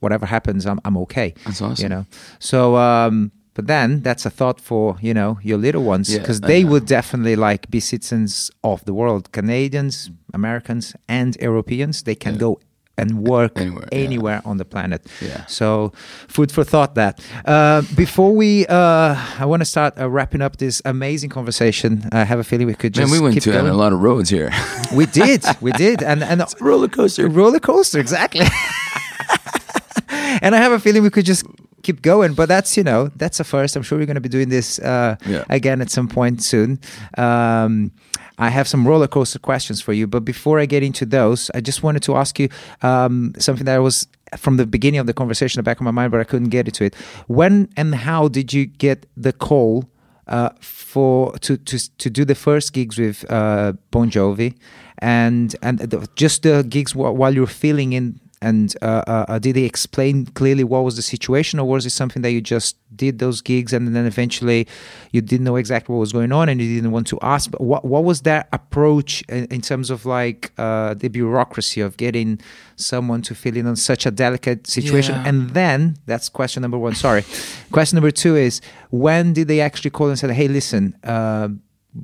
[0.00, 1.34] whatever happens, I'm I'm okay.
[1.44, 1.82] That's awesome.
[1.82, 2.06] You know,
[2.38, 6.46] so um, but then that's a thought for you know your little ones because I
[6.46, 12.02] they would definitely like be citizens of the world, Canadians, Americans, and Europeans.
[12.02, 12.40] They can Yeah.
[12.40, 12.58] go
[12.96, 13.52] and work
[13.92, 14.50] Anywhere, yeah.
[14.50, 15.06] on the planet.
[15.20, 15.44] Yeah.
[15.46, 15.92] So,
[16.28, 16.94] food for thought.
[16.94, 22.04] That uh, before we, uh, I want to start uh, wrapping up this amazing conversation.
[22.12, 23.66] I have a feeling we could Man, just we went to going.
[23.66, 24.50] a lot of roads here.
[24.94, 27.28] We did, we did, and and roller coaster.
[27.28, 28.46] roller coaster, exactly.
[30.42, 31.44] and I have a feeling we could just
[31.82, 33.76] keep going, but that's you know that's a first.
[33.76, 35.44] I'm sure we're going to be doing this uh, Yeah.
[35.50, 36.78] again at some point soon.
[37.18, 37.90] Um,
[38.38, 41.60] I have some roller coaster questions for you, but before I get into those, I
[41.60, 42.48] just wanted to ask you
[42.82, 45.92] um, something that was from the beginning of the conversation, in the back of my
[45.92, 46.94] mind, but I couldn't get into it.
[47.28, 49.84] When and how did you get the call
[50.26, 54.56] uh, for to, to to do the first gigs with uh, Bon Jovi,
[54.98, 58.20] and and the, just the gigs wh- while you're filling in.
[58.44, 61.90] And uh, uh, uh, did they explain clearly what was the situation, or was it
[61.90, 64.68] something that you just did those gigs and then eventually
[65.12, 67.50] you didn't know exactly what was going on and you didn't want to ask?
[67.50, 71.96] But what what was their approach in, in terms of like uh, the bureaucracy of
[71.96, 72.38] getting
[72.76, 75.14] someone to fill in on such a delicate situation?
[75.14, 75.28] Yeah.
[75.28, 76.94] And then that's question number one.
[76.94, 77.24] Sorry,
[77.72, 78.60] question number two is
[78.90, 81.48] when did they actually call and said, "Hey, listen, uh,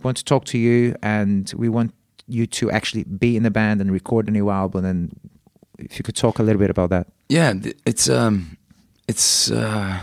[0.02, 1.92] want to talk to you, and we want
[2.26, 5.14] you to actually be in the band and record a new album." And
[5.80, 7.06] if you could talk a little bit about that.
[7.28, 7.54] Yeah,
[7.84, 8.56] it's um,
[9.08, 10.00] it's uh,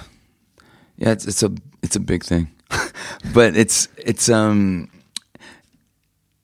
[0.97, 1.51] yeah, it's it's a
[1.81, 2.51] it's a big thing,
[3.33, 4.89] but it's it's um,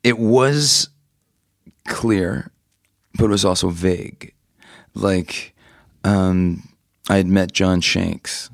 [0.04, 0.90] it was
[1.88, 2.52] clear,
[3.18, 4.34] but it was also vague.
[4.94, 5.54] Like,
[6.04, 6.70] um,
[7.10, 8.50] I had met John Shanks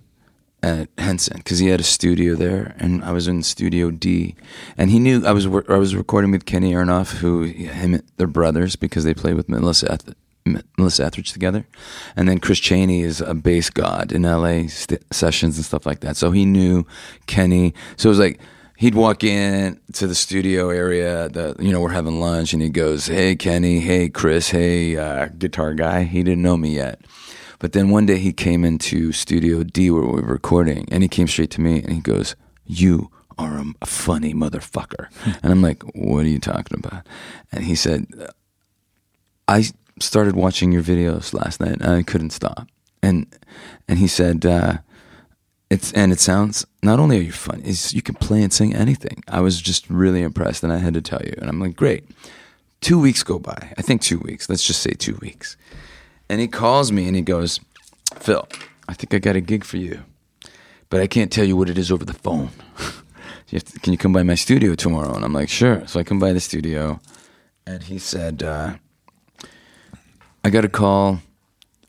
[0.61, 4.35] at Henson because he had a studio there, and I was in Studio D,
[4.77, 8.75] and he knew I was I was recording with Kenny Aronoff, who him they're brothers
[8.75, 9.97] because they played with Melissa
[10.77, 11.65] Melissa Etheridge together,
[12.15, 14.67] and then Chris Chaney is a bass god in L.A.
[14.67, 16.17] St- sessions and stuff like that.
[16.17, 16.85] So he knew
[17.27, 17.73] Kenny.
[17.97, 18.39] So it was like
[18.79, 21.29] he'd walk in to the studio area.
[21.29, 25.27] The you know we're having lunch, and he goes, "Hey Kenny, hey Chris, hey uh,
[25.37, 27.01] guitar guy." He didn't know me yet.
[27.59, 31.09] But then one day he came into Studio D where we were recording, and he
[31.09, 32.35] came straight to me and he goes,
[32.65, 35.07] "You are a, a funny motherfucker,"
[35.43, 37.05] and I'm like, "What are you talking about?"
[37.51, 38.07] And he said,
[39.47, 39.65] "I
[40.03, 42.67] started watching your videos last night and I couldn't stop,"
[43.01, 43.25] and
[43.87, 44.77] and he said, uh,
[45.69, 48.75] "It's and it sounds not only are you funny, is you can play and sing
[48.75, 51.75] anything." I was just really impressed, and I had to tell you, and I'm like,
[51.75, 52.03] "Great."
[52.81, 53.73] Two weeks go by.
[53.77, 54.49] I think two weeks.
[54.49, 55.57] Let's just say two weeks.
[56.29, 57.59] And he calls me and he goes,
[58.15, 58.47] Phil,
[58.87, 60.03] I think I got a gig for you,
[60.89, 62.49] but I can't tell you what it is over the phone.
[63.49, 65.13] you to, can you come by my studio tomorrow?
[65.13, 65.85] And I'm like, sure.
[65.87, 66.99] So I come by the studio,
[67.65, 68.75] and he said, uh,
[70.43, 71.19] I got a call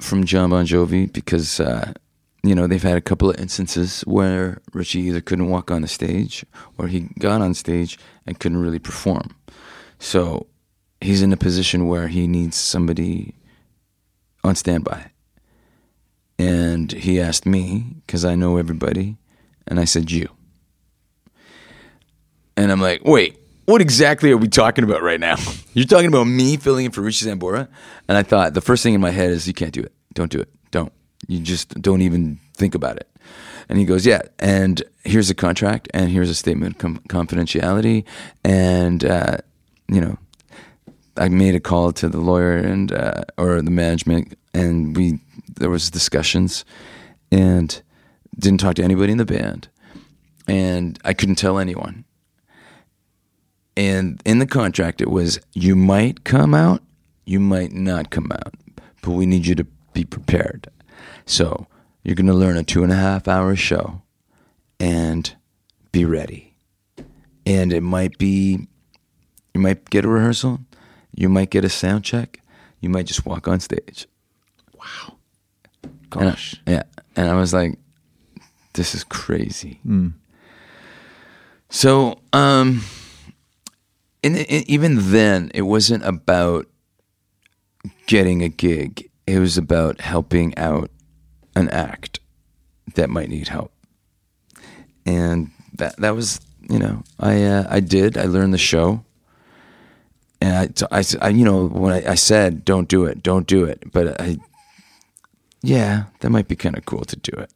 [0.00, 1.92] from John Bon Jovi because uh,
[2.42, 5.88] you know they've had a couple of instances where Richie either couldn't walk on the
[5.88, 6.44] stage
[6.76, 9.36] or he got on stage and couldn't really perform.
[9.98, 10.46] So
[11.00, 13.34] he's in a position where he needs somebody
[14.42, 15.10] on standby.
[16.38, 19.16] And he asked me because I know everybody,
[19.68, 20.28] and I said you.
[22.56, 23.38] And I'm like, wait,
[23.70, 25.36] what exactly are we talking about right now?
[25.74, 27.68] You're talking about me filling in for Richie Sambora?
[28.08, 29.92] And I thought the first thing in my head is, you can't do it.
[30.12, 30.48] Don't do it.
[30.72, 30.92] Don't.
[31.28, 33.08] You just don't even think about it.
[33.68, 34.22] And he goes, yeah.
[34.40, 38.04] And here's a contract, and here's a statement of com- confidentiality,
[38.42, 39.36] and uh,
[39.88, 40.18] you know,
[41.16, 45.20] I made a call to the lawyer and uh, or the management, and we
[45.54, 46.64] there was discussions,
[47.30, 47.80] and
[48.36, 49.68] didn't talk to anybody in the band,
[50.48, 52.04] and I couldn't tell anyone.
[53.76, 56.82] And in the contract, it was you might come out,
[57.24, 58.54] you might not come out,
[59.02, 60.68] but we need you to be prepared.
[61.26, 61.66] So
[62.02, 64.02] you're going to learn a two and a half hour show,
[64.78, 65.34] and
[65.92, 66.54] be ready.
[67.46, 68.66] And it might be,
[69.54, 70.60] you might get a rehearsal,
[71.14, 72.40] you might get a sound check,
[72.80, 74.06] you might just walk on stage.
[74.78, 75.16] Wow.
[75.82, 76.56] And I- Gosh.
[76.66, 76.82] yeah.
[77.16, 77.78] And I was like,
[78.74, 79.80] this is crazy.
[79.86, 80.14] Mm.
[81.68, 82.82] So, um,
[84.22, 86.66] and, even then, it wasn't about
[88.06, 89.10] getting a gig.
[89.26, 90.90] It was about helping out
[91.54, 92.20] an act
[92.94, 93.72] that might need help,
[95.06, 99.04] and that that was you know I uh, I did I learned the show,
[100.40, 103.64] and I, I, I you know when I, I said don't do it don't do
[103.64, 104.38] it, but I
[105.62, 107.52] yeah that might be kind of cool to do it.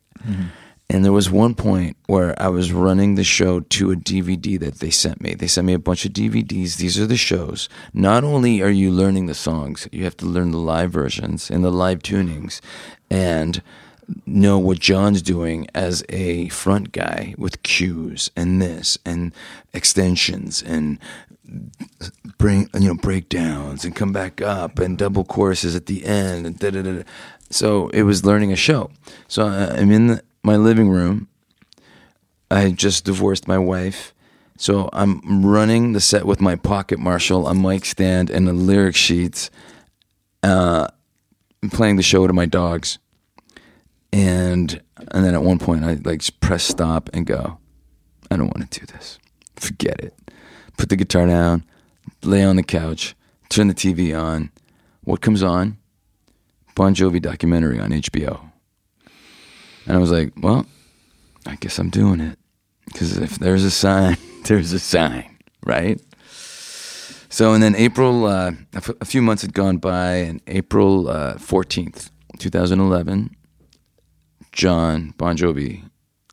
[0.95, 4.77] And there was one point where I was running the show to a DVD that
[4.77, 5.35] they sent me.
[5.35, 6.77] They sent me a bunch of DVDs.
[6.77, 7.69] These are the shows.
[7.93, 11.65] Not only are you learning the songs, you have to learn the live versions and
[11.65, 12.61] the live tunings
[13.11, 13.61] and
[14.25, 19.35] know what John's doing as a front guy with cues and this and
[19.73, 21.01] extensions and
[22.39, 26.61] bring you know breakdowns and come back up and double choruses at the end and
[26.61, 27.03] da da da.
[27.51, 28.93] So it was learning a show.
[29.27, 31.29] So uh, I'm in the, my living room.
[32.51, 34.15] I just divorced my wife,
[34.57, 38.95] so I'm running the set with my pocket Marshall, a mic stand, and the lyric
[38.95, 39.51] sheets.
[40.43, 40.87] Uh,
[41.63, 42.99] I'm playing the show to my dogs,
[44.13, 44.81] and
[45.11, 47.59] and then at one point I like press stop and go.
[48.31, 49.19] I don't want to do this.
[49.57, 50.15] Forget it.
[50.77, 51.65] Put the guitar down,
[52.23, 53.17] lay on the couch,
[53.49, 54.51] turn the TV on.
[55.03, 55.79] What comes on?
[56.75, 58.51] Bon Jovi documentary on HBO.
[59.87, 60.67] And I was like, well,
[61.47, 62.39] I guess I'm doing it.
[62.87, 66.01] Because if there's a sign, there's a sign, right?
[67.29, 71.09] So, and then April, uh, a, f- a few months had gone by, and April
[71.09, 73.35] uh, 14th, 2011,
[74.53, 75.83] John Bon Jovi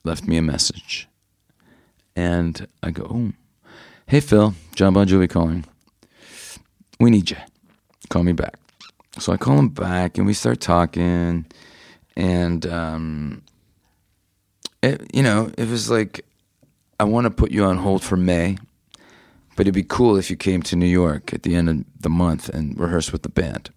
[0.04, 1.08] left me a message.
[2.16, 3.32] And I go, oh,
[4.06, 5.66] hey, Phil, John Bon Jovi calling.
[7.00, 7.38] We need you.
[8.10, 8.60] Call me back.
[9.18, 11.46] So I call him back, and we start talking.
[12.16, 13.44] And, um,
[14.82, 16.26] it, you know, it was like,
[17.00, 18.58] I want to put you on hold for May,
[19.56, 22.10] but it'd be cool if you came to New York at the end of the
[22.10, 23.70] month and rehearsed with the band.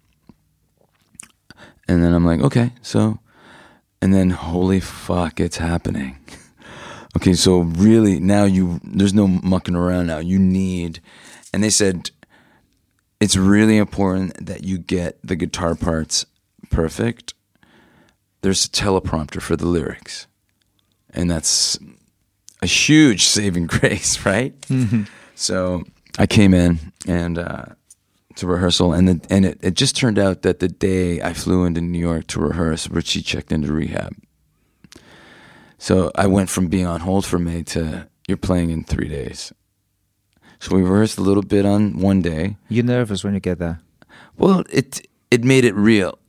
[1.87, 3.19] And then I'm like, okay, so,
[4.01, 6.17] and then holy fuck, it's happening.
[7.17, 10.17] okay, so really now you, there's no mucking around now.
[10.17, 10.99] You need,
[11.53, 12.09] and they said,
[13.19, 16.25] it's really important that you get the guitar parts
[16.71, 17.34] perfect.
[18.45, 20.27] There's a teleprompter for the lyrics,
[21.09, 21.79] and that's
[22.61, 24.53] a huge saving grace, right?
[25.33, 25.83] So
[26.19, 27.65] I came in and uh,
[28.35, 31.65] to rehearsal, and the, and it, it just turned out that the day I flew
[31.65, 34.15] into New York to rehearse, Richie checked into rehab.
[35.79, 39.53] So I went from being on hold for May to you're playing in three days.
[40.59, 42.57] So we rehearsed a little bit on one day.
[42.69, 43.81] You're nervous when you get there?
[44.37, 45.01] Well, it
[45.31, 46.19] it made it real,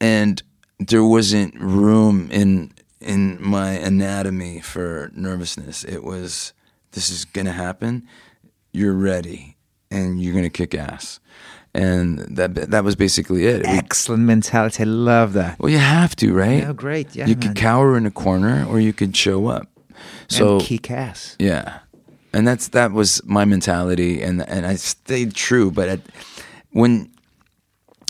[0.00, 0.40] and
[0.78, 5.84] there wasn't room in in my anatomy for nervousness.
[5.84, 6.52] It was
[6.92, 8.06] this is gonna happen.
[8.72, 9.56] You're ready,
[9.90, 11.20] and you're gonna kick ass,
[11.74, 13.62] and that that was basically it.
[13.66, 14.82] We- Excellent mentality.
[14.82, 15.58] I love that.
[15.58, 16.58] well, you have to, right?
[16.62, 17.14] Yeah, great.
[17.14, 17.42] Yeah, you man.
[17.48, 19.68] could cower in a corner, or you could show up.
[20.28, 21.36] So and kick ass.
[21.38, 21.80] yeah,
[22.32, 25.70] and that's that was my mentality, and and I stayed true.
[25.70, 26.00] But at,
[26.72, 27.10] when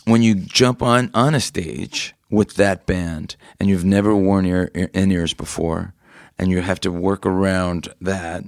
[0.06, 4.70] when you jump on on a stage, with that band and you've never worn ear,
[4.74, 5.94] in ears before
[6.38, 8.44] and you have to work around that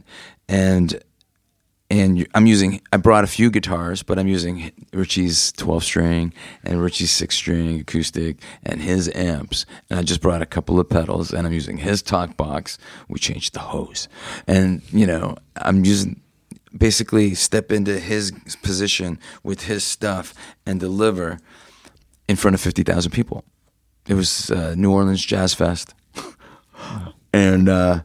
[0.48, 1.03] and
[1.89, 6.32] and you, I'm using I brought a few guitars but I'm using Richie's 12 string
[6.65, 10.89] and Richie's 6 string acoustic and his amps and I just brought a couple of
[10.89, 12.78] pedals and I'm using his talk box
[13.09, 14.09] we changed the hose
[14.48, 16.20] and you know I'm using
[16.77, 18.32] basically step into his
[18.62, 20.35] position with his stuff
[20.65, 21.39] and deliver
[22.28, 23.44] in front of 50,000 people.
[24.09, 25.95] It was uh, New Orleans Jazz Fest.
[27.33, 28.03] and uh,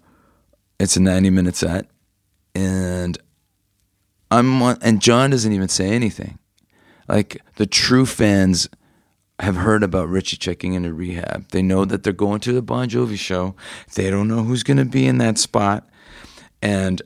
[0.80, 1.88] it's a 90 minute set.
[2.56, 3.18] And
[4.30, 6.40] I'm on, and John doesn't even say anything.
[7.08, 8.68] Like the true fans
[9.40, 11.50] have heard about Richie checking into rehab.
[11.50, 13.56] They know that they're going to the Bon Jovi show.
[13.96, 15.90] They don't know who's going to be in that spot.
[16.62, 17.02] And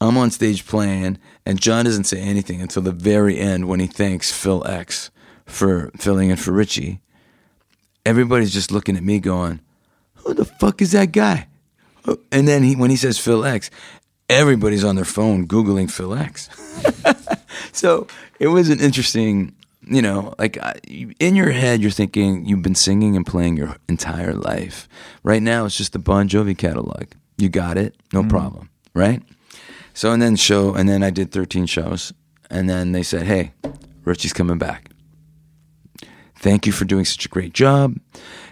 [0.00, 3.86] I'm on stage playing, and John doesn't say anything until the very end when he
[3.86, 5.10] thanks Phil X
[5.44, 7.02] for filling in for Richie.
[8.10, 9.60] Everybody's just looking at me going,
[10.16, 11.46] Who the fuck is that guy?
[12.32, 13.70] And then he, when he says Phil X,
[14.28, 16.50] everybody's on their phone Googling Phil X.
[17.72, 18.08] so
[18.40, 19.54] it was an interesting,
[19.86, 20.58] you know, like
[21.20, 24.88] in your head, you're thinking you've been singing and playing your entire life.
[25.22, 27.04] Right now, it's just the Bon Jovi catalog.
[27.38, 28.28] You got it, no mm.
[28.28, 29.22] problem, right?
[29.94, 32.12] So and then show and then I did 13 shows
[32.50, 33.52] and then they said, "Hey,
[34.04, 34.89] Richie's coming back.
[36.40, 37.98] Thank you for doing such a great job.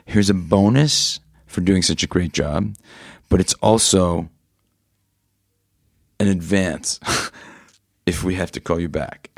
[0.04, 2.74] Here's a bonus for doing such a great job,
[3.30, 4.28] but it's also
[6.20, 7.00] an advance
[8.06, 9.30] if we have to call you back."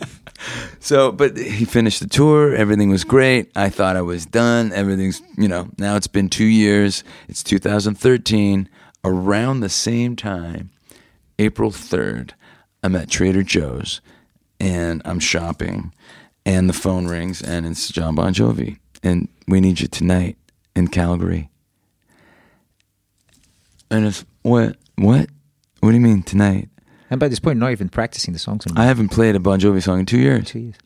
[0.80, 2.56] so, but he finished the tour.
[2.56, 3.52] Everything was great.
[3.54, 4.72] I thought I was done.
[4.72, 7.04] Everything's, you know, now it's been two years.
[7.28, 8.68] It's 2013.
[9.04, 10.70] Around the same time,
[11.38, 12.32] April 3rd,
[12.82, 14.00] I'm at Trader Joe's
[14.58, 15.94] and I'm shopping,
[16.44, 20.36] and the phone rings, and it's John Bon Jovi, and we need you tonight
[20.74, 21.50] in Calgary.
[23.90, 24.76] And it's what?
[24.96, 25.28] What?
[25.80, 26.68] What do you mean tonight?
[27.10, 28.66] And by this point, not even practicing the songs.
[28.66, 28.82] Anymore.
[28.82, 30.46] I haven't played a Bon Jovi song in two years.
[30.46, 30.76] Two years.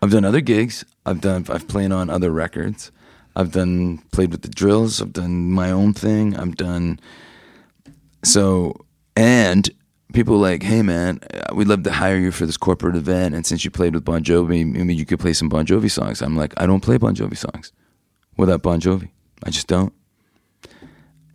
[0.00, 0.84] I've done other gigs.
[1.04, 1.44] I've done.
[1.48, 2.90] I've played on other records.
[3.34, 5.02] I've done played with the Drills.
[5.02, 6.36] I've done my own thing.
[6.36, 6.98] I've done.
[8.24, 9.68] So and
[10.16, 11.20] people like, hey man,
[11.52, 14.24] we'd love to hire you for this corporate event, and since you played with Bon
[14.24, 16.22] Jovi, maybe you could play some Bon Jovi songs.
[16.22, 17.70] I'm like, I don't play Bon Jovi songs
[18.38, 19.10] without Bon Jovi.
[19.44, 19.92] I just don't.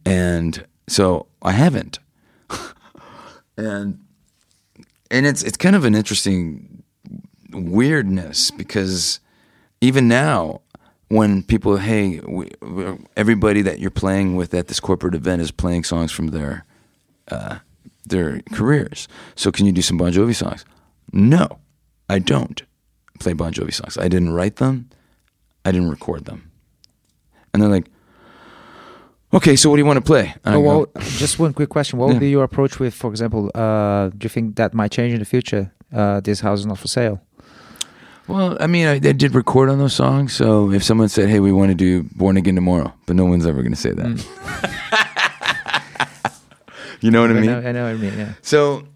[0.03, 1.99] And so I haven't.
[3.57, 3.99] and
[5.11, 6.81] and it's it's kind of an interesting
[7.53, 9.19] weirdness because
[9.79, 10.61] even now
[11.09, 12.49] when people hey we,
[13.15, 16.65] everybody that you're playing with at this corporate event is playing songs from their
[17.29, 17.59] uh,
[18.06, 19.07] their careers.
[19.36, 20.65] So can you do some Bon Jovi songs?
[21.11, 21.60] No,
[22.10, 22.64] I don't
[23.19, 23.98] play Bon Jovi songs.
[23.98, 24.90] I didn't write them.
[25.65, 26.52] I didn't record them.
[27.53, 27.88] And they're like,
[29.34, 30.34] okay, so what do you want to play?
[30.45, 31.99] Oh, well, just one quick question.
[31.99, 32.14] What yeah.
[32.14, 35.19] would be your approach with, for example, uh, do you think that might change in
[35.19, 35.72] the future?
[35.94, 37.22] Uh, this house is not for sale.
[38.28, 40.34] Well, I mean, I, I, did record on those songs.
[40.34, 43.45] So if someone said, "Hey, we want to do Born Again tomorrow," but no one's
[43.45, 44.06] ever going to say that.
[44.06, 44.73] Mm.
[47.02, 47.45] You know what I, I mean?
[47.48, 48.18] Know, I know what I mean.
[48.18, 48.34] Yeah.
[48.41, 48.88] So,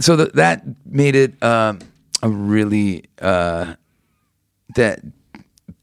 [0.00, 1.80] so the, that made it um,
[2.22, 3.74] a really uh,
[4.74, 5.00] that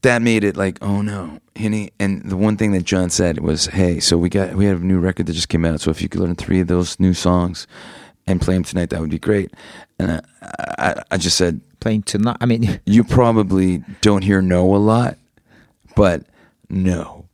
[0.02, 1.90] that made it like, oh no, Henny.
[1.98, 4.84] And the one thing that John said was, hey, so we got we have a
[4.84, 5.80] new record that just came out.
[5.80, 7.66] So if you could learn three of those new songs
[8.26, 9.52] and play them tonight, that would be great.
[9.98, 10.20] And I,
[10.78, 12.36] I, I just said, playing tonight.
[12.40, 15.18] I mean, you probably don't hear no a lot,
[15.96, 16.22] but
[16.68, 17.26] no,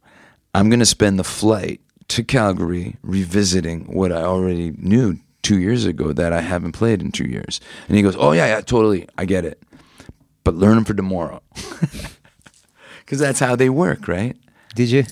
[0.55, 1.82] I'm gonna spend the flight
[2.13, 7.11] to Calgary revisiting what I already knew two years ago that I haven't played in
[7.11, 7.61] two years.
[7.89, 9.09] And he goes, Oh, yeah, yeah, totally.
[9.17, 9.63] I get it.
[10.45, 11.43] But learn them for tomorrow.
[13.05, 14.37] Because that's how they work, right?
[14.75, 15.05] Did you?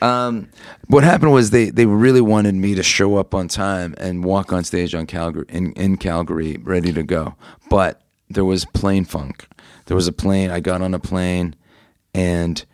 [0.00, 0.48] Um,
[0.86, 4.50] what happened was they, they really wanted me to show up on time and walk
[4.50, 7.34] on stage on Calgary in, in Calgary ready to go.
[7.68, 9.46] But there was plane funk.
[9.86, 10.50] There was a plane.
[10.50, 11.54] I got on a plane
[12.14, 12.64] and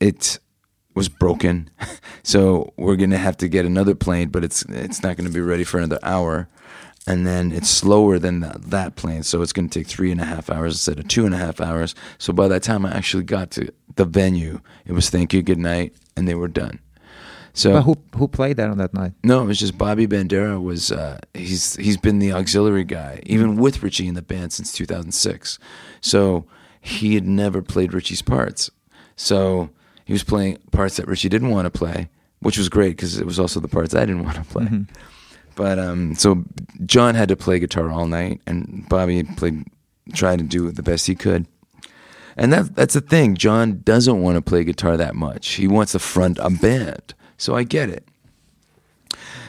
[0.00, 0.40] it's
[0.98, 1.70] was broken,
[2.22, 5.64] so we're gonna have to get another plane, but it's it's not gonna be ready
[5.64, 6.48] for another hour,
[7.06, 10.24] and then it's slower than that, that plane, so it's gonna take three and a
[10.24, 11.94] half hours instead of two and a half hours.
[12.18, 15.58] So by that time I actually got to the venue, it was thank you, good
[15.58, 16.80] night, and they were done.
[17.54, 19.14] So but who who played that on that night?
[19.24, 20.62] No, it was just Bobby Bandiera.
[20.62, 24.72] Was uh, he's he's been the auxiliary guy, even with Richie in the band since
[24.72, 25.58] 2006.
[26.00, 26.44] So
[26.80, 28.70] he had never played Richie's parts.
[29.16, 29.70] So
[30.08, 32.08] he was playing parts that Richie didn't want to play,
[32.40, 34.64] which was great because it was also the parts I didn't want to play.
[34.64, 34.82] Mm-hmm.
[35.54, 36.44] But um, so
[36.86, 39.66] John had to play guitar all night, and Bobby played,
[40.14, 41.46] tried to do the best he could.
[42.38, 43.34] And that that's the thing.
[43.34, 45.46] John doesn't want to play guitar that much.
[45.46, 47.12] He wants to front a band.
[47.36, 48.08] So I get it.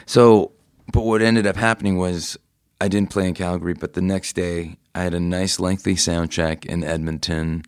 [0.04, 0.52] So,
[0.92, 2.38] but what ended up happening was
[2.82, 6.30] I didn't play in Calgary, but the next day I had a nice lengthy sound
[6.30, 7.62] check in Edmonton,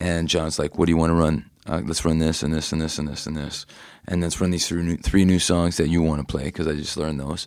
[0.00, 1.49] and John's like, "What do you want to run?
[1.70, 3.64] Uh, let's run this and this and this and this and this,
[4.08, 6.66] and let's run these three new, three new songs that you want to play because
[6.66, 7.46] I just learned those,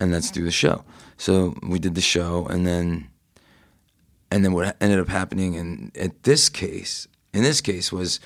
[0.00, 0.84] and let's do the show."
[1.16, 3.08] So we did the show, and then,
[4.30, 8.20] and then what ended up happening in at this case, in this case was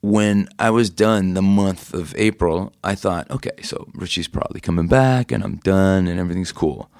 [0.00, 4.88] when I was done the month of April, I thought, okay, so Richie's probably coming
[4.88, 6.90] back and I'm done and everything's cool.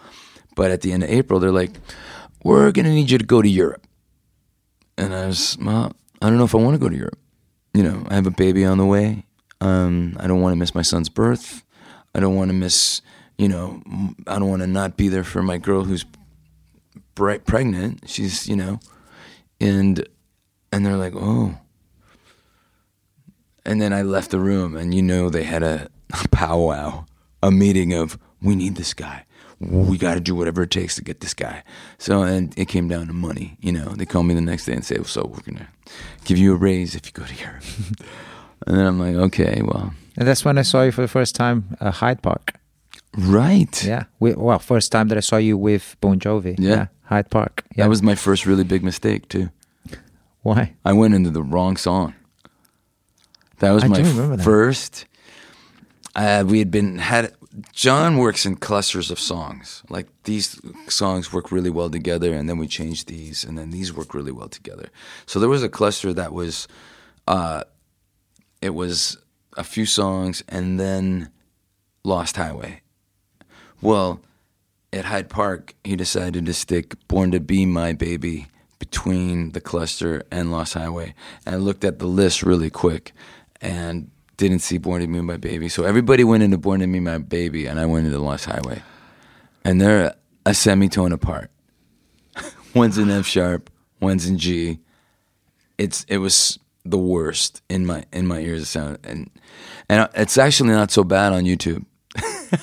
[0.55, 1.73] But at the end of April, they're like,
[2.45, 3.85] we're going to need you to go to Europe.
[4.97, 7.19] And I was, well, I don't know if I want to go to Europe.
[7.75, 9.25] You know, I have a baby on the way.
[9.61, 11.63] Um, I don't want to miss my son's birth.
[12.15, 13.01] I don't want to miss,
[13.39, 13.83] you know,
[14.27, 16.05] I don't want to not be there for my girl who's
[17.15, 18.03] pregnant.
[18.07, 18.81] She's, you know,
[19.61, 20.07] and
[20.73, 21.59] and they're like, oh,
[23.65, 25.89] and then I left the room, and you know they had a,
[26.25, 27.05] a powwow,
[27.43, 29.25] a meeting of we need this guy.
[29.71, 31.63] We got to do whatever it takes to get this guy.
[31.99, 33.57] So, and it came down to money.
[33.61, 35.69] You know, they call me the next day and say, "So we're gonna
[36.25, 37.65] give you a raise if you go to Europe."
[38.67, 41.35] and then I'm like, "Okay, well." And that's when I saw you for the first
[41.35, 42.55] time, uh, Hyde Park.
[43.17, 43.85] Right.
[43.85, 44.05] Yeah.
[44.21, 46.57] We, well, first time that I saw you with Bon Jovi.
[46.59, 46.71] Yeah.
[46.71, 46.87] yeah.
[47.05, 47.65] Hyde Park.
[47.75, 47.85] Yeah.
[47.85, 49.51] That was my first really big mistake too.
[50.43, 50.75] Why?
[50.85, 52.15] I went into the wrong song.
[53.61, 54.43] That was I my that.
[54.43, 55.07] first.
[56.17, 57.33] Uh, we had been had.
[57.73, 59.83] John works in clusters of songs.
[59.89, 63.93] Like these songs work really well together, and then we change these, and then these
[63.93, 64.89] work really well together.
[65.27, 66.67] So there was a cluster that was,
[67.27, 67.65] uh,
[68.61, 69.19] it was
[69.57, 71.31] a few songs, and then
[72.05, 72.81] Lost Highway.
[73.81, 74.21] Well,
[74.93, 78.47] at Hyde Park, he decided to stick "Born to Be My Baby"
[78.79, 81.15] between the cluster and Lost Highway,
[81.45, 83.13] and I looked at the list really quick
[83.61, 84.11] and
[84.43, 85.69] didn't see Born to Be My Baby.
[85.69, 88.83] So everybody went into Born to Be My Baby, and I went into Lost Highway.
[89.65, 90.15] And they're
[90.45, 91.51] a semitone apart.
[92.75, 93.71] one's in F sharp,
[94.01, 94.81] one's in G.
[95.79, 99.31] It's it was the worst in my in my ears of sound, and
[99.89, 101.85] and it's actually not so bad on YouTube.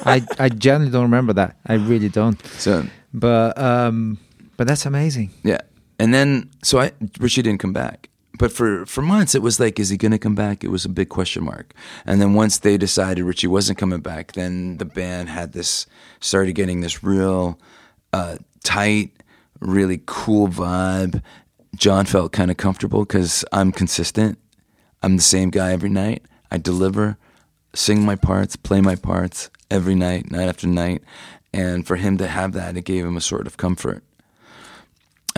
[0.06, 1.58] I I generally don't remember that.
[1.66, 2.44] I really don't.
[2.58, 4.18] So, but um,
[4.58, 5.32] but that's amazing.
[5.44, 5.62] Yeah,
[5.98, 8.09] and then so I Richie didn't come back,
[8.40, 10.64] but for for months it was like, is he going to come back?
[10.64, 11.74] It was a big question mark.
[12.06, 15.86] And then once they decided Richie wasn't coming back, then the band had this
[16.22, 17.60] started getting this real
[18.14, 19.12] uh, tight,
[19.60, 21.22] really cool vibe.
[21.76, 24.40] John felt kind of comfortable because I'm consistent.
[25.04, 26.24] I'm the same guy every night.
[26.50, 27.18] I deliver,
[27.74, 31.04] sing my parts, play my parts every night, night after night.
[31.54, 34.04] And for him to have that, it gave him a sort of comfort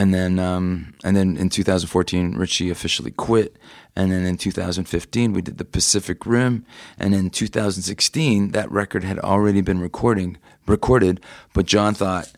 [0.01, 3.57] and then um, and then in 2014 Richie officially quit.
[3.95, 6.65] And then in 2015 we did the Pacific Rim.
[6.97, 11.21] And in 2016 that record had already been recording recorded.
[11.53, 12.31] But John thought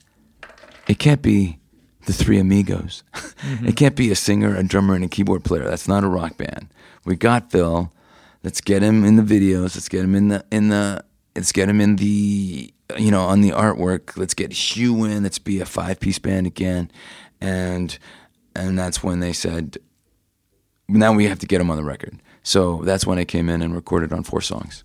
[0.88, 1.60] it can't be
[2.06, 3.04] the three amigos.
[3.44, 3.68] Mm-hmm.
[3.68, 5.66] it can't be a singer a drummer and a keyboard player.
[5.66, 6.70] That's not a rock band.
[7.04, 7.92] We got Phil.
[8.42, 9.76] Let's get him in the videos.
[9.76, 11.04] Let's get him in the in the
[11.36, 14.16] let's get him in the you know on the artwork.
[14.16, 15.24] Let's get Hugh in.
[15.24, 16.90] Let's be a five piece band again
[17.44, 18.00] and
[18.56, 19.78] and that's when they said
[20.88, 22.20] now we have to get him on the record.
[22.42, 24.84] So that's when I came in and recorded on four songs.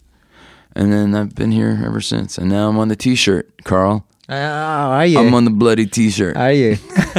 [0.74, 2.38] And then I've been here ever since.
[2.38, 4.06] And now I'm on the t-shirt, Carl.
[4.28, 5.18] Oh, are you?
[5.18, 6.36] I'm on the bloody t-shirt.
[6.36, 6.76] Ah, are you?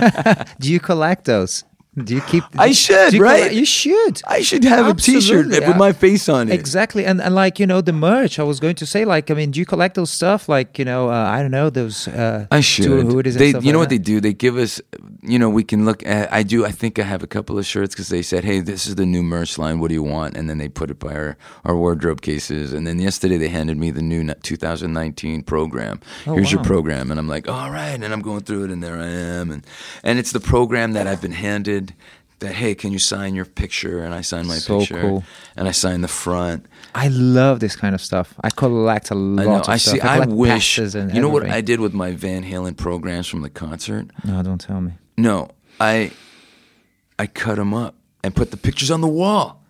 [0.59, 1.63] Do you collect those?
[2.05, 2.43] Do you keep?
[2.57, 3.51] I should, you right?
[3.51, 4.21] you should.
[4.27, 5.17] I should have Absolutely.
[5.17, 6.53] a T-shirt with my face on it.
[6.53, 8.39] Exactly, and and like you know the merch.
[8.39, 10.49] I was going to say like I mean, do you collect those stuff?
[10.49, 12.07] Like you know, uh, I don't know those.
[12.07, 12.85] Uh, I should.
[12.85, 13.35] Who it is?
[13.35, 13.77] They, you like know that.
[13.79, 14.19] what they do?
[14.19, 14.81] They give us.
[15.21, 16.05] You know, we can look.
[16.05, 16.65] At, I do.
[16.65, 19.05] I think I have a couple of shirts because they said, "Hey, this is the
[19.05, 19.79] new merch line.
[19.79, 22.73] What do you want?" And then they put it by our our wardrobe cases.
[22.73, 25.99] And then yesterday they handed me the new 2019 program.
[26.25, 26.51] Oh, Here's wow.
[26.51, 29.07] your program, and I'm like, "All right." And I'm going through it, and there I
[29.07, 29.65] am, and
[30.03, 31.88] and it's the program that I've been handed
[32.39, 35.23] that hey can you sign your picture and i sign my So picture cool.
[35.57, 38.33] and i sign the front I love this kind of stuff.
[38.43, 39.93] I collect a lot i know of i stuff.
[39.95, 43.41] see i, collect wish you know what i did with my van halen programs from
[43.41, 44.93] the concert No, don't tell me.
[45.17, 45.49] no
[45.79, 46.11] i
[47.19, 49.61] i cut them up and put the pictures on the wall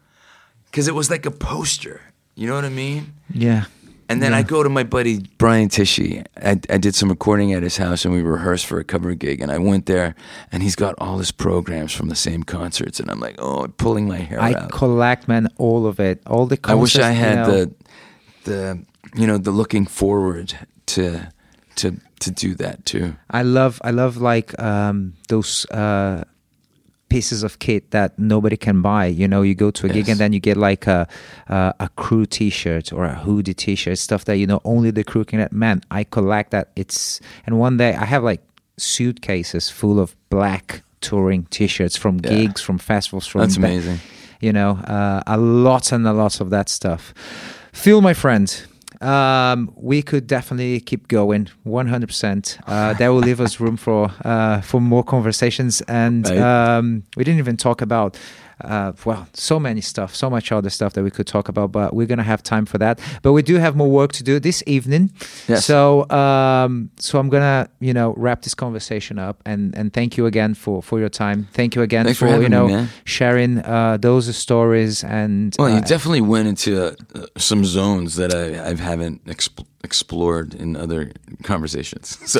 [0.66, 2.02] because it was like a poster
[2.36, 3.66] you know what i mean Yeah.
[4.10, 4.40] And then Yeah.
[4.40, 6.26] I go to my buddy Brian Tichy.
[6.44, 9.40] I, I did some recording at his house, and we rehearsed for a cover gig.
[9.40, 10.16] And I went there,
[10.52, 13.00] and he's got all his programs from the same concerts.
[13.00, 14.64] And I'm like, oh, I'm pulling my hair I out.
[14.64, 16.22] I collect, man, all of it.
[16.26, 16.78] All the concerts.
[16.78, 17.52] I wish I you had know.
[17.66, 17.72] the
[18.46, 20.54] the you know the looking forward
[20.88, 21.32] to
[21.76, 23.16] to to do that too.
[23.30, 26.24] I love I love like um those uh
[27.10, 29.06] pieces of kit that nobody can buy.
[29.08, 31.08] You know, you go to a gig and then you get like a
[31.48, 35.26] a, a crew T-shirt or a hoodie T-shirt, stuff that you know only the crew
[35.26, 35.52] can get.
[35.52, 36.70] Man, I collect that.
[36.76, 38.42] It's and one day I have like
[38.78, 42.30] suitcases full of black touring T-shirts from Yeah.
[42.32, 44.00] gigs, from festivals, from That's ba- amazing.
[44.42, 47.14] you know, uh, a lot and a lot of that stuff.
[47.74, 48.48] Phil, my friend,
[49.02, 52.58] um, we could definitely keep going, one hundred percent.
[52.68, 56.38] Uh, That will leave us room for uh, for more conversations, and Right.
[56.78, 58.18] um, we didn't even talk about.
[58.62, 61.94] Uh, well, so many stuff, so much other stuff that we could talk about, but
[61.94, 63.00] we're gonna have time for that.
[63.22, 65.12] But we do have more work to do this evening.
[65.48, 65.66] Yes.
[65.66, 70.26] So, um, so I'm gonna, you know, wrap this conversation up, and and thank you
[70.26, 71.48] again for for your time.
[71.54, 75.70] Thank you again Thanks for you having me, know sharing uh, those stories and Well,
[75.70, 80.76] you uh, definitely went into uh, some zones that I, I haven't exp- explored in
[80.76, 81.12] other
[81.44, 82.18] conversations.
[82.30, 82.40] So,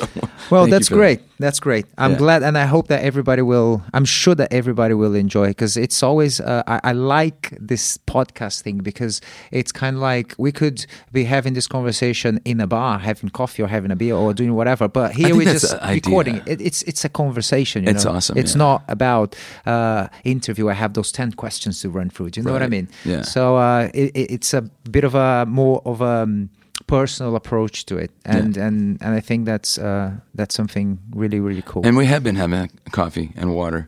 [0.52, 1.00] well that's for that.
[1.02, 2.18] great that's great i'm Yeah.
[2.18, 6.04] glad and i hope that everybody will i'm sure that everybody will enjoy because it's
[6.04, 9.22] always uh, I, I like this podcast thing because
[9.52, 13.64] it's kind of like we could be having this conversation in a bar having coffee
[13.64, 17.04] or having a beer or doing whatever but here we're just recording it, it's it's
[17.06, 18.12] a conversation you It's know?
[18.16, 18.66] awesome, it's yeah.
[18.66, 19.36] not about
[19.66, 22.68] uh interview i have those 10 questions to run through do you know what i
[22.68, 23.24] mean Yeah.
[23.24, 24.62] so uh it- it's a
[24.92, 26.50] bit of a more of a um,
[26.90, 31.62] personal approach to it and and and i think that's uh that's something really really
[31.66, 33.82] cool And we have been having coffee and water.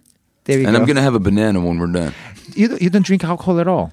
[0.45, 2.13] there you and go I'm going to have a banana when we're done.
[2.55, 3.91] you, don't- you don't drink alcohol at all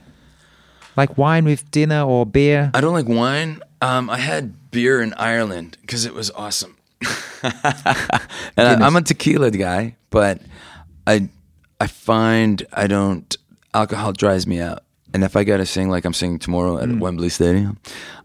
[0.96, 3.60] like wine with dinner or beer I don't like wine.
[3.80, 6.74] Um, I had beer in Ireland because it was awesome.
[7.42, 10.40] and I, I'm a tequila guy, but
[11.06, 11.28] I
[11.80, 13.36] I find I don't
[13.72, 14.82] alcohol dries me out.
[15.14, 17.78] And if I got to sing like I'm singing tomorrow at Wembley Stadium,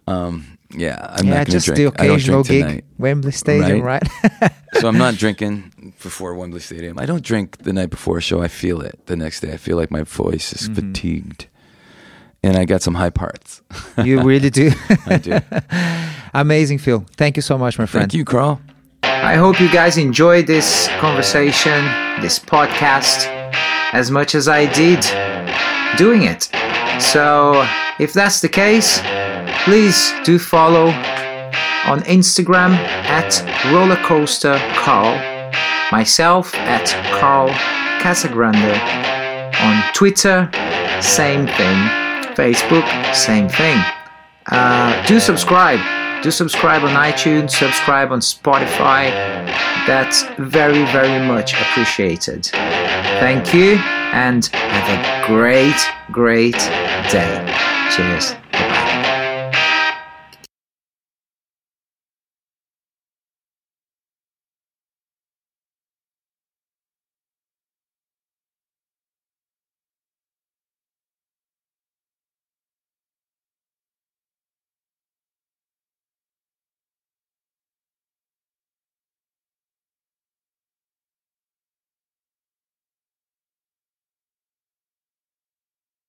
[0.07, 1.77] um, yeah, I'm yeah not going to just drink.
[1.95, 2.83] the I don't occasional drink gig tonight.
[2.97, 4.03] wembley stadium right,
[4.73, 6.97] so I'm not drinking before Wembley Stadium.
[6.99, 8.41] I don't drink the night before a show.
[8.41, 9.53] I feel it the next day.
[9.53, 10.93] I feel like my voice is Mm-hmm.
[10.93, 11.47] fatigued,
[12.43, 13.61] and I got some high parts.
[14.03, 14.71] you really do
[15.05, 15.39] I do.
[16.33, 18.59] amazing phil thank you so much my friend Thank you, Carl.
[19.03, 21.79] I hope you guys enjoyed this conversation,
[22.21, 23.25] this podcast,
[23.93, 24.99] as much as I did
[25.97, 26.49] doing it.
[27.01, 27.65] So,
[27.99, 28.99] if that's the case,
[29.63, 30.87] please do follow
[31.85, 32.71] on Instagram
[33.07, 33.31] at
[33.71, 35.51] rollercoastercarl,
[35.91, 36.87] myself at
[37.19, 37.49] Carl
[38.01, 38.77] Casagrande,
[39.61, 40.49] on Twitter,
[41.01, 41.77] same thing,
[42.35, 43.81] Facebook, same thing.
[44.47, 45.79] Uh, do subscribe.
[46.23, 49.11] Do subscribe on iTunes, subscribe on Spotify.
[49.85, 52.45] That's very, very much appreciated.
[52.45, 53.75] Thank you
[54.13, 55.75] and have a great,
[56.11, 56.59] great
[57.11, 57.55] day.
[57.91, 58.42] Cheers.